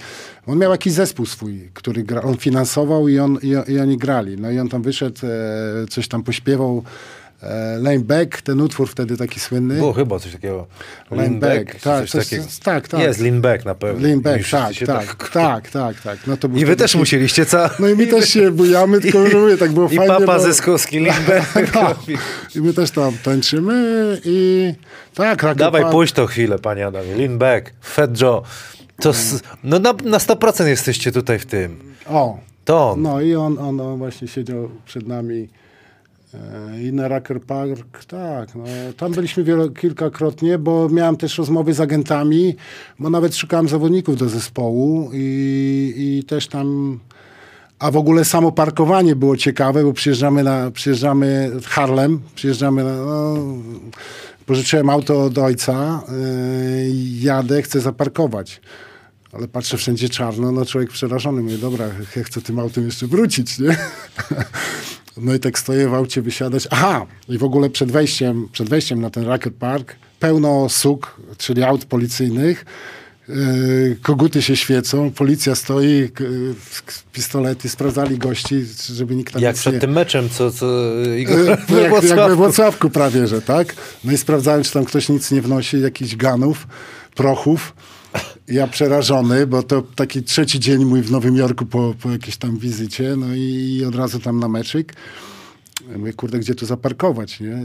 [0.47, 4.37] on miał jakiś zespół swój, który gra, on finansował i, on, i, i oni grali.
[4.37, 6.85] No i on tam wyszedł, e, coś tam pośpiewał,
[7.45, 9.75] e, Lane Back, ten utwór wtedy taki słynny.
[9.75, 10.67] Było chyba coś takiego.
[11.11, 12.45] Lean back, czy tak, coś coś- takiego.
[12.63, 13.01] tak, tak.
[13.01, 14.03] Jest lean back na pewno.
[14.09, 16.19] Lean I Back, tak, się tak, tak, tak, tak.
[16.27, 17.71] No to był I wy wtedy też musieliście, co?
[17.79, 20.15] No i my też się bujamy, tylko że mówię, tak było I fajnie.
[20.15, 20.41] papa bo...
[20.41, 21.75] Zyskowski, lean back.
[21.75, 21.95] No.
[22.55, 23.75] I my też tam tańczymy
[24.25, 24.73] i
[25.15, 27.17] tak, Racker Dawaj, Park- pójdź to chwilę, panie Adamie.
[27.17, 28.43] Lean back, Fat Joe.
[29.01, 31.81] To s- no na, na 100% jesteście tutaj w tym.
[32.07, 33.03] O, To on.
[33.03, 35.49] no i on, on, on właśnie siedział przed nami
[36.83, 38.55] I na Racker Park, tak.
[38.55, 38.65] No,
[38.97, 42.57] tam byliśmy wielo, kilkakrotnie, bo miałem też rozmowy z agentami,
[42.99, 46.99] bo nawet szukałem zawodników do zespołu i, i też tam...
[47.79, 52.97] A w ogóle samo parkowanie było ciekawe, bo przyjeżdżamy na przyjeżdżamy Harlem, przyjeżdżamy na...
[52.97, 53.35] No,
[54.47, 56.91] pożyczyłem auto od ojca, yy,
[57.21, 58.61] jadę, chcę zaparkować.
[59.33, 61.43] Ale patrzę wszędzie czarno, no człowiek przerażony.
[61.43, 61.87] Mówię, dobra,
[62.17, 63.77] ja chcę tym autem jeszcze wrócić, nie?
[65.17, 66.69] No i tak stoję w aucie wysiadać.
[66.71, 71.63] Aha, i w ogóle przed wejściem, przed wejściem na ten Racket Park pełno suk, czyli
[71.63, 72.65] aut policyjnych.
[73.29, 76.11] Yy, koguty się świecą, policja stoi, yy,
[77.13, 79.81] pistolety, sprawdzali gości, żeby nikt tam Jak przed nie...
[79.81, 80.67] tym meczem, co, co
[81.19, 82.37] Igor Yy, we no jak, jak we.
[82.37, 83.75] Włocławku prawie, że tak.
[84.05, 86.67] No i sprawdzałem, czy tam ktoś nic nie wnosi, jakichś ganów,
[87.15, 87.75] prochów.
[88.49, 92.59] Ja przerażony, bo to taki trzeci dzień mój w Nowym Jorku po, po jakiejś tam
[92.59, 94.95] wizycie, no i od razu tam na meczyk.
[95.91, 97.59] Ja Mówię, kurde, gdzie tu zaparkować, nie?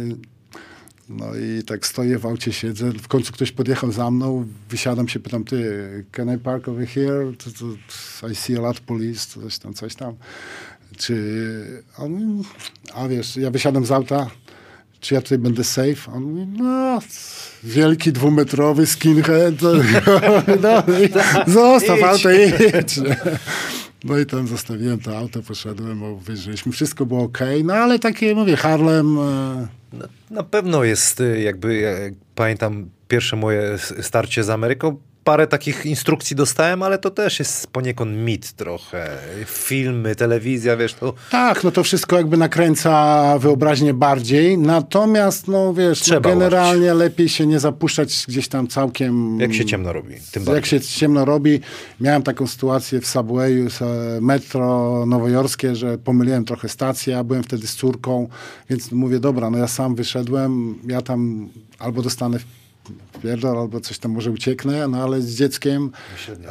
[1.09, 5.19] No i tak stoję w aucie, siedzę, w końcu ktoś podjechał za mną, wysiadam się,
[5.19, 7.33] pytam, ty, can I park over here?
[7.37, 10.15] To, to, I see a lot police, coś tam, coś tam.
[10.97, 12.03] Czy, a,
[13.01, 14.29] a wiesz, ja wysiadam z auta,
[14.99, 16.11] czy ja tutaj będę safe?
[16.13, 16.99] On mówi, no,
[17.63, 19.53] wielki dwumetrowy skinhead,
[20.63, 20.83] no,
[21.47, 22.99] zostaw auto i jedź.
[24.03, 28.35] No i tam zostawiłem to auto, poszedłem, bo wyżyliśmy, wszystko było ok, no ale takie,
[28.35, 34.49] mówię, Harlem, e, Na, na pewno jest y, jakby, jak pamiętam pierwsze moje starcie z
[34.49, 34.97] Ameryką,
[35.29, 39.17] parę takich instrukcji dostałem, ale to też jest poniekąd mit trochę.
[39.45, 46.07] Filmy, telewizja, wiesz, to Tak, no to wszystko jakby nakręca wyobraźnię bardziej, natomiast no wiesz,
[46.07, 49.39] no generalnie lepiej się nie zapuszczać gdzieś tam całkiem...
[49.39, 50.55] jak się ciemno robi, tym bardziej.
[50.55, 51.59] Jak się ciemno robi.
[52.01, 57.67] Miałem taką sytuację w Subwayu, e, metro nowojorskie, że pomyliłem trochę stację, ja byłem wtedy
[57.67, 58.27] z córką,
[58.69, 61.49] więc mówię, dobra, no ja sam wyszedłem, ja tam
[61.79, 62.39] albo dostanę
[63.21, 65.91] pierdol, albo coś tam może ucieknę, no ale z dzieckiem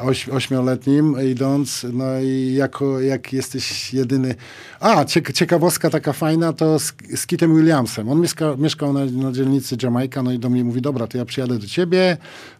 [0.00, 4.34] oś, ośmioletnim idąc, no i jako, jak jesteś jedyny...
[4.80, 8.08] A, ciek ciekawostka taka fajna, to z, z Kitem Williamsem.
[8.08, 11.24] On mieszka, mieszkał na, na dzielnicy Jamajka, no i do mnie mówi, dobra, to ja
[11.24, 12.16] przyjadę do ciebie,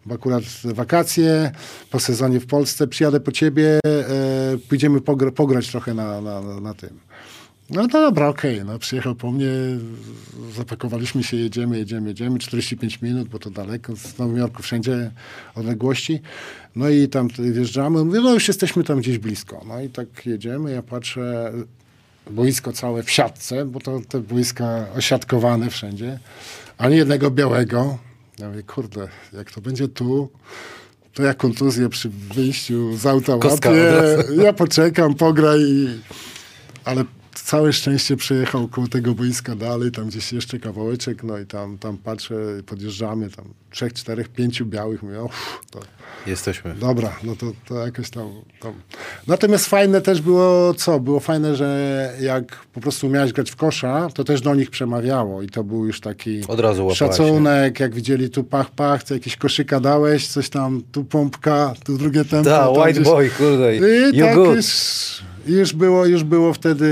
[0.07, 1.53] bo akurat wakacje,
[1.91, 6.61] po sezonie w Polsce, przyjadę po ciebie, e, pójdziemy pogra pograć trochę na, na, na,
[6.61, 7.08] na tym.
[7.71, 9.47] No to dobra, okej, no przyjechał po mnie,
[10.57, 15.11] zapakowaliśmy się, jedziemy, jedziemy, jedziemy, 45 minut, bo to daleko, z Nowym Jorku wszędzie
[15.55, 16.21] odległości.
[16.77, 19.65] No i tam wjeżdżamy, mówię, no już jesteśmy tam gdzieś blisko.
[19.69, 21.53] No i tak jedziemy, ja patrzę,
[22.31, 26.19] boisko całe w siatce, bo to te boiska osiatkowane wszędzie,
[26.79, 27.99] ani jednego białego.
[28.39, 30.31] Ja mówię, kurde, jak to będzie tu,
[31.15, 35.89] to ja kontuzję przy wyjściu z auta Kostka łapię, ja poczekam, pograj i...
[36.85, 37.05] Ale
[37.49, 41.99] całe szczęście przejechał koło tego boiska dalej, tam gdzieś jeszcze kawałeczek, no i tam, tam
[41.99, 42.35] patrzę,
[42.67, 45.81] podjeżdżamy, tam trzech, czterech, pięciu białych, mówię, uff, to
[46.27, 46.75] Jesteśmy.
[46.75, 48.31] dobra, no to, to jakoś tam,
[48.61, 48.73] tam.
[49.27, 51.01] Natomiast fajne też było, co?
[51.01, 55.43] Było fajne, że jak po prostu umiałeś grać w kosza, to też do nich przemawiało
[55.43, 59.15] i to był już taki Od razu łapałeś, szacunek, jak widzieli tu pach, pach, to
[59.15, 62.51] jakieś koszyka dałeś, coś tam, tu pompka, tu drugie tempo.
[62.51, 64.57] Da, white gdzieś- boy, kurde, I you tak good.
[64.57, 64.67] już,
[65.49, 66.87] już, było, już było wtedy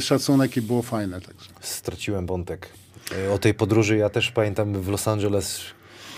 [0.00, 1.20] szacunek i było fajne.
[1.20, 1.50] Także.
[1.60, 2.68] Straciłem wątek.
[3.28, 5.60] E, O tej podróży ja też pamiętam w Los Angeles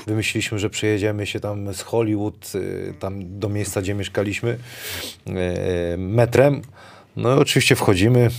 [0.06, 2.52] wymyśliliśmy, że przyjedziemy się tam z Hollywood,
[2.90, 4.58] e, tam do miejsca, gdzie mieszkaliśmy,
[5.26, 6.62] e, metrem.
[7.16, 8.30] No i oczywiście wchodzimy,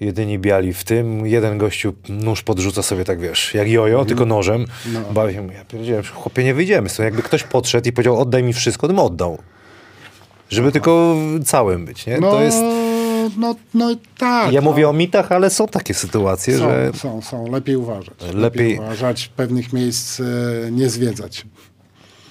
[0.00, 4.64] jedyni biali w tym, jeden gościu nóż podrzuca sobie tak, wiesz, jak jojo, tylko nożem.
[4.92, 5.00] No.
[5.12, 6.88] Bawię się, ja pierdzielę, chłopie, nie wyjdziemy.
[6.88, 9.38] So, jakby ktoś podszedł i powiedział, oddaj mi wszystko, to bym oddał.
[10.54, 12.18] Żeby tylko całym być, nie?
[12.20, 12.58] No, To jest...
[13.38, 14.52] no, no tak.
[14.52, 14.70] Ja no.
[14.70, 17.50] mówię o mitach, ale są takie sytuacje, są, że są, są.
[17.52, 18.14] Lepiej uważać.
[18.34, 20.24] Lepiej- uważać, pewnych miejsc e,
[20.70, 21.46] nie zwiedzać.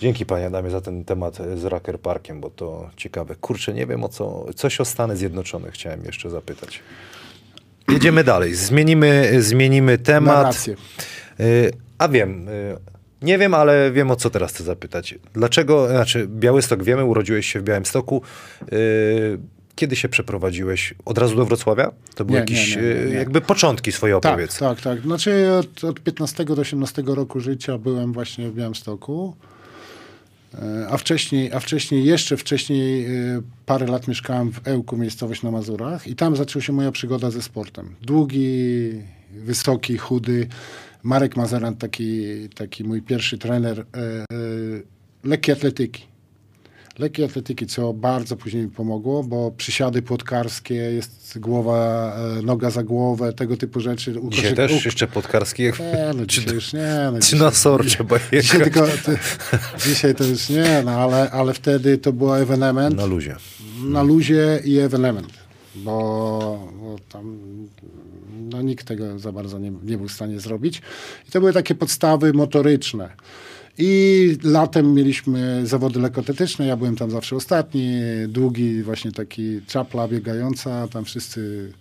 [0.01, 3.35] Dzięki panie Adamie za ten temat z Racker Parkiem, bo to ciekawe.
[3.35, 6.79] Kurczę, nie wiem o co, coś o Stany Zjednoczone chciałem jeszcze zapytać.
[7.89, 10.35] Jedziemy dalej, zmienimy, zmienimy temat.
[10.37, 10.75] Narrację.
[11.39, 12.47] Y, A wiem,
[13.23, 15.15] nie wiem, ale wiem o co teraz chcę zapytać.
[15.33, 18.21] Dlaczego, znaczy Białystok wiemy, urodziłeś się w Białymstoku.
[18.73, 19.37] Y,
[19.75, 20.93] Kiedy się przeprowadziłeś?
[21.05, 21.91] Od razu do Wrocławia?
[22.15, 23.15] To były Nie, jakieś nie, nie, y, nie.
[23.15, 24.57] jakby początki swoje Tak, opowiedz.
[24.57, 25.01] tak, tak.
[25.01, 29.35] Znaczy od, od 15 do 18 roku życia byłem właśnie w Białymstoku.
[30.61, 35.51] E, A wcześniej, a wcześniej, jeszcze wcześniej, e, parę lat mieszkałem w Ełku, miejscowość na
[35.51, 37.95] Mazurach i tam zaczęła się moja przygoda ze sportem.
[38.01, 38.91] Długi,
[39.31, 40.47] wysoki, chudy.
[41.03, 42.23] Marek Mazeran, taki,
[42.55, 44.25] taki mój pierwszy trener e, e,
[45.23, 46.03] lekkiej atletyki.
[46.99, 52.83] lekkiej atletyki, co bardzo później mi pomogło, bo przysiady płotkarskie, jest głowa, e, noga za
[52.83, 54.19] głowę, tego typu rzeczy.
[54.19, 55.63] U Dzisiaj też u- jeszcze podkarski.
[55.63, 55.79] Jak...
[55.79, 57.09] Nie, no dzisiaj już nie.
[57.13, 59.17] No, Czy na sor trzeba dzisiaj, tylko, ty,
[59.85, 63.35] dzisiaj to już nie, no ale, ale wtedy to był ewenement Na luzie.
[63.83, 65.33] na luzie i ewenement,
[65.75, 67.37] bo, bo tam
[68.53, 70.81] no, nikt tego za bardzo nie, nie był w stanie zrobić.
[71.27, 73.09] I to były takie podstawy motoryczne.
[73.77, 80.87] I latem mieliśmy zawody lekkoatletyczne, ja byłem tam zawsze ostatni, długi właśnie taki czapla biegająca,
[80.87, 81.71] tam wszyscy...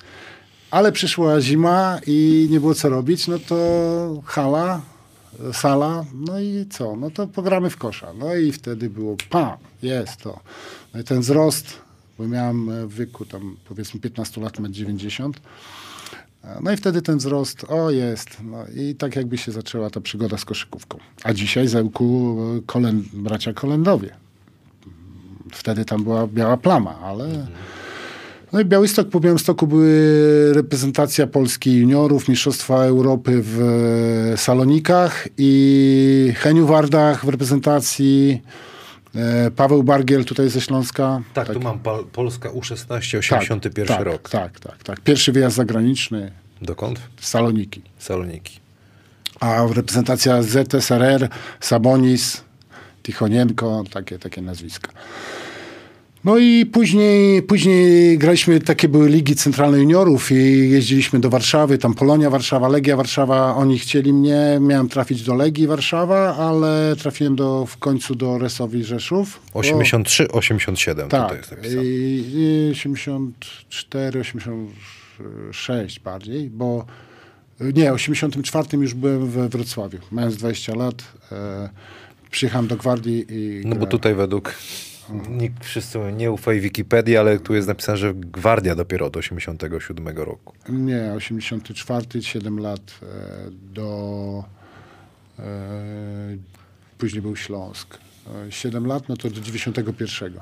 [0.70, 4.82] Ale przyszła zima i nie było co robić, no to hala,
[5.52, 6.96] sala, no i co?
[6.96, 8.12] No to pogramy w kosza.
[8.18, 10.40] No i wtedy było pam, jest to.
[10.94, 11.78] No i ten wzrost,
[12.18, 15.32] bo miałem w wieku tam powiedzmy 15 lat, 1,90 m.
[16.60, 18.28] No i wtedy ten wzrost, o jest.
[18.44, 20.98] No i tak jakby się zaczęła ta przygoda z koszykówką.
[21.24, 22.36] A dzisiaj zełku
[22.66, 24.10] kolen, bracia Kolendowie.
[25.52, 27.46] Wtedy tam była biała plama, ale...
[28.52, 33.60] No i Białystok, po Białymstoku były reprezentacja Polski juniorów, Mistrzostwa Europy w
[34.32, 38.42] e, Salonikach i Heniu Wardach w reprezentacji,
[39.56, 41.20] Paweł Bargiel tutaj ze Śląska.
[41.34, 44.30] Tak, tu mam Pol- Polska U16, 81 tak, rok.
[44.30, 45.00] Tak, tak, tak.
[45.00, 46.32] Pierwszy wyjazd zagraniczny,
[46.62, 47.00] Dokąd?
[47.20, 47.82] Saloniki.
[47.98, 48.60] Saloniki.
[49.40, 51.28] A reprezentacja ZSRR,
[51.60, 52.44] Sabonis,
[53.02, 54.92] Tichonienko, takie, takie nazwiska.
[56.24, 61.94] No i później, później graliśmy, takie były ligi centralne juniorów i jeździliśmy do Warszawy, tam
[61.94, 67.66] Polonia Warszawa, Legia Warszawa, oni chcieli mnie, miałem trafić do Legii Warszawa, ale trafiłem do,
[67.66, 69.40] w końcu do Resowi Rzeszów.
[69.54, 71.82] bo- 83, 87 tutaj tak, jest napisane.
[71.84, 76.86] i, i 84, 86 bardziej, bo
[77.60, 80.94] nie, 84 już byłem we Wrocławiu, mając 20 lat.
[81.32, 81.68] E,
[82.30, 83.90] przyjechałem do Gwardii i No bo grałem.
[83.90, 84.54] tutaj według
[85.28, 90.54] nikt wszyscy nie ufaj Wikipedii, ale tu jest napisane, że Gwardia dopiero od 87 roku.
[90.68, 93.06] Nie, 84, 7 lat e,
[93.74, 94.44] do...
[95.38, 95.42] E,
[96.98, 97.98] później był Śląsk.
[98.48, 100.32] E, 7 lat, no to do 91.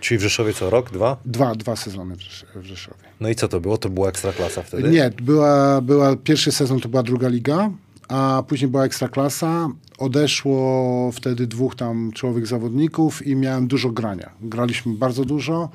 [0.00, 1.16] Czyli w Rzeszowie co, rok, dwa?
[1.24, 2.16] Dwa, dwa sezony
[2.54, 3.04] w Rzeszowie.
[3.20, 3.78] No i co to było?
[3.78, 4.88] To była ekstraklasa wtedy?
[4.88, 7.70] Nie, była, była, pierwszy sezon to była druga liga,
[8.08, 9.68] a później była ekstraklasa.
[9.98, 14.30] Odeszło wtedy dwóch tam czołowych zawodników i miałem dużo grania.
[14.40, 15.68] Graliśmy bardzo dużo.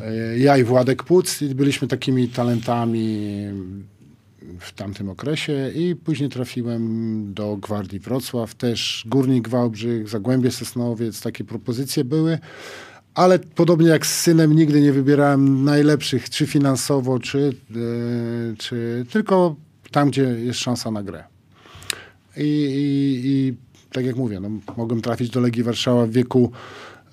[0.00, 3.28] E, Ja i Władek Puc byliśmy takimi talentami
[4.60, 11.44] w tamtym okresie i później trafiłem do Gwardii Wrocław, też Górnik Wałbrzych, Zagłębie Sosnowiec, takie
[11.44, 12.38] propozycje były.
[13.14, 19.56] Ale podobnie jak z synem nigdy nie wybierałem najlepszych, czy finansowo, czy, e, czy tylko
[19.90, 21.24] tam, gdzie jest szansa na grę.
[22.36, 23.54] I, i, i
[23.92, 26.52] tak jak mówię, no, mogłem trafić do Legii Warszawa w wieku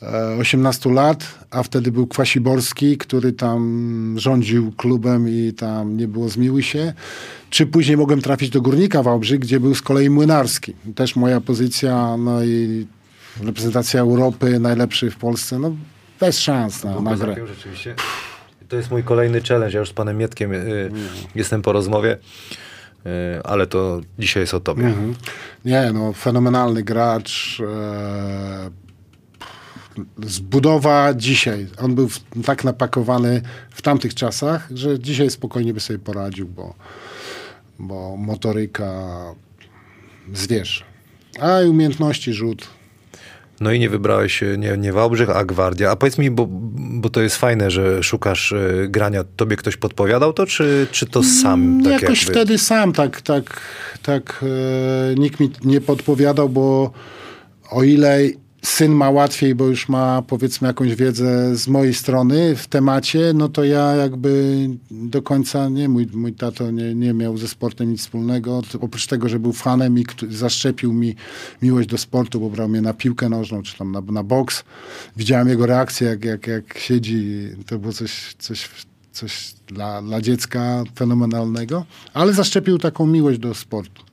[0.02, 6.30] e, 18 lat, a wtedy był Kwasiborski, który tam rządził klubem i tam nie było
[6.30, 6.94] zmiły się.
[7.50, 10.74] Czy później mogłem trafić do Górnika Wałbrzych, gdzie był z kolei Młynarski.
[10.96, 12.88] Też moja pozycja, no i
[13.44, 15.76] reprezentacja Europy, najlepszy w Polsce, no
[16.20, 17.36] bez szans na, na grę.
[18.70, 19.74] To jest mój kolejny challenge.
[19.74, 20.92] Ja już z panem Mietkiem y,
[21.36, 22.18] jestem po rozmowie,
[23.44, 24.86] ale to dzisiaj jest o tobie.
[24.86, 25.16] Mhm.
[25.66, 27.62] Nie, no fenomenalny gracz.
[27.62, 28.70] E,
[30.24, 31.68] zbudowa dzisiaj.
[31.78, 32.10] On był
[32.46, 36.74] tak napakowany w tamtych czasach, że dzisiaj spokojnie by sobie poradził, bo,
[37.80, 39.12] bo motoryka
[40.34, 40.86] zwierz.
[41.40, 42.79] A i umiejętności rzut.
[43.62, 45.92] No i nie wybrałeś y, nie, nie Wałbrzych, a Gwardia.
[45.92, 49.24] A powiedz mi, bo, bo to jest fajne, że szukasz y, grania.
[49.36, 51.82] Tobie ktoś podpowiadał to, czy, czy to sam?
[51.84, 52.34] Tak Jakoś jakby?
[52.34, 53.62] wtedy sam tak, tak,
[54.04, 54.46] tak
[55.12, 56.92] e, nikt mi nie podpowiadał, bo
[57.72, 58.20] o ile
[58.62, 63.50] syn ma łatwiej, bo już ma powiedzmy jakąś wiedzę z mojej strony w temacie, no
[63.50, 68.02] to ja jakby do końca nie, mój, mój tato nie, nie miał ze sportem nic
[68.02, 71.16] wspólnego, oprócz tego, że był fanem i zaszczepił mi
[71.62, 74.64] miłość do sportu, bo brał mnie na piłkę nożną, czy tam na, na boks.
[75.18, 78.70] Widziałem jego reakcję, jak, jak, jak siedzi, to było coś, coś
[79.12, 84.04] coś dla, dla dziecka fenomenalnego, ale zaszczepił taką miłość do sportu.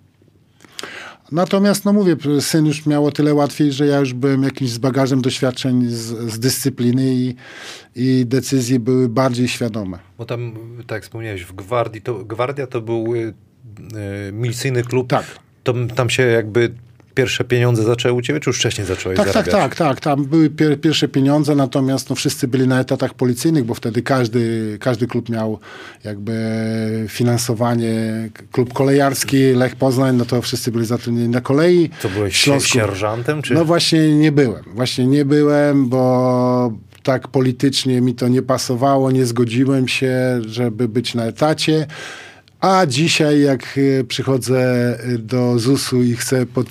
[1.33, 4.79] Natomiast, no mówię, syn już miał o tyle łatwiej, że ja już byłem jakimś z
[4.79, 7.35] bagażem doświadczeń z, z dyscypliny i,
[7.97, 9.99] i decyzje były bardziej świadome.
[10.19, 10.55] Bo tam,
[10.87, 13.19] tak wspomniałeś, w Gwardii, to, Gwardia to był y,
[14.29, 15.09] y, milicyjny klub.
[15.09, 15.25] Tak.
[15.65, 16.75] To, tam się jakby
[17.17, 19.55] pierwsze pieniądze zaczęły u ciebie, czy już wcześniej zacząłeś Tak, tak, zarabiać?
[19.63, 20.01] tak, tak.
[20.01, 24.77] Tam były pier pierwsze pieniądze, natomiast no, wszyscy byli na etatach policyjnych, bo wtedy każdy,
[24.81, 25.59] każdy klub miał
[26.05, 26.37] jakby
[27.09, 28.29] finansowanie.
[28.53, 31.91] Klub kolejarski, Lech Poznań, no to wszyscy byli zatrudnieni na kolei.
[32.03, 33.55] To byłeś Śląsku- sierżantem, czy?
[33.55, 34.65] No właśnie nie byłem.
[34.75, 36.73] Właśnie nie byłem, bo
[37.03, 41.87] tak politycznie mi to nie pasowało, nie zgodziłem się, żeby być na etacie.
[42.61, 44.59] A dzisiaj, jak y, przychodzę
[45.15, 46.67] y, do ZUS-u i chcę pod,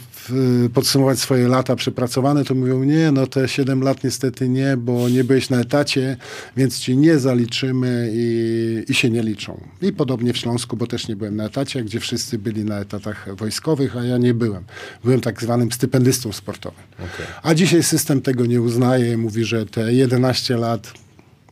[0.73, 5.23] podsumować swoje lata przepracowane, to mówią, nie, no te 7 lat niestety nie, bo nie
[5.23, 6.18] byłeś na etacie,
[6.57, 9.61] więc ci nie zaliczymy i, i się nie liczą.
[9.81, 13.35] I podobnie w Śląsku, bo też nie byłem na etacie, gdzie wszyscy byli na etatach
[13.35, 14.64] wojskowych, a ja nie byłem.
[15.03, 16.84] Byłem tak zwanym stypendystą sportowym.
[16.93, 17.26] Okej.
[17.43, 20.93] A dzisiaj system tego nie uznaje, mówi, że te 11 lat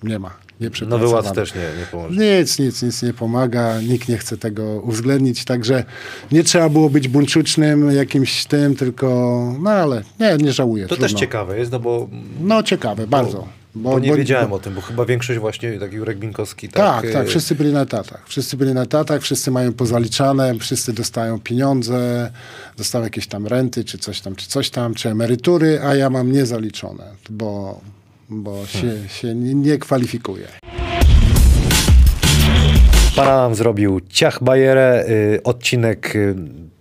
[0.04, 0.43] nie ma.
[0.82, 1.08] Nie Nowy.
[1.08, 2.40] Ład też nie, nie pomoże.
[2.40, 5.84] Nic, nic, nic nie pomaga, nikt nie chce tego uwzględnić, także
[6.32, 9.08] nie trzeba było być buńczucznym jakimś tym, tylko,
[9.60, 10.84] no ale nie, nie żałuję.
[10.84, 11.08] To trudno.
[11.08, 12.08] też ciekawe jest, no bo,
[12.42, 13.48] No ciekawe, bardzo.
[13.76, 17.26] bo, nie wiedziałem o tym, bo chyba większość właśnie, tak Jurek Binkowski, tak, Tak, tak,
[17.26, 18.24] y, wszyscy byli na etatach.
[18.28, 22.32] Wszyscy byli na etatach, wszyscy mają pozaliczane, wszyscy dostają pieniądze,
[22.78, 26.32] dostają jakieś tam renty, czy coś tam, czy coś tam, czy emerytury, a ja mam
[26.32, 27.82] niezaliczone, bo,
[28.34, 30.48] bo się, się nie, nie kwalifikuję.
[33.16, 36.36] Pana nam zrobił ciach bajerę, y, odcinek y,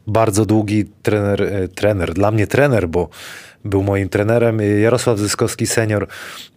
[0.07, 3.09] bardzo długi, trener, y, trener, dla mnie trener, bo
[3.65, 6.07] był moim trenerem, Jarosław Zyskowski senior.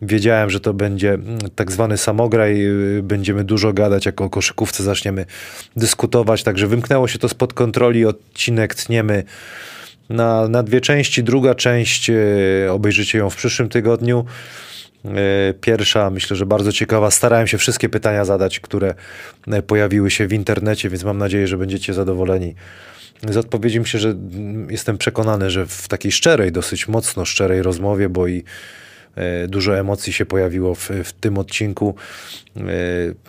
[0.01, 2.67] Wiedziałem, że to będzie mm, tak zwany samograj,
[3.03, 5.25] będziemy dużo gadać, jako o koszykówce zaczniemy
[5.75, 9.23] dyskutować, także wymknęło się to spod kontroli, odcinek tniemy
[10.09, 12.11] na, na dwie części, druga część,
[12.69, 14.25] obejrzycie ją w przyszłym tygodniu.
[15.05, 17.11] E, Pierwsza, myślę, że bardzo ciekawa.
[17.11, 18.95] Starałem się wszystkie pytania zadać, które
[19.47, 22.55] e, pojawiły się w internecie, więc mam nadzieję, że będziecie zadowoleni
[23.29, 23.79] z odpowiedzi.
[23.79, 28.43] Myślę, że mm, jestem przekonany, że w takiej szczerej, dosyć mocno szczerej rozmowie, bo i
[29.15, 31.95] e, dużo emocji się pojawiło w, w tym odcinku.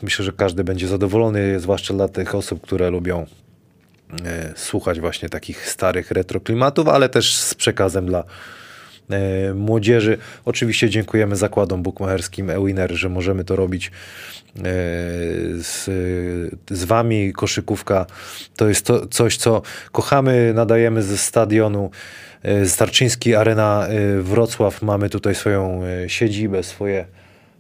[0.03, 3.27] Myślę, że każdy będzie zadowolony, zwłaszcza dla tych osób, które lubią
[4.57, 8.25] słuchać właśnie takich starych retroklimatów, ale też z przekazem dla
[9.55, 10.19] młodzieży.
[10.45, 14.63] Oczywiście dziękujemy zakładom bukmacherskim Ewiner, że możemy to robić e,
[15.63, 15.85] z,
[16.71, 17.33] z wami.
[17.33, 18.07] Koszykówka
[18.57, 19.63] to jest to, coś, co
[19.93, 21.91] kochamy, nadajemy ze stadionu
[22.43, 24.83] e, Starczyński Arena e, Wrocław.
[24.83, 27.05] Mamy tutaj swoją e, siedzibę, swoje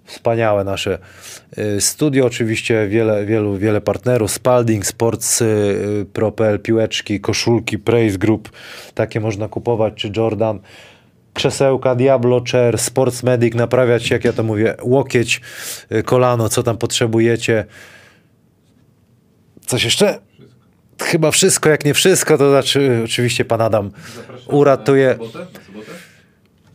[0.05, 0.99] wspaniałe nasze
[1.81, 5.43] studio, oczywiście wiele, wielu, wiele partnerów, Spalding, Sports,
[6.13, 8.51] Propel, piłeczki, koszulki, Praise Group,
[8.95, 10.61] takie można kupować, czy Jordan,
[11.37, 15.41] krzesełka, Diablo Chair, Sports Medic, naprawiać, jak ja to mówię, łokieć,
[15.93, 17.65] y, kolano, co tam potrzebujecie.
[19.67, 20.19] Coś jeszcze?
[21.03, 25.07] Chyba wszystko, jak nie wszystko, to znaczy oczywiście pan Adam Zapraszamy uratuje.
[25.09, 25.39] Na sobotę?
[25.39, 25.93] Na sobotę?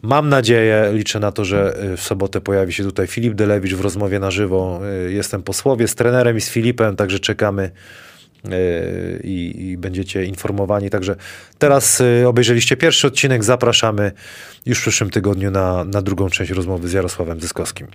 [0.01, 3.81] Mam nadzieję, liczę na to, że y, w sobotę pojawi się tutaj Filip Delewicz w
[3.81, 4.81] rozmowie na żywo.
[5.07, 7.71] Y, Jestem po słowie z trenerem i z Filipem, także czekamy
[9.23, 10.89] i, i będziecie informowani.
[10.89, 11.15] Także
[11.57, 14.11] teraz y, obejrzeliście pierwszy odcinek, zapraszamy
[14.65, 17.87] już w przyszłym tygodniu na, na drugą część rozmowy z Jarosławem Zyskowskim.